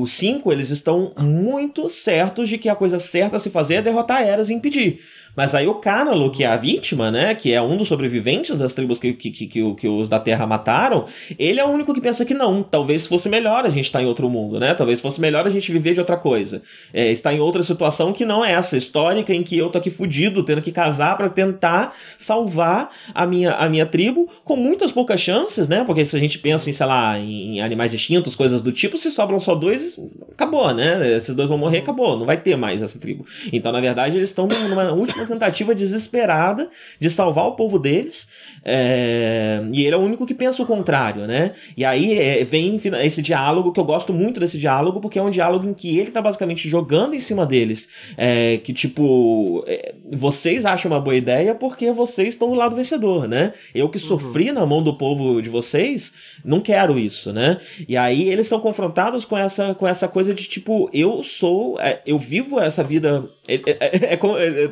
[0.00, 3.82] os cinco, eles estão muito certos de que a coisa certa a se fazer é
[3.82, 5.00] derrotar Eras e impedir.
[5.36, 7.34] Mas aí o Cánalo, que é a vítima, né?
[7.34, 10.46] Que é um dos sobreviventes das tribos que, que, que, que, que os da Terra
[10.46, 11.04] mataram,
[11.38, 12.62] ele é o único que pensa que não.
[12.62, 14.72] Talvez fosse melhor a gente estar em outro mundo, né?
[14.72, 16.62] Talvez fosse melhor a gente viver de outra coisa.
[16.92, 19.90] É, estar em outra situação que não é essa, histórica, em que eu tô aqui
[19.90, 25.20] fudido, tendo que casar pra tentar salvar a minha, a minha tribo, com muitas poucas
[25.20, 25.84] chances, né?
[25.84, 29.10] Porque se a gente pensa em, sei lá, em animais extintos, coisas do tipo, se
[29.10, 30.00] sobram só dois,
[30.32, 31.16] acabou, né?
[31.16, 32.18] Esses dois vão morrer, acabou.
[32.18, 33.26] Não vai ter mais essa tribo.
[33.52, 36.68] Então, na verdade, eles estão numa última tentativa desesperada
[36.98, 38.28] de salvar o povo deles.
[38.64, 41.52] É, e ele é o único que pensa o contrário, né?
[41.76, 45.30] E aí é, vem esse diálogo que eu gosto muito desse diálogo, porque é um
[45.30, 47.88] diálogo em que ele tá basicamente jogando em cima deles.
[48.16, 53.28] É, que tipo, é, vocês acham uma boa ideia porque vocês estão do lado vencedor,
[53.28, 53.52] né?
[53.74, 54.04] Eu que uhum.
[54.04, 56.12] sofri na mão do povo de vocês,
[56.44, 57.58] não quero isso, né?
[57.88, 62.00] E aí eles são confrontados com essa, com essa coisa de tipo, eu sou, é,
[62.06, 63.28] eu vivo essa vida.
[63.48, 63.54] É,
[64.14, 64.18] é,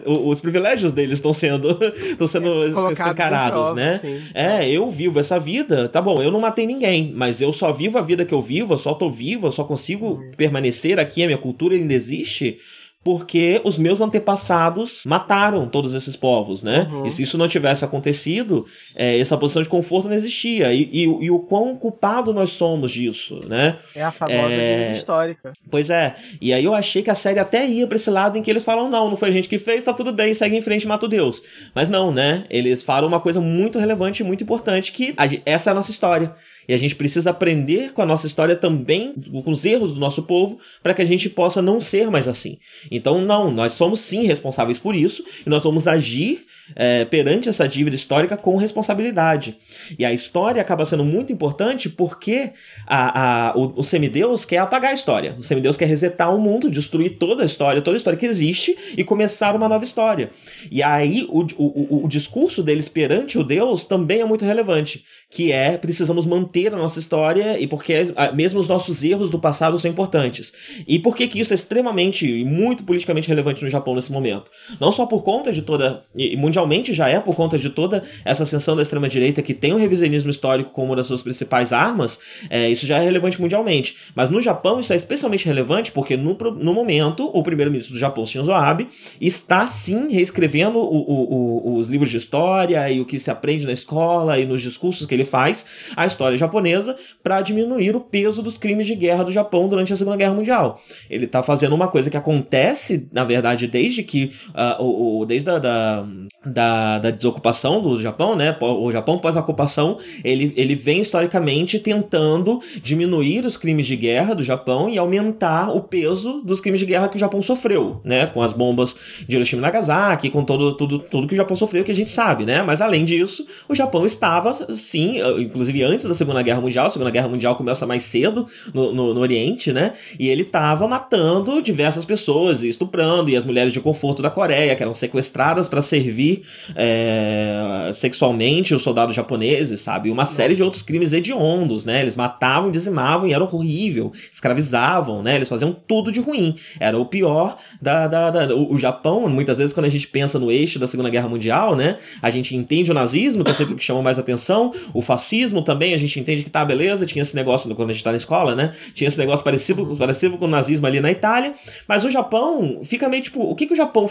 [0.07, 1.79] os privilégios deles estão sendo,
[2.13, 3.99] estão sendo escancarados, né?
[3.99, 4.21] Sim.
[4.35, 7.99] É, eu vivo essa vida, tá bom, eu não matei ninguém, mas eu só vivo
[7.99, 10.31] a vida que eu vivo, eu só tô vivo, eu só consigo uhum.
[10.37, 12.59] permanecer aqui, a minha cultura ainda existe
[13.05, 16.89] porque os meus antepassados mataram todos esses povos, né?
[16.91, 17.05] Uhum.
[17.05, 20.73] E se isso não tivesse acontecido, é, essa posição de conforto não existia.
[20.73, 23.77] E, e, e, o quão culpado nós somos disso, né?
[23.95, 24.93] É a famosa é...
[24.97, 25.53] histórica.
[25.71, 26.15] Pois é.
[26.41, 28.65] E aí eu achei que a série até ia pra esse lado em que eles
[28.65, 31.05] falam, não, não foi a gente que fez, tá tudo bem, segue em frente mata
[31.05, 31.43] o Deus.
[31.75, 32.47] Mas não, né?
[32.49, 35.13] Eles falam uma coisa muito relevante e muito importante, que
[35.45, 36.35] essa é a nossa história.
[36.69, 40.23] E a gente precisa aprender com a nossa história também, com os erros do nosso
[40.23, 42.59] povo, para que a gente possa não ser mais assim.
[42.91, 47.69] Então, não, nós somos sim responsáveis por isso e nós vamos agir é, perante essa
[47.69, 49.57] dívida histórica com responsabilidade.
[49.99, 52.53] E a história acaba sendo muito importante porque
[52.87, 55.35] a, a, o, o semideus quer apagar a história.
[55.39, 58.77] O semideus quer resetar o mundo, destruir toda a história, toda a história que existe
[58.97, 60.31] e começar uma nova história.
[60.71, 65.53] E aí o, o, o discurso deles perante o Deus também é muito relevante, que
[65.53, 67.95] é precisamos manter a nossa história e porque
[68.35, 70.53] mesmo os nossos erros do passado são importantes.
[70.87, 74.51] E por que que isso é extremamente e muito politicamente relevante no Japão nesse momento?
[74.81, 78.45] Não só por conta de toda e mundialmente já é por conta de toda essa
[78.45, 82.21] ascensão da extrema direita que tem o revisionismo histórico como uma das suas principais armas,
[82.49, 83.97] é, isso já é relevante mundialmente.
[84.15, 88.25] Mas no Japão isso é especialmente relevante porque no, no momento o primeiro-ministro do Japão,
[88.25, 88.89] Shinzo Abe,
[89.21, 93.67] está sim reescrevendo o, o, o, os livros de história e o que se aprende
[93.67, 95.67] na escola e nos discursos que ele faz
[95.97, 99.97] a história japonesa para diminuir o peso dos crimes de guerra do Japão durante a
[99.97, 100.81] Segunda Guerra Mundial.
[101.11, 105.51] Ele está fazendo uma coisa que acontece, na verdade, desde que uh, o, o, desde
[105.51, 106.07] a da,
[106.47, 108.57] da, da, desocupação do Japão, né?
[108.61, 114.89] O Japão pós-ocupação, ele, ele vem historicamente tentando diminuir os crimes de guerra do Japão
[114.89, 118.27] e aumentar o peso dos crimes de guerra que o Japão sofreu, né?
[118.27, 118.97] Com as bombas
[119.27, 122.11] de Hiroshima e Nagasaki, com todo, tudo, tudo que o Japão sofreu, que a gente
[122.11, 122.63] sabe, né?
[122.63, 127.11] Mas além disso, o Japão estava, sim, inclusive antes da Segunda Guerra Mundial, a Segunda
[127.11, 129.95] Guerra Mundial começa mais cedo no, no, no Oriente, né?
[130.19, 134.75] E ele estava matando diversas pessoas, e estuprando, e as mulheres de conforto da Coreia,
[134.75, 136.34] que eram sequestradas para servir
[136.75, 140.11] é, sexualmente os soldados japoneses, sabe?
[140.11, 142.01] Uma série de outros crimes hediondos, né?
[142.03, 145.37] Eles matavam, dizimavam e era horrível, escravizavam, né?
[145.37, 146.55] Eles faziam tudo de ruim.
[146.81, 150.39] Era o pior da, da, da o, o, Japão, muitas vezes quando a gente pensa
[150.39, 151.99] no eixo da Segunda Guerra Mundial, né?
[152.23, 155.63] A gente entende o nazismo, que é sempre o que chama mais atenção, o fascismo
[155.63, 158.17] também, a gente entende que tá, beleza, tinha esse negócio quando a gente tá na
[158.17, 158.75] escola, né?
[158.95, 161.55] Tinha esse negócio parecido, parecido com o nazismo ali na Itália,
[161.87, 164.09] mas o Japão fica meio tipo, o que, que o Japão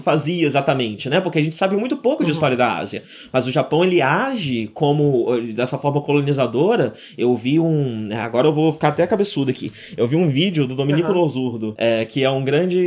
[0.00, 1.20] fazia exatamente, né?
[1.20, 2.34] Porque a gente sabe muito pouco de uhum.
[2.34, 3.02] história da Ásia.
[3.32, 6.94] Mas o Japão, ele age como, dessa forma colonizadora.
[7.16, 8.08] Eu vi um.
[8.12, 9.72] Agora eu vou ficar até cabeçudo aqui.
[9.96, 11.18] Eu vi um vídeo do Dominico uhum.
[11.18, 12.78] Losurdo, é, que é um grande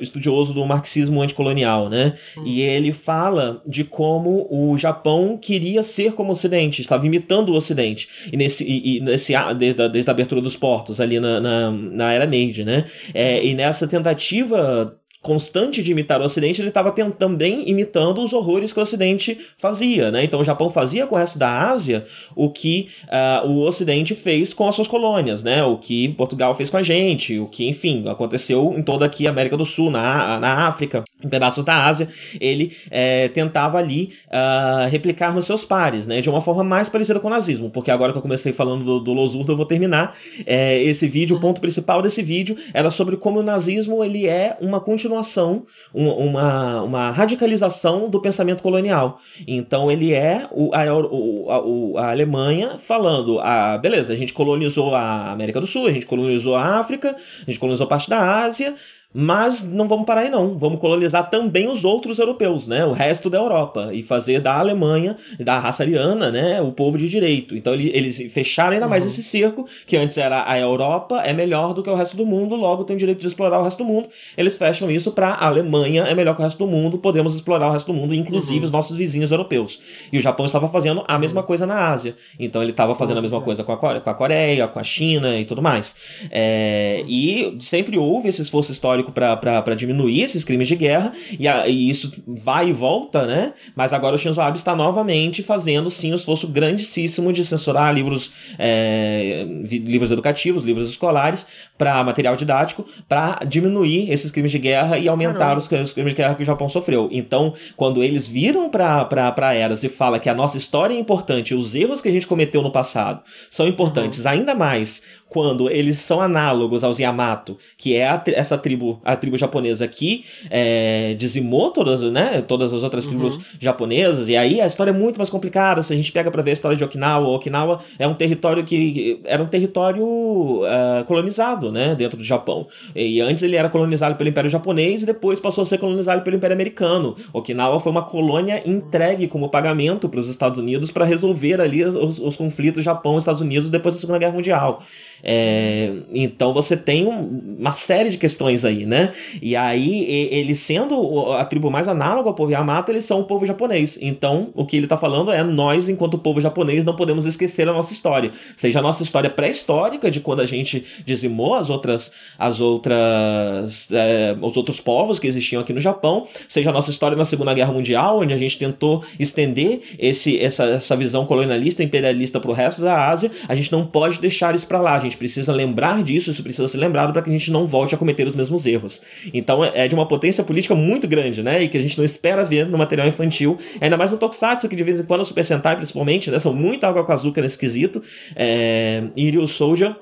[0.00, 2.14] estudioso do marxismo anticolonial, né?
[2.36, 2.46] Uhum.
[2.46, 7.54] E ele fala de como o Japão queria ser como o Ocidente, estava imitando o
[7.54, 8.08] Ocidente.
[8.32, 11.70] E nesse, e, e nesse desde, a, desde a abertura dos portos ali na, na,
[11.70, 12.84] na era Meiji, né?
[13.12, 18.72] É, e nessa tentativa constante de imitar o Ocidente, ele estava também imitando os horrores
[18.72, 20.24] que o Ocidente fazia, né?
[20.24, 24.54] Então o Japão fazia com o resto da Ásia o que uh, o Ocidente fez
[24.54, 25.62] com as suas colônias, né?
[25.64, 29.30] O que Portugal fez com a gente, o que, enfim, aconteceu em toda aqui a
[29.30, 32.08] América do Sul, na, na África, em pedaços da Ásia,
[32.40, 36.20] ele é, tentava ali uh, replicar nos seus pares, né?
[36.20, 39.00] De uma forma mais parecida com o nazismo, porque agora que eu comecei falando do,
[39.00, 40.16] do Losurdo, eu vou terminar
[40.46, 44.56] é, esse vídeo, o ponto principal desse vídeo era sobre como o nazismo ele é
[44.60, 49.20] uma continuação continuação, uma, uma radicalização do pensamento colonial.
[49.46, 55.32] Então ele é o, a, a, a Alemanha falando: ah, beleza, a gente colonizou a
[55.32, 58.74] América do Sul, a gente colonizou a África, a gente colonizou parte da Ásia,
[59.12, 63.30] mas não vamos parar aí não, vamos colonizar também os outros europeus, né, o resto
[63.30, 67.56] da Europa e fazer da Alemanha, da raça ariana, né, o povo de direito.
[67.56, 69.08] Então eles fecharam ainda mais uhum.
[69.08, 72.54] esse cerco, que antes era a Europa é melhor do que o resto do mundo,
[72.54, 74.10] logo tem o direito de explorar o resto do mundo.
[74.36, 77.68] Eles fecham isso para a Alemanha é melhor que o resto do mundo, podemos explorar
[77.68, 78.64] o resto do mundo, inclusive uhum.
[78.66, 79.80] os nossos vizinhos europeus.
[80.12, 82.14] E o Japão estava fazendo a mesma coisa na Ásia.
[82.38, 85.38] Então ele estava fazendo a mesma coisa com a, com a Coreia, com a China
[85.38, 85.96] e tudo mais.
[86.30, 91.46] É, e sempre houve esse esforço histórico histórico para diminuir esses crimes de guerra, e,
[91.46, 93.52] a, e, isso vai e volta, né?
[93.74, 98.30] Mas agora o Shinzo Abe está novamente fazendo, sim, um esforço grandíssimo de censurar livros,
[98.58, 101.46] é, livros educativos, livros escolares,
[101.76, 106.16] para material didático, para diminuir esses crimes de guerra e aumentar os, os, crimes de
[106.16, 107.08] guerra que o Japão sofreu.
[107.12, 111.74] Então, quando eles viram para Eras e fala que a nossa história é importante, os
[111.74, 114.30] erros que a gente cometeu no passado são importantes uhum.
[114.30, 119.36] ainda mais quando eles são análogos aos Yamato, que é a, essa tribo, a tribo
[119.36, 123.42] japonesa que é, dizimou todas, né, todas as outras tribos uhum.
[123.60, 126.50] japonesas, e aí a história é muito mais complicada, se a gente pega para ver
[126.50, 131.94] a história de Okinawa, Okinawa é um território que era um território uh, colonizado, né,
[131.94, 135.66] dentro do Japão, e antes ele era colonizado pelo Império Japonês e depois passou a
[135.66, 137.16] ser colonizado pelo Império Americano.
[137.32, 142.18] Okinawa foi uma colônia entregue como pagamento para os Estados Unidos para resolver ali os,
[142.18, 144.82] os conflitos Japão-Estados Unidos depois da Segunda Guerra Mundial.
[145.22, 149.12] É, então você tem um, uma série de questões aí, né?
[149.40, 153.46] E aí, ele sendo a tribo mais análoga ao povo Yamato, eles são o povo
[153.46, 153.98] japonês.
[154.00, 157.72] Então, o que ele tá falando é nós, enquanto povo japonês, não podemos esquecer a
[157.72, 158.30] nossa história.
[158.56, 164.36] Seja a nossa história pré-histórica, de quando a gente dizimou as outras, as outras, é,
[164.40, 167.72] os outros povos que existiam aqui no Japão, seja a nossa história na Segunda Guerra
[167.72, 173.08] Mundial, onde a gente tentou estender esse, essa, essa visão colonialista, imperialista pro resto da
[173.08, 174.94] Ásia, a gente não pode deixar isso para lá.
[174.94, 177.94] A gente precisa lembrar disso, isso precisa ser lembrado para que a gente não volte
[177.94, 179.00] a cometer os mesmos erros.
[179.32, 181.62] Então é de uma potência política muito grande, né?
[181.62, 184.76] E que a gente não espera ver no material infantil, ainda mais no Tokusatsu, que
[184.76, 186.38] de vez em quando o Super Sentai, principalmente, né?
[186.38, 188.02] São muito água com açúcar nesse quesito.
[188.34, 189.04] É...
[189.16, 189.94] Iryu Soldier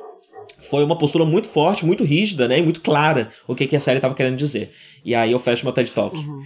[0.61, 2.59] foi uma postura muito forte, muito rígida, né?
[2.59, 4.70] E muito clara o que, que a série estava querendo dizer.
[5.05, 6.19] E aí eu fecho uma TED Talk.
[6.19, 6.43] Uhum.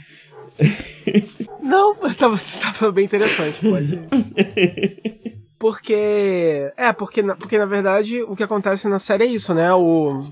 [1.63, 3.99] Não, tava, tava bem interessante, pode.
[5.61, 6.73] Porque.
[6.75, 9.71] É, porque, porque na verdade o que acontece na série é isso, né?
[9.75, 10.25] O.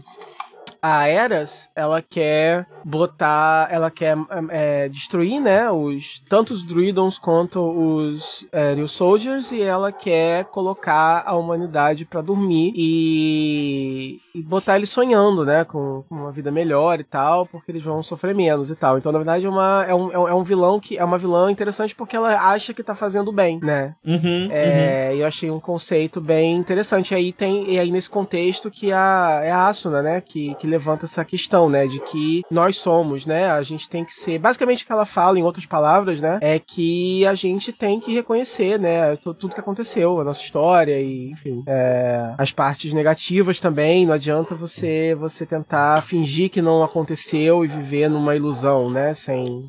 [0.81, 4.17] A Eras, ela quer botar, ela quer
[4.51, 10.45] é, destruir, né, os tanto os druidons quanto os é, New Soldiers e ela quer
[10.47, 16.51] colocar a humanidade para dormir e, e, botar eles sonhando, né, com, com, uma vida
[16.51, 18.99] melhor e tal, porque eles vão sofrer menos e tal.
[18.99, 21.95] Então, na verdade, é, uma, é, um, é um vilão que é uma vilã interessante
[21.95, 23.95] porque ela acha que tá fazendo bem, né?
[24.05, 25.19] Uhum, é, uhum.
[25.19, 27.13] Eu achei um conceito bem interessante.
[27.13, 30.67] E aí tem e aí nesse contexto que a é a Asuna, né, que, que
[30.69, 33.51] levanta essa questão, né, de que nós somos, né?
[33.51, 34.39] A gente tem que ser.
[34.39, 36.39] Basicamente, o que ela fala, em outras palavras, né?
[36.41, 39.17] É que a gente tem que reconhecer, né?
[39.17, 44.07] Tudo que aconteceu, a nossa história e, enfim, é, as partes negativas também.
[44.07, 49.13] Não adianta você, você tentar fingir que não aconteceu e viver numa ilusão, né?
[49.15, 49.69] Sem,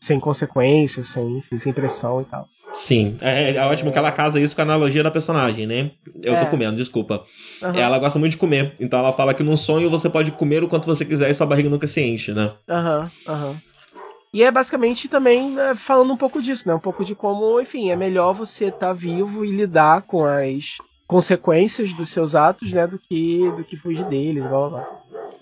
[0.00, 2.44] sem consequências, sem, enfim, sem pressão e tal.
[2.74, 5.92] Sim, é, é, ótimo que ela casa isso com a analogia da personagem, né?
[6.22, 6.40] Eu é.
[6.40, 7.22] tô comendo, desculpa.
[7.62, 7.74] Uhum.
[7.74, 10.68] Ela gosta muito de comer, então ela fala que num sonho você pode comer o
[10.68, 12.52] quanto você quiser e sua barriga nunca se enche, né?
[12.68, 13.48] Aham, uhum, aham.
[13.50, 13.56] Uhum.
[14.34, 16.74] E é basicamente também né, falando um pouco disso, né?
[16.74, 20.78] Um pouco de como, enfim, é melhor você estar tá vivo e lidar com as
[21.06, 22.84] consequências dos seus atos, né?
[22.84, 24.86] Do que, do que fugir deles, blá blá blá.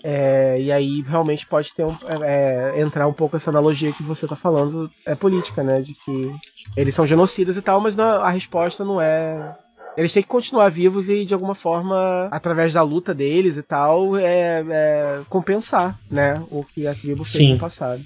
[0.03, 4.25] É, e aí realmente pode ter um, é, entrar um pouco essa analogia que você
[4.25, 5.81] está falando é política, né?
[5.81, 6.35] De que
[6.75, 9.55] eles são genocidas e tal, mas não, a resposta não é.
[9.95, 14.17] Eles têm que continuar vivos e, de alguma forma, através da luta deles e tal,
[14.17, 16.43] é, é compensar, né?
[16.51, 17.53] O que a tribo fez Sim.
[17.53, 18.03] no passado.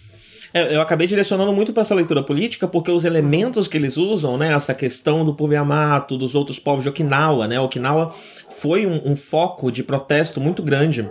[0.53, 4.38] É, eu acabei direcionando muito para essa leitura política porque os elementos que eles usam,
[4.38, 8.14] né, essa questão do povo Yamato, dos outros povos de Okinawa, né, Okinawa
[8.57, 11.10] foi um, um foco de protesto muito grande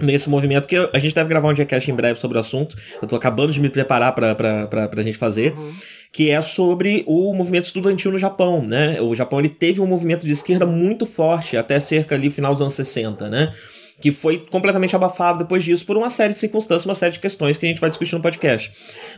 [0.00, 2.76] nesse movimento, que a gente deve gravar um podcast em breve sobre o assunto.
[3.00, 5.52] Eu tô acabando de me preparar pra, pra, pra, pra gente fazer.
[5.56, 5.72] Uhum.
[6.12, 9.00] Que é sobre o movimento estudantil no Japão, né?
[9.00, 12.62] O Japão ele teve um movimento de esquerda muito forte até cerca ali final dos
[12.62, 13.52] anos 60, né?
[14.00, 17.56] Que foi completamente abafado depois disso por uma série de circunstâncias, uma série de questões
[17.56, 18.70] que a gente vai discutir no podcast.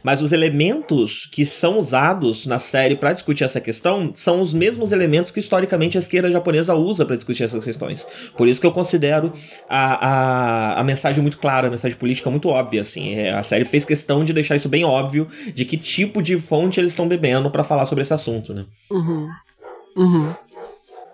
[0.03, 4.93] Mas os elementos que são usados na série para discutir essa questão são os mesmos
[4.93, 8.07] elementos que historicamente a esquerda japonesa usa para discutir essas questões.
[8.37, 9.33] Por isso que eu considero
[9.69, 13.15] a, a, a mensagem muito clara, a mensagem política muito óbvia, assim.
[13.15, 16.79] É, a série fez questão de deixar isso bem óbvio de que tipo de fonte
[16.79, 18.65] eles estão bebendo para falar sobre esse assunto, né?
[18.91, 19.29] Uhum.
[19.97, 20.33] Uhum.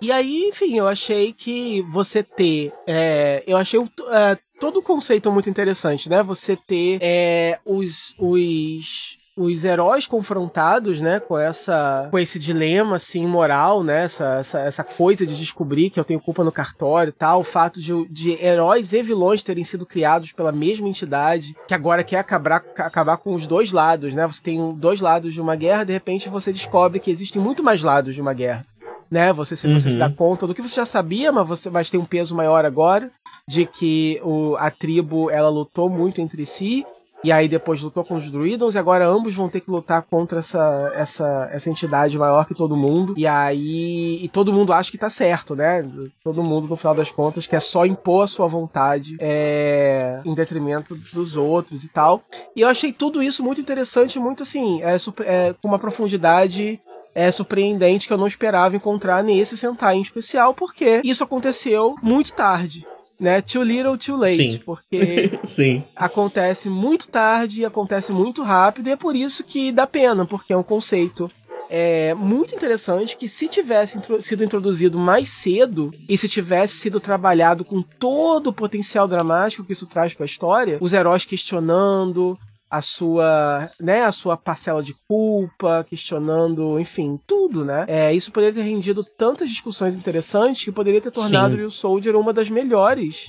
[0.05, 2.71] E aí, enfim, eu achei que você ter.
[2.87, 6.23] É, eu achei o, é, todo o conceito muito interessante, né?
[6.23, 13.27] Você ter é, os, os os heróis confrontados, né, com essa com esse dilema assim
[13.27, 17.41] moral, né, essa, essa, essa coisa de descobrir que eu tenho culpa no cartório, tal,
[17.41, 22.05] o fato de, de heróis e vilões terem sido criados pela mesma entidade, que agora
[22.05, 24.25] quer acabar acabar com os dois lados, né?
[24.25, 27.83] Você tem dois lados de uma guerra, de repente você descobre que existem muito mais
[27.83, 28.65] lados de uma guerra
[29.11, 29.33] né?
[29.33, 30.15] Você se, você se dá Uhum.
[30.15, 33.11] conta do que você já sabia, mas você mas tem um peso maior agora
[33.47, 36.85] de que o, a tribo ela lutou muito entre si
[37.23, 40.41] e aí depois lutou com os druidos e agora ambos vão ter que lutar contra
[40.41, 44.99] essa, essa, essa entidade maior que todo mundo e aí e todo mundo acha que
[44.99, 45.87] tá certo, né?
[46.23, 50.95] Todo mundo no final das contas quer só impor a sua vontade é, em detrimento
[51.15, 52.23] dos outros e tal.
[52.55, 56.79] E eu achei tudo isso muito interessante, muito assim, é, super- é, com uma profundidade
[57.15, 62.33] é surpreendente que eu não esperava encontrar nesse Sentai em especial, porque isso aconteceu muito
[62.33, 62.87] tarde.
[63.21, 63.41] Né?
[63.41, 64.51] Too little, too late.
[64.51, 64.59] Sim.
[64.65, 65.85] Porque Sim.
[65.95, 70.53] acontece muito tarde e acontece muito rápido, e é por isso que dá pena, porque
[70.53, 71.31] é um conceito
[71.71, 76.99] é, muito interessante que se tivesse intro- sido introduzido mais cedo e se tivesse sido
[77.01, 82.37] trabalhado com todo o potencial dramático que isso traz para a história, os heróis questionando
[82.77, 87.85] a sua, né, a sua parcela de culpa, questionando, enfim, tudo, né?
[87.87, 91.59] É, isso poderia ter rendido tantas discussões interessantes que poderia ter tornado Sim.
[91.59, 93.27] Real Soldier uma das melhores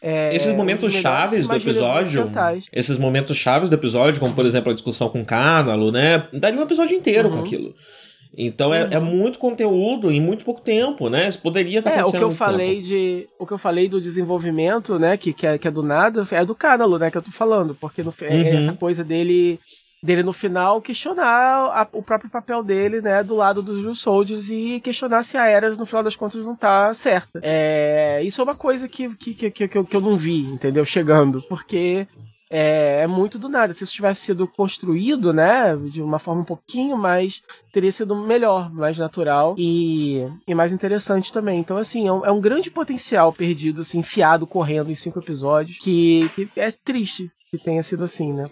[0.00, 2.30] é, Esses momentos chaves do episódio,
[2.72, 6.28] esses momentos chaves do episódio, como por exemplo a discussão com o Cánalo, né?
[6.32, 7.42] Daria um episódio inteiro com Uhum.
[7.42, 7.74] aquilo.
[8.36, 11.28] Então é, é muito conteúdo em muito pouco tempo, né?
[11.28, 12.86] Isso poderia estar É, o acontecendo que eu falei tempo.
[12.88, 13.28] de.
[13.38, 15.16] O que eu falei do desenvolvimento, né?
[15.16, 17.10] Que, que, é, que é do nada, é do Cánalo, né?
[17.10, 17.74] Que eu tô falando.
[17.74, 18.58] Porque no, é Uhum.
[18.58, 19.58] essa coisa dele.
[20.02, 21.24] Dele no final questionar
[21.72, 25.46] a- o próprio papel dele, né, do lado dos Real Soldiers e questionar se a
[25.48, 27.40] Eras, no final das contas, não tá certa.
[27.42, 30.84] É, isso é uma coisa que, que, que, que eu, que eu não vi, entendeu?
[30.84, 31.42] Chegando.
[31.48, 32.06] Porque
[32.50, 33.72] é, é muito do nada.
[33.72, 37.42] Se isso tivesse sido construído, né, de uma forma um pouquinho mais.
[37.72, 41.60] teria sido melhor, mais natural e, e mais interessante também.
[41.60, 45.78] Então, assim, é um, é um grande potencial perdido, assim, enfiado, correndo em cinco episódios,
[45.78, 48.50] que, que é triste que tenha sido assim, né?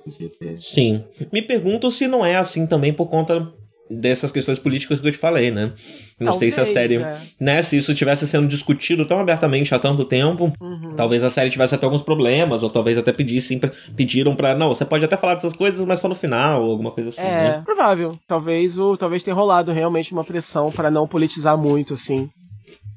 [0.59, 1.05] Sim.
[1.33, 3.53] Me pergunto se não é assim também por conta
[4.01, 5.73] dessas questões políticas que eu te falei, né?
[6.21, 7.19] Não sei se a Talvez, série, é.
[7.41, 10.95] né, se isso tivesse sendo discutido tão abertamente há tanto tempo, Uhum.
[10.97, 13.61] talvez a série tivesse até alguns problemas, ou talvez até pedissem,
[13.97, 16.91] pediram pra, não, você pode até falar dessas coisas, mas só no final, ou alguma
[16.93, 17.25] coisa assim, É,
[17.57, 17.62] né?
[17.65, 18.16] provável.
[18.29, 22.29] Talvez o talvez tenha rolado realmente uma pressão para não politizar muito, assim.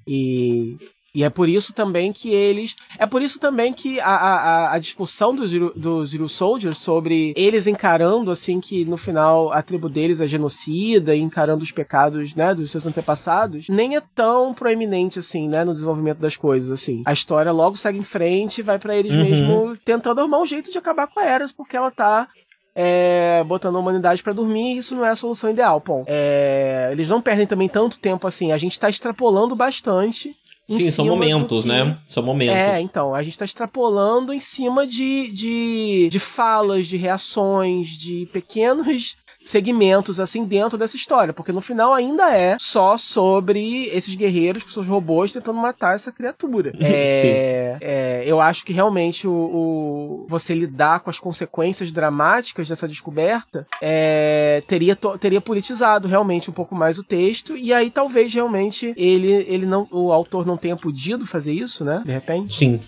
[0.08, 0.78] E,
[1.16, 2.76] e é por isso também que eles.
[3.00, 7.66] É por isso também que a, a, a discussão dos, dos Zero Soldiers sobre eles
[7.68, 12.54] encarando, assim, que no final a tribo deles é genocida e encarando os pecados, né,
[12.54, 17.02] dos seus antepassados, nem é tão proeminente, assim, né, no desenvolvimento das coisas, assim.
[17.06, 19.24] A história logo segue em frente e vai para eles Uhum.
[19.24, 22.28] mesmo tentando arrumar um jeito de acabar com a Eras, porque ela tá
[22.76, 26.04] é, botando a humanidade pra dormir e isso não é a solução ideal, pô.
[26.06, 28.52] É, eles não perdem também tanto tempo assim.
[28.52, 30.36] A gente tá extrapolando bastante.
[30.70, 31.98] Sim, são momentos, que- né?
[32.06, 32.56] São momentos.
[32.56, 38.28] É, então, a gente tá extrapolando em cima de, de, de falas, de reações, de
[38.34, 39.16] pequenos
[39.48, 44.70] segmentos assim dentro dessa história, porque no final ainda é só sobre esses guerreiros com
[44.70, 46.74] seus robôs tentando matar essa criatura.
[46.80, 52.88] É, é, eu acho que realmente o, o- você lidar com as consequências dramáticas dessa
[52.88, 58.94] descoberta é, teria, teria politizado realmente um pouco mais o texto e aí talvez realmente
[58.98, 62.02] ele, ele não, o autor não tenha podido fazer isso, né?
[62.06, 62.80] De repente, Sim.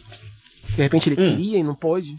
[0.76, 1.30] de repente ele Hum.
[1.36, 2.16] queria e não pôde.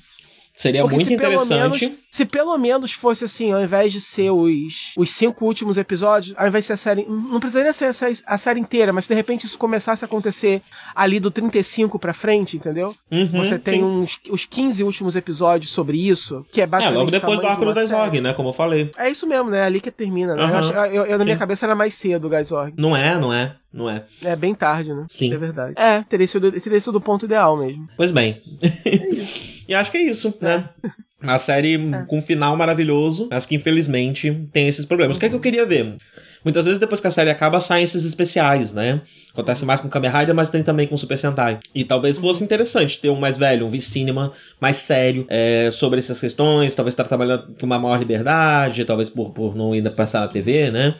[0.61, 1.85] Seria Porque muito se pelo interessante.
[1.87, 6.35] menos- se pelo menos fosse assim, ao invés de ser os, os cinco últimos episódios,
[6.37, 7.07] ao invés de ser a série.
[7.09, 7.87] Não precisaria ser
[8.27, 10.61] a série, inteira, mas se de repente isso começasse a acontecer
[10.95, 12.95] ali do 35 pra frente, entendeu?
[13.11, 13.85] Uhum, Você tem sim.
[13.85, 16.99] uns os 15 últimos episódios sobre isso, que é É, basicamente.
[16.99, 17.87] logo o depois do arco do uma série.
[17.89, 18.35] Zorg, né?
[18.35, 18.91] Como eu falei.
[18.99, 19.63] É isso mesmo, né?
[19.63, 20.43] Ali que termina, né?
[20.43, 20.59] Eu Aham.
[20.59, 21.41] ach- eu, eu, na minha Sim.
[21.41, 22.75] cabeça era mais cedo o Gazorg.
[22.77, 24.05] Não é, não é, não é.
[24.23, 25.05] É bem tarde, né?
[25.09, 25.33] Sim.
[25.33, 25.75] É verdade.
[25.77, 27.89] É, teria sido, teria sido o ponto ideal mesmo.
[27.97, 28.43] Pois bem.
[29.69, 30.69] e acho que é isso, né?
[31.23, 35.17] A série com um final maravilhoso, mas que infelizmente tem esses problemas.
[35.17, 35.97] O que é que eu queria ver?
[36.43, 39.03] Muitas vezes depois que a série acaba, saem esses especiais, né?
[39.31, 41.59] Acontece mais com Kamen Rider, mas tem também com Super Sentai.
[41.75, 46.19] E talvez fosse interessante ter um mais velho, um V-Cinema mais sério é, sobre essas
[46.19, 50.29] questões, talvez estar trabalhando com uma maior liberdade, talvez por, por não ir passar na
[50.29, 50.95] TV, né?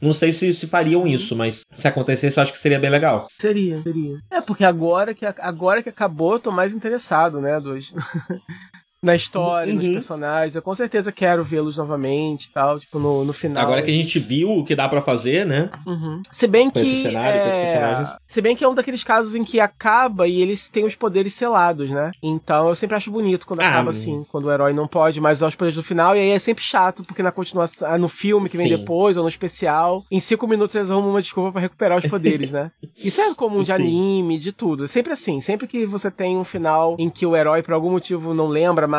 [0.00, 3.26] Não sei se, se fariam isso, mas se acontecesse, eu acho que seria bem legal.
[3.30, 4.18] Seria, seria.
[4.30, 7.92] É, porque agora que, agora que acabou, eu tô mais interessado, né, dos...
[9.06, 9.92] na história, nos Uhum.
[9.94, 10.54] personagens.
[10.56, 13.62] Eu com certeza quero vê-los novamente e tal, tipo, no, no final.
[13.62, 15.70] Agora que a gente viu o que dá pra fazer, né?
[15.86, 16.22] Uhum.
[16.30, 16.86] Se bem Com que.
[16.86, 18.14] esse cenário, com esses é, personagens.
[18.26, 21.32] Se bem que é um daqueles casos em que acaba e eles têm os poderes
[21.34, 22.10] selados, né?
[22.22, 23.90] Então eu sempre acho bonito quando Ah, acaba hum.
[23.90, 26.38] assim, quando o herói não pode mais usar os poderes do final, e aí é
[26.38, 28.76] sempre chato, porque na continuação, ah, no filme que vem Sim.
[28.76, 32.50] depois, ou no especial, em cinco minutos eles arrumam uma desculpa pra recuperar os poderes,
[32.50, 32.70] né?
[32.96, 33.72] Isso é comum de Sim.
[33.72, 34.84] anime, de tudo.
[34.84, 35.40] É sempre assim.
[35.40, 38.86] Sempre que você tem um final em que o herói, por algum motivo, não lembra
[38.88, 38.95] mais,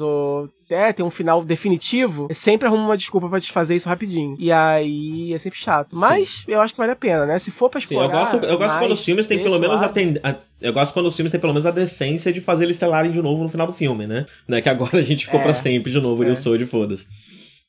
[0.00, 4.36] ou é, tem um final definitivo, sempre arruma uma desculpa para desfazer isso rapidinho.
[4.38, 5.88] E aí é sempre chato.
[5.92, 6.52] Mas Sim.
[6.52, 7.38] eu acho que vale a pena, né?
[7.38, 8.08] Se for pra explorar.
[8.08, 10.16] Sim, eu gosto, eu gosto quando os filmes têm pelo menos a, ten...
[10.60, 13.22] Eu gosto quando os filmes têm pelo menos a decência de fazer eles selarem de
[13.22, 14.26] novo no final do filme, né?
[14.46, 16.26] Não é que agora a gente ficou é, pra sempre de novo, é.
[16.26, 17.06] e eu sou de foda-se.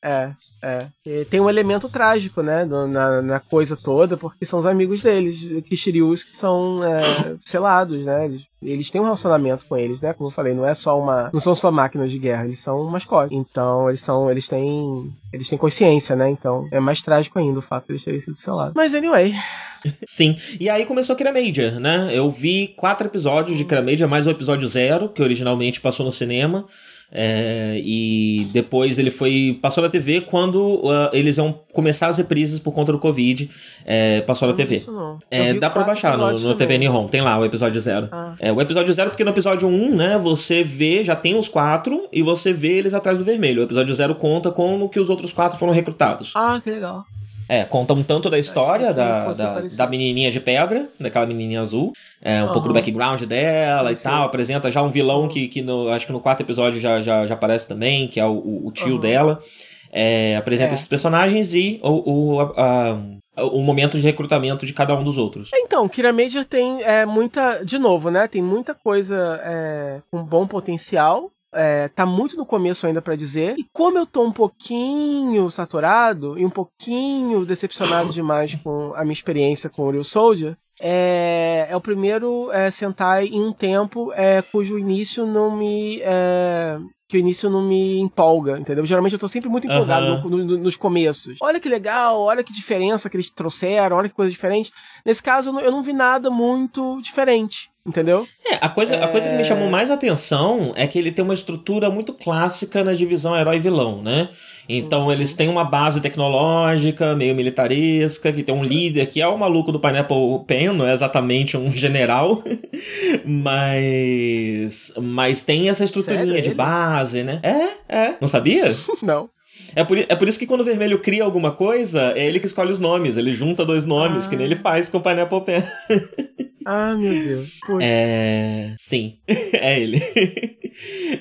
[0.02, 0.30] É,
[0.62, 0.86] é.
[1.04, 5.46] E tem um elemento trágico, né, na, na coisa toda, porque são os amigos deles,
[5.66, 8.24] Kishirius, que são é, selados, né?
[8.24, 10.12] Eles, eles, têm um relacionamento com eles, né?
[10.14, 11.30] Como eu falei, não é só uma.
[11.32, 13.36] Não são só máquinas de guerra, eles são mascotes.
[13.36, 14.30] Então, eles são.
[14.30, 15.10] Eles têm.
[15.32, 16.30] Eles têm consciência, né?
[16.30, 18.74] Então, é mais trágico ainda o fato de eles terem sido selados.
[18.74, 19.34] Mas anyway.
[20.06, 20.36] Sim.
[20.58, 22.10] E aí começou Major, né?
[22.12, 26.12] Eu vi quatro episódios de Kira Major, mais o episódio zero, que originalmente passou no
[26.12, 26.66] cinema.
[27.12, 29.58] É, e depois ele foi.
[29.60, 33.50] Passou na TV quando uh, eles iam começar as reprises por conta do Covid.
[33.84, 34.82] É, passou na TV.
[35.30, 37.08] É, dá pra baixar no, no TV Nihon.
[37.08, 38.08] Tem lá o episódio zero.
[38.12, 38.34] Ah.
[38.38, 41.48] É, o episódio zero, porque no episódio 1, um, né, você vê, já tem os
[41.48, 43.62] quatro, e você vê eles atrás do vermelho.
[43.62, 46.32] O episódio zero conta como que os outros quatro foram recrutados.
[46.36, 47.04] Ah, que legal.
[47.50, 51.92] É, conta um tanto da história da, da, da, menininha de pedra, daquela menininha azul.
[52.22, 52.52] É, um uhum.
[52.52, 54.26] pouco do background dela e tal.
[54.26, 57.34] Apresenta já um vilão que, que no, acho que no quarto episódio já, já, já
[57.34, 59.00] aparece também, que é o, o tio uhum.
[59.00, 59.42] dela.
[59.90, 60.74] É, apresenta é.
[60.74, 62.96] esses personagens e o, o, a,
[63.36, 65.50] a, o momento de recrutamento de cada um dos outros.
[65.52, 67.64] Então, Kira Major tem é, muita.
[67.64, 68.28] De novo, né?
[68.28, 73.54] Tem muita coisa é, com bom potencial é, tá muito no começo ainda para dizer.
[73.58, 79.12] E como eu tô um pouquinho saturado e um pouquinho decepcionado demais com a minha
[79.12, 84.40] experiência com o Real Soldier, é, é o primeiro é, Sentai em um tempo é,
[84.42, 86.00] cujo início não me.
[86.02, 86.78] É,
[87.08, 88.86] que o início não me empolga, entendeu?
[88.86, 90.30] Geralmente eu tô sempre muito empolgado uhum.
[90.30, 91.36] no, no, nos começos.
[91.42, 94.72] Olha que legal, olha que diferença que eles trouxeram, olha que coisa diferente.
[95.04, 97.68] Nesse caso, eu não, eu não vi nada muito diferente.
[97.86, 98.26] Entendeu?
[98.46, 99.02] É, a coisa, é...
[99.02, 102.84] a coisa que me chamou mais atenção é que ele tem uma estrutura muito clássica
[102.84, 104.28] na divisão herói-vilão, né?
[104.68, 105.12] Então uhum.
[105.12, 109.72] eles têm uma base tecnológica, meio militaresca, que tem um líder que é o maluco
[109.72, 112.44] do Pineapple Pen, não é exatamente um general,
[113.24, 116.42] mas mas tem essa estruturinha Sério?
[116.42, 117.40] de base, né?
[117.42, 118.14] É, é.
[118.20, 118.76] Não sabia?
[119.02, 119.30] não.
[119.74, 122.46] É por, é por isso que quando o vermelho cria alguma coisa, é ele que
[122.46, 123.16] escolhe os nomes.
[123.16, 124.30] Ele junta dois nomes, ah.
[124.30, 125.62] que nem ele faz com o Pineapple Pen.
[126.64, 127.58] Ah, meu Deus.
[127.80, 128.74] É.
[128.78, 130.00] Sim, é ele.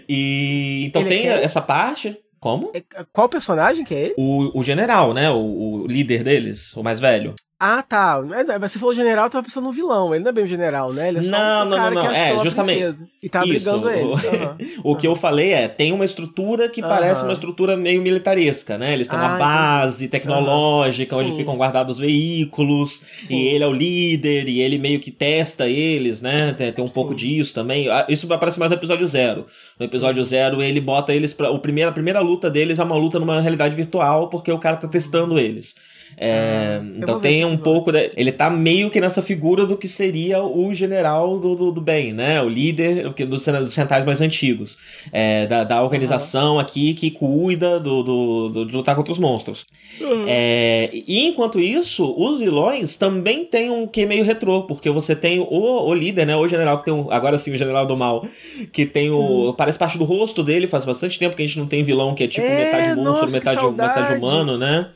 [0.08, 2.18] e então ele tem é essa parte.
[2.40, 2.72] Como?
[2.74, 4.16] É, qual personagem que é ele?
[4.18, 5.30] O, o general, né?
[5.30, 7.36] O, o líder deles, o mais velho.
[7.62, 8.22] Ah, tá.
[8.62, 10.16] Você falou general, eu tava pensando no vilão.
[10.16, 11.10] Ele não é bem o general, né?
[11.10, 12.10] Ele é só não, um não, cara não, não.
[12.10, 13.06] que é, justamente.
[13.22, 13.50] e tá Isso.
[13.50, 14.04] brigando ele.
[14.04, 14.82] Uhum.
[14.92, 16.88] o que eu falei é, tem uma estrutura que uhum.
[16.88, 18.94] parece uma estrutura meio militaresca, né?
[18.94, 20.24] Eles têm ah, uma base entendi.
[20.24, 21.22] tecnológica uhum.
[21.22, 23.36] onde ficam guardados veículos, Sim.
[23.36, 26.54] e ele é o líder, e ele meio que testa eles, né?
[26.54, 26.94] Tem, tem um Sim.
[26.94, 27.90] pouco disso também.
[27.90, 29.46] Ah, isso aparece mais no episódio zero.
[29.78, 31.52] No episódio zero, ele bota eles pra.
[31.52, 34.78] O primeiro, a primeira luta deles é uma luta numa realidade virtual, porque o cara
[34.78, 35.76] tá testando eles.
[36.18, 37.92] É, ah, então tem um pouco.
[37.92, 41.82] De, ele tá meio que nessa figura do que seria o general do, do, do
[41.82, 42.42] bem, né?
[42.42, 44.78] O líder dos, dos centais mais antigos.
[45.12, 46.60] É, da, da organização uhum.
[46.60, 49.66] aqui que cuida do, do, do, de lutar contra os monstros.
[50.00, 50.26] Uhum.
[50.28, 55.40] É, e enquanto isso, os vilões também tem um que meio retrô, porque você tem
[55.40, 56.36] o, o líder, né?
[56.36, 58.26] O general que tem um, agora sim o general do mal,
[58.72, 59.18] que tem o.
[59.20, 59.54] Uhum.
[59.54, 62.24] Parece parte do rosto dele, faz bastante tempo que a gente não tem vilão que
[62.24, 64.90] é tipo é, metade monstro, metade, metade humano, né?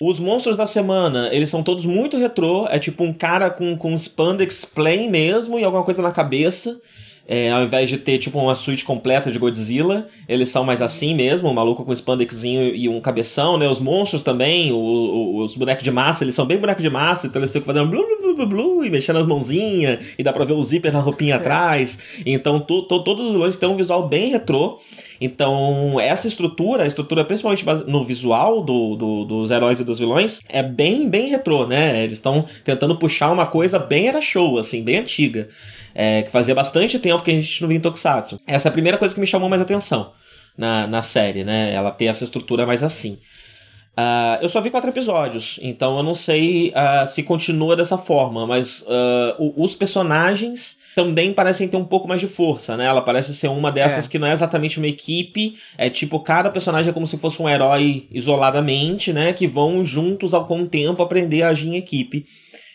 [0.00, 2.66] Os monstros da semana, eles são todos muito retrô.
[2.70, 6.80] É tipo um cara com, com spandex plain mesmo e alguma coisa na cabeça.
[7.28, 11.14] É, ao invés de ter tipo uma suíte completa de Godzilla, eles são mais assim
[11.14, 13.68] mesmo, um maluco com spandexinho e um cabeção, né?
[13.68, 17.28] Os monstros também, o, o, os bonecos de massa, eles são bem bonecos de massa,
[17.28, 20.44] então eles ficam fazendo blu, blu, blu, blu, e mexendo as mãozinhas, e dá pra
[20.44, 21.36] ver o zíper na roupinha é.
[21.36, 22.00] atrás.
[22.26, 24.80] Então to, to, todos os vilões têm um visual bem retrô.
[25.20, 30.40] Então, essa estrutura, a estrutura principalmente no visual do, do, dos heróis e dos vilões,
[30.48, 32.02] é bem, bem retrô, né?
[32.02, 35.48] Eles estão tentando puxar uma coisa bem era show, assim, bem antiga
[35.94, 38.40] é, que fazia bastante tempo que a gente não via em Tokusatsu.
[38.46, 40.12] Essa é a primeira coisa que me chamou mais atenção
[40.56, 41.72] na, na série, né?
[41.72, 43.18] Ela ter essa estrutura mais assim.
[43.98, 48.46] Uh, eu só vi quatro episódios, então eu não sei uh, se continua dessa forma,
[48.46, 52.86] mas uh, os personagens também parecem ter um pouco mais de força, né?
[52.86, 54.08] Ela parece ser uma dessas é.
[54.08, 57.48] que não é exatamente uma equipe, é tipo, cada personagem é como se fosse um
[57.48, 59.32] herói isoladamente, né?
[59.32, 62.24] Que vão juntos ao com o tempo aprender a agir em equipe.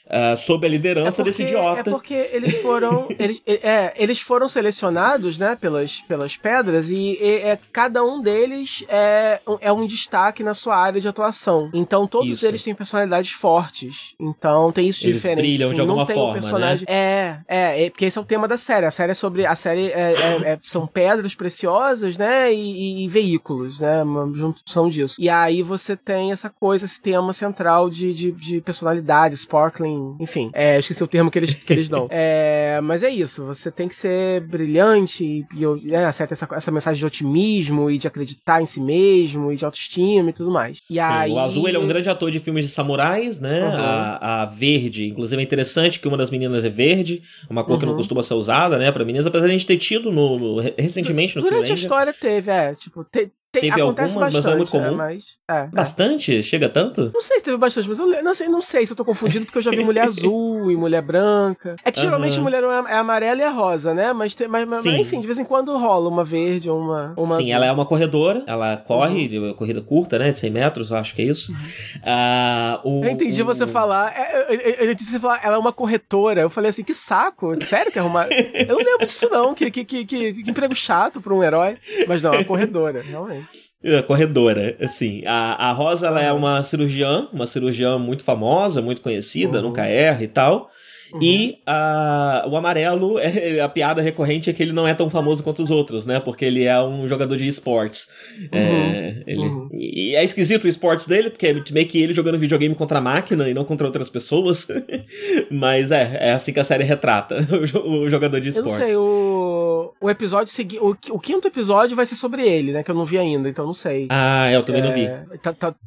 [0.06, 1.90] Uh, sob a liderança é porque, desse idiota.
[1.90, 3.08] É porque eles foram.
[3.18, 8.84] eles, é, eles foram selecionados, né, pelas, pelas pedras, e, e é, cada um deles
[8.88, 11.70] é, é um destaque na sua área de atuação.
[11.74, 12.46] Então todos isso.
[12.46, 14.14] eles têm personalidades fortes.
[14.20, 15.42] Então tem isso eles diferente.
[15.42, 16.32] Brilham assim, de alguma não tem forma.
[16.32, 16.86] Um personagem...
[16.88, 16.94] né?
[16.94, 18.86] é, é, é, porque esse é o tema da série.
[18.86, 19.46] A série é sobre.
[19.46, 22.54] A série é, é, é são pedras preciosas, né?
[22.54, 24.04] E, e, e veículos, né?
[24.04, 25.16] Uma junção disso.
[25.20, 30.50] E aí você tem essa coisa, esse tema central de, de, de personalidade, sparkling, enfim.
[30.54, 32.08] É, esqueci o termo que eles, que eles dão.
[32.12, 37.00] é, mas é isso, você tem que ser brilhante e, e é, essa, essa mensagem
[37.00, 40.78] de otimismo e de acreditar em si mesmo e de autoestima e tudo mais.
[40.90, 41.32] E Sim, aí...
[41.32, 43.64] O Azul ele é um grande ator de filmes de samurais, né?
[43.64, 43.76] Uhum.
[43.76, 47.80] A, a Verde, inclusive é interessante que uma das meninas é verde, uma cor uhum.
[47.80, 50.40] que não costuma ser usada, né, pra meninas, apesar de a gente ter tido no,
[50.40, 54.46] no recentemente no Durante a história teve, é, tipo, te, tem, teve algumas, bastante, mas
[54.46, 54.86] não é muito comum.
[54.86, 56.38] É, mas, é, bastante?
[56.38, 56.42] É.
[56.42, 57.12] Chega tanto?
[57.14, 59.46] Não sei se teve bastante, mas eu não sei, não sei se eu tô confundindo,
[59.46, 61.76] porque eu já vi mulher azul e mulher branca.
[61.84, 62.44] É que geralmente uhum.
[62.44, 64.14] mulher é amarela e a rosa, né?
[64.14, 67.38] Mas, tem, mas, mas, enfim, de vez em quando rola uma verde ou uma, uma
[67.38, 67.54] Sim, azul.
[67.54, 69.54] ela é uma corredora, ela corre, uhum.
[69.54, 70.32] corrida curta, né?
[70.32, 71.52] De 100 metros, eu acho que é isso.
[71.52, 71.58] Uhum.
[72.06, 73.46] Uh, o, eu entendi o...
[73.46, 76.42] você falar, é, eu, eu, eu, entendi você falar, ela é uma corretora.
[76.42, 78.28] Eu falei assim, que saco, sério que arrumar?
[78.32, 81.78] eu não lembro disso não, que, que, que, que, que emprego chato pra um herói.
[82.08, 83.45] Mas não, é uma corredora, realmente.
[83.86, 85.22] É, corredora, assim.
[85.28, 89.66] A, a Rosa, ela é uma cirurgiã, uma cirurgiã muito famosa, muito conhecida, uhum.
[89.66, 90.72] nunca erra e tal.
[91.16, 91.22] Uhum.
[91.22, 95.42] E a, o amarelo, é, a piada recorrente é que ele não é tão famoso
[95.44, 96.20] quanto os outros, né?
[96.20, 98.08] Porque ele é um jogador de esportes.
[98.52, 98.66] É, uhum.
[98.66, 99.70] É, ele, uhum.
[99.72, 103.02] E é esquisito o esportes dele, porque é meio que ele jogando videogame contra a
[103.02, 104.68] máquina e não contra outras pessoas.
[105.50, 107.38] Mas é, é assim que a série retrata
[107.84, 108.76] o, o jogador de esportes.
[108.76, 110.82] Eu não sei, o, o episódio seguinte.
[110.82, 112.84] O, o, quinto episódio vai ser sobre ele, né?
[112.84, 114.08] Que eu não vi ainda, então não sei.
[114.10, 115.10] Ah, eu também é, não vi.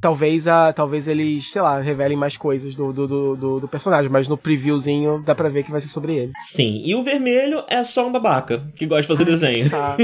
[0.00, 4.28] Talvez, a, talvez eles, sei lá, revelem mais coisas do, do, do, do personagem, mas
[4.28, 6.32] no previewzinho dá pra ver que vai ser sobre ele.
[6.38, 9.68] Sim, e o vermelho é só um babaca que gosta de fazer Ai, desenho.
[9.68, 10.02] Saco,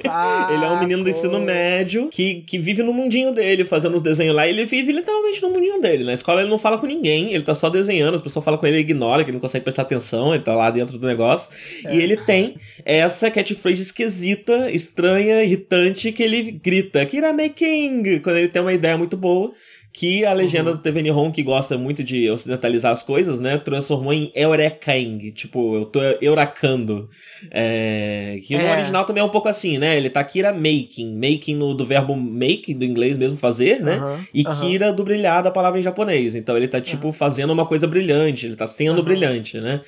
[0.00, 0.52] saco.
[0.54, 4.02] ele é um menino do ensino médio que, que vive no mundinho dele, fazendo os
[4.02, 4.46] desenhos lá.
[4.46, 6.04] Ele vive literalmente no mundinho dele.
[6.04, 8.66] Na escola ele não fala com ninguém, ele tá só desenhando, as pessoas falam com
[8.66, 11.54] ele, ele ignora, que ele não consegue prestar atenção, ele tá lá dentro do negócio.
[11.84, 11.94] É.
[11.94, 18.48] E ele tem essa catchphrase esquisita, estranha, irritante, que ele grita, Kirame King, quando ele
[18.48, 19.52] tem uma ideia muito boa
[19.94, 20.76] que a legenda uhum.
[20.76, 25.76] do TV Nihon, que gosta muito de ocidentalizar as coisas, né, transformou em Eurekaing, tipo,
[25.76, 27.08] eu tô euracando.
[27.50, 28.62] É, que é.
[28.62, 31.84] no original também é um pouco assim, né, ele tá Kira making, making no, do
[31.84, 34.18] verbo make, do inglês mesmo, fazer, né, uhum.
[34.32, 34.54] e uhum.
[34.54, 38.46] Kira do brilhar da palavra em japonês, então ele tá, tipo, fazendo uma coisa brilhante,
[38.46, 39.82] ele tá sendo brilhante, né.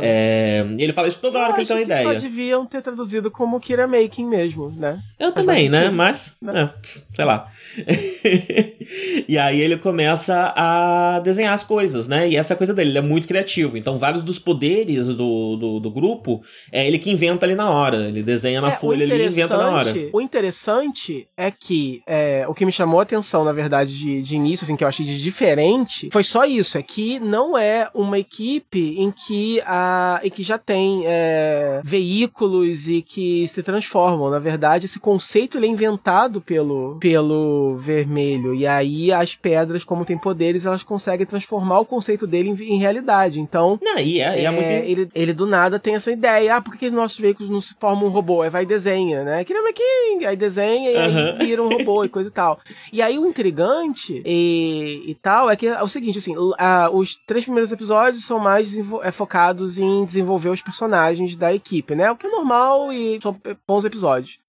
[0.00, 2.14] É, e ele fala isso toda hora eu que ele tem uma ideia.
[2.14, 5.00] só deviam ter traduzido como Kira making mesmo, né.
[5.18, 6.70] Eu Mas também, né, mas, né?
[6.72, 7.48] É, sei lá.
[9.28, 12.28] e aí ele começa a desenhar as coisas, né?
[12.28, 13.76] E essa é coisa dele, ele é muito criativo.
[13.82, 16.40] Então, vários dos poderes do, do, do grupo
[16.70, 18.08] é ele que inventa ali na hora.
[18.08, 19.92] Ele desenha na é, folha ali e inventa na hora.
[20.12, 24.36] O interessante é que é, o que me chamou a atenção, na verdade, de, de
[24.36, 28.18] início, assim, que eu achei de diferente, foi só isso: é que não é uma
[28.18, 34.30] equipe em que, a, em que já tem é, veículos e que se transformam.
[34.30, 38.54] Na verdade, esse conceito ele é inventado pelo, pelo vermelho.
[38.54, 42.78] E aí as pedras, como tem poderes, elas conseguem transformar o conceito dele em, em
[42.78, 43.40] realidade.
[43.40, 43.71] Então.
[43.80, 44.70] Não, e é, é, é muito...
[44.70, 46.56] ele, ele do nada tem essa ideia.
[46.56, 48.42] Ah, por que, nossos veículos não se formam um robô?
[48.42, 49.44] Aí vai e desenha, né?
[49.44, 52.60] Que é King, aí desenha e aí vira um robô e coisa e tal.
[52.92, 57.16] E aí o intrigante e, e tal é que é o seguinte, assim, a, os
[57.26, 62.10] três primeiros episódios são mais é, focados em desenvolver os personagens da equipe, né?
[62.10, 63.36] O que é normal e são
[63.66, 64.41] bons episódios.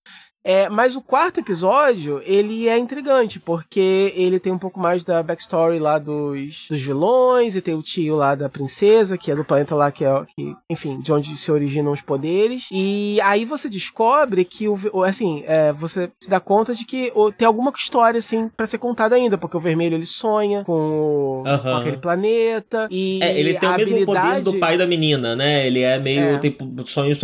[0.43, 5.23] É, mas o quarto episódio, ele é intrigante, porque ele tem um pouco mais da
[5.23, 9.45] backstory lá dos, dos vilões, e tem o tio lá da princesa, que é do
[9.45, 12.67] planeta lá, que é, que, enfim, de onde se originam os poderes.
[12.71, 17.31] E aí você descobre que, o, assim, é, você se dá conta de que o,
[17.31, 21.43] tem alguma história, assim, para ser contada ainda, porque o vermelho ele sonha com, o,
[21.45, 21.59] uhum.
[21.59, 22.87] com aquele planeta.
[22.91, 24.43] E é, ele tem o mesmo habilidade...
[24.43, 25.65] poder do pai da menina, né?
[25.65, 26.23] Ele é meio.
[26.23, 26.37] É.
[26.37, 26.55] tem
[26.85, 27.17] sonhos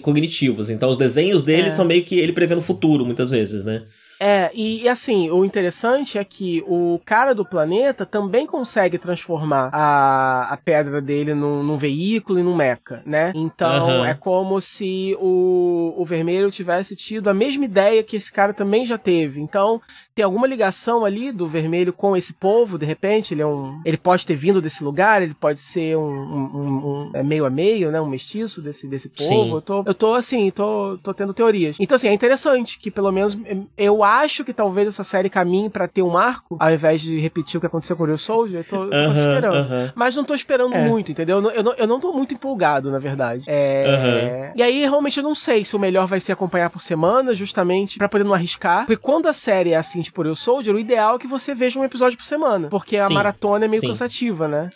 [0.00, 0.70] cognitivos.
[0.70, 1.70] Então os desenhos dele é.
[1.70, 3.84] são meio que ele prevê no futuro, muitas vezes, né?
[4.20, 9.70] É, e, e, assim, o interessante é que o cara do planeta também consegue transformar
[9.72, 13.30] a, a pedra dele num, num veículo e num mecha, né?
[13.34, 14.04] Então uhum.
[14.04, 18.84] é como se o, o vermelho tivesse tido a mesma ideia que esse cara também
[18.84, 19.40] já teve.
[19.40, 19.80] Então
[20.18, 23.34] tem alguma ligação ali do vermelho com esse povo, de repente?
[23.34, 23.80] Ele é um.
[23.84, 27.46] Ele pode ter vindo desse lugar, ele pode ser um, um, um, um é meio
[27.46, 28.00] a meio, né?
[28.00, 29.58] Um mestiço desse, desse povo.
[29.58, 31.76] Eu tô, eu tô assim, tô, tô tendo teorias.
[31.78, 33.38] Então, assim, é interessante que pelo menos
[33.76, 37.58] eu acho que talvez essa série caminhe para ter um arco, ao invés de repetir
[37.58, 38.62] o que aconteceu com o Real Soldier.
[38.62, 39.92] Eu tô, eu tô com essa esperança.
[39.94, 40.88] Mas não tô esperando É.
[40.88, 41.36] muito, entendeu?
[41.36, 43.44] Eu não, eu, não, eu não tô muito empolgado, na verdade.
[43.46, 44.52] É...
[44.56, 47.98] E aí, realmente, eu não sei se o melhor vai ser acompanhar por semana, justamente
[47.98, 48.84] pra poder não arriscar.
[48.84, 51.78] Porque quando a série é assim, tipo Real Soldier, o ideal é que você veja
[51.78, 52.68] um episódio por semana.
[52.68, 53.88] Porque a Sim, maratona é meio sim.
[53.88, 54.70] cansativa, né?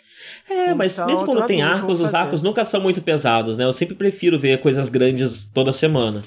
[0.49, 3.01] É, mas Então, mesmo eu tô quando tem arcos, eu os arcos nunca são muito
[3.01, 3.65] pesados, né?
[3.65, 6.23] Eu sempre prefiro ver coisas grandes toda semana.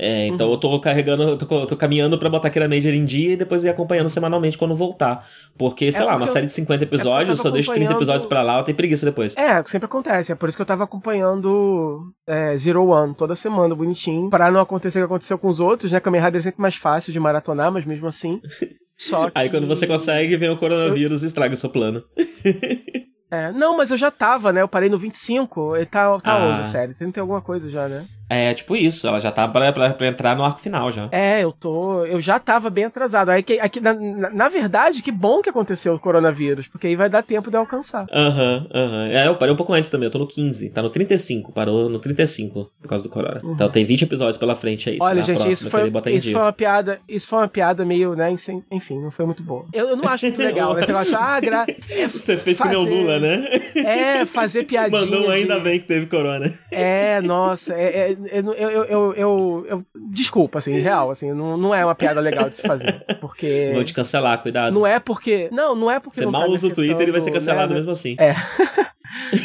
[0.00, 0.52] É, então Uhum.
[0.52, 3.36] eu tô carregando, eu tô, eu tô caminhando pra botar aquela Major em dia e
[3.36, 5.26] depois ir acompanhando semanalmente quando voltar.
[5.58, 7.68] Porque, sei lá, É porque uma eu- série de 50 eu episódios, se eu deixo
[7.72, 9.36] 30 acompanhando- episódios pra lá, eu tenho preguiça depois.
[9.36, 10.30] É, sempre acontece.
[10.30, 14.30] É por isso que eu tava acompanhando é, Zero One toda semana, bonitinho.
[14.30, 15.98] Pra não acontecer o que aconteceu com os outros, né?
[15.98, 18.40] Kamen Rider é sempre mais fácil de maratonar, mas mesmo assim.
[18.96, 19.32] Só que...
[19.34, 22.02] Aí quando você consegue, vem o coronavírus e estraga o seu plano.
[23.30, 24.62] É, não, mas eu já tava, né?
[24.62, 25.76] Eu parei no 25.
[25.76, 26.64] Ele tá, tá Ah.
[26.64, 26.94] série?
[26.94, 28.06] Tem tem alguma coisa já, né?
[28.28, 31.08] É, tipo isso, ela já tá pra, pra, pra entrar no arco final já.
[31.12, 32.04] É, eu tô.
[32.04, 33.30] Eu já tava bem atrasado.
[33.30, 37.08] Aí, que, aqui, na, na, verdade, que bom que aconteceu o coronavírus, porque aí vai
[37.08, 38.06] dar tempo de eu alcançar.
[38.12, 39.08] Aham, aham.
[39.10, 41.88] É, eu parei um pouco antes também, eu tô no 15, tá no 35, parou
[41.88, 43.40] no 35 por causa do corona.
[43.44, 44.98] Então tem 20 episódios pela frente aí.
[44.98, 45.06] Uhum.
[45.06, 47.00] Olha, a gente, próxima isso foi, isso foi uma piada.
[47.08, 48.30] Isso foi uma piada meio, né?
[48.70, 49.64] Enfim, não foi muito boa.
[49.72, 50.80] Eu, eu não acho muito legal, né?
[50.80, 51.66] Esse negócio de, ah, gra...
[51.90, 53.48] é, Você fez que nem o fazer- Lula, né?
[53.76, 55.00] É, fazer piadinha.
[55.00, 56.52] Mandou um ainda de- bem que teve corona.
[56.70, 61.74] É, nossa, é, é, eu, eu, eu, eu, eu- Desculpa, assim, real, assim, não, não
[61.74, 63.04] é uma piada legal de se fazer.
[63.20, 63.70] Porque.
[63.74, 64.72] Vou te cancelar, cuidado.
[64.74, 65.48] Não é porque.
[65.52, 66.20] Não, não é porque.
[66.20, 68.16] Você mal tá usa o Twitter e vai ser cancelado mesmo assim.
[68.18, 68.34] É.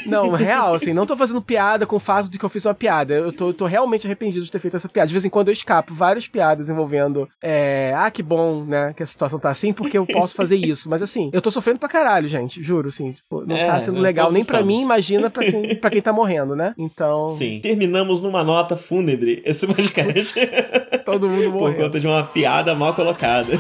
[0.06, 2.74] Não, real, assim, não tô fazendo piada com o fato de que eu fiz uma
[2.74, 3.14] piada.
[3.14, 5.08] Eu tô, tô realmente arrependido de ter feito essa piada.
[5.08, 7.28] De vez em quando eu escapo várias piadas envolvendo.
[7.41, 10.90] É, ah, que bom, né, que a situação tá assim, porque eu posso fazer isso.
[10.90, 13.12] Mas assim, eu tô sofrendo pra caralho, gente, juro, assim.
[13.12, 14.76] Tipo, não É, tá sendo né, legal nem pra estamos.
[14.78, 16.74] mim, imagina pra quem, pra quem tá morrendo, né?
[16.78, 17.60] Então, Sim.
[17.62, 20.34] Terminamos numa nota fúnebre esse podcast
[21.06, 21.84] todo mundo por morreu.
[21.86, 23.54] conta de uma piada mal colocada.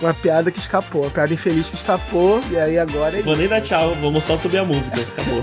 [0.00, 3.46] Uma piada que escapou, uma piada infeliz que escapou, e aí agora é Vou nem
[3.46, 4.81] dar tchau, vamos só subir a música.
[4.88, 5.42] Acabou.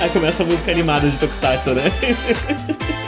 [0.00, 1.90] Aí começa a música animada de Tokusatsu, né?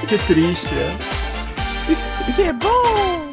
[0.09, 0.67] que triste.
[0.75, 2.33] é.
[2.35, 3.28] Que bom!